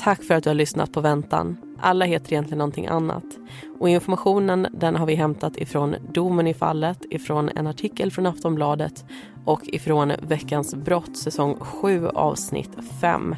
Tack 0.06 0.22
för 0.22 0.34
att 0.34 0.44
du 0.44 0.50
har 0.50 0.54
lyssnat 0.54 0.92
på 0.92 1.00
Väntan. 1.00 1.56
Alla 1.80 2.04
heter 2.04 2.32
egentligen 2.32 2.58
någonting 2.58 2.86
annat. 2.86 3.24
Och 3.80 3.88
informationen 3.88 4.66
den 4.72 4.96
har 4.96 5.06
vi 5.06 5.14
hämtat 5.14 5.56
ifrån 5.56 5.96
domen 6.12 6.46
i 6.46 6.54
fallet, 6.54 6.98
ifrån 7.10 7.50
en 7.56 7.66
artikel 7.66 8.10
från 8.10 8.26
Aftonbladet 8.26 9.04
och 9.44 9.60
ifrån 9.64 10.12
Veckans 10.22 10.74
brott 10.74 11.16
säsong 11.16 11.56
7 11.60 12.06
avsnitt 12.08 12.70
5. 13.00 13.36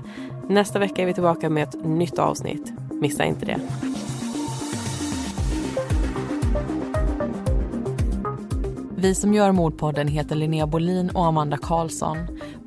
Nästa 0.48 0.78
vecka 0.78 1.02
är 1.02 1.06
vi 1.06 1.14
tillbaka 1.14 1.50
med 1.50 1.68
ett 1.68 1.84
nytt 1.84 2.18
avsnitt. 2.18 2.72
Missa 2.92 3.24
inte 3.24 3.46
det. 3.46 3.60
Vi 8.96 9.14
som 9.14 9.34
gör 9.34 9.52
Mordpodden 9.52 10.08
heter 10.08 10.36
Linnea 10.36 10.66
Bolin 10.66 11.10
och 11.10 11.26
Amanda 11.26 11.56
Karlsson. 11.56 12.37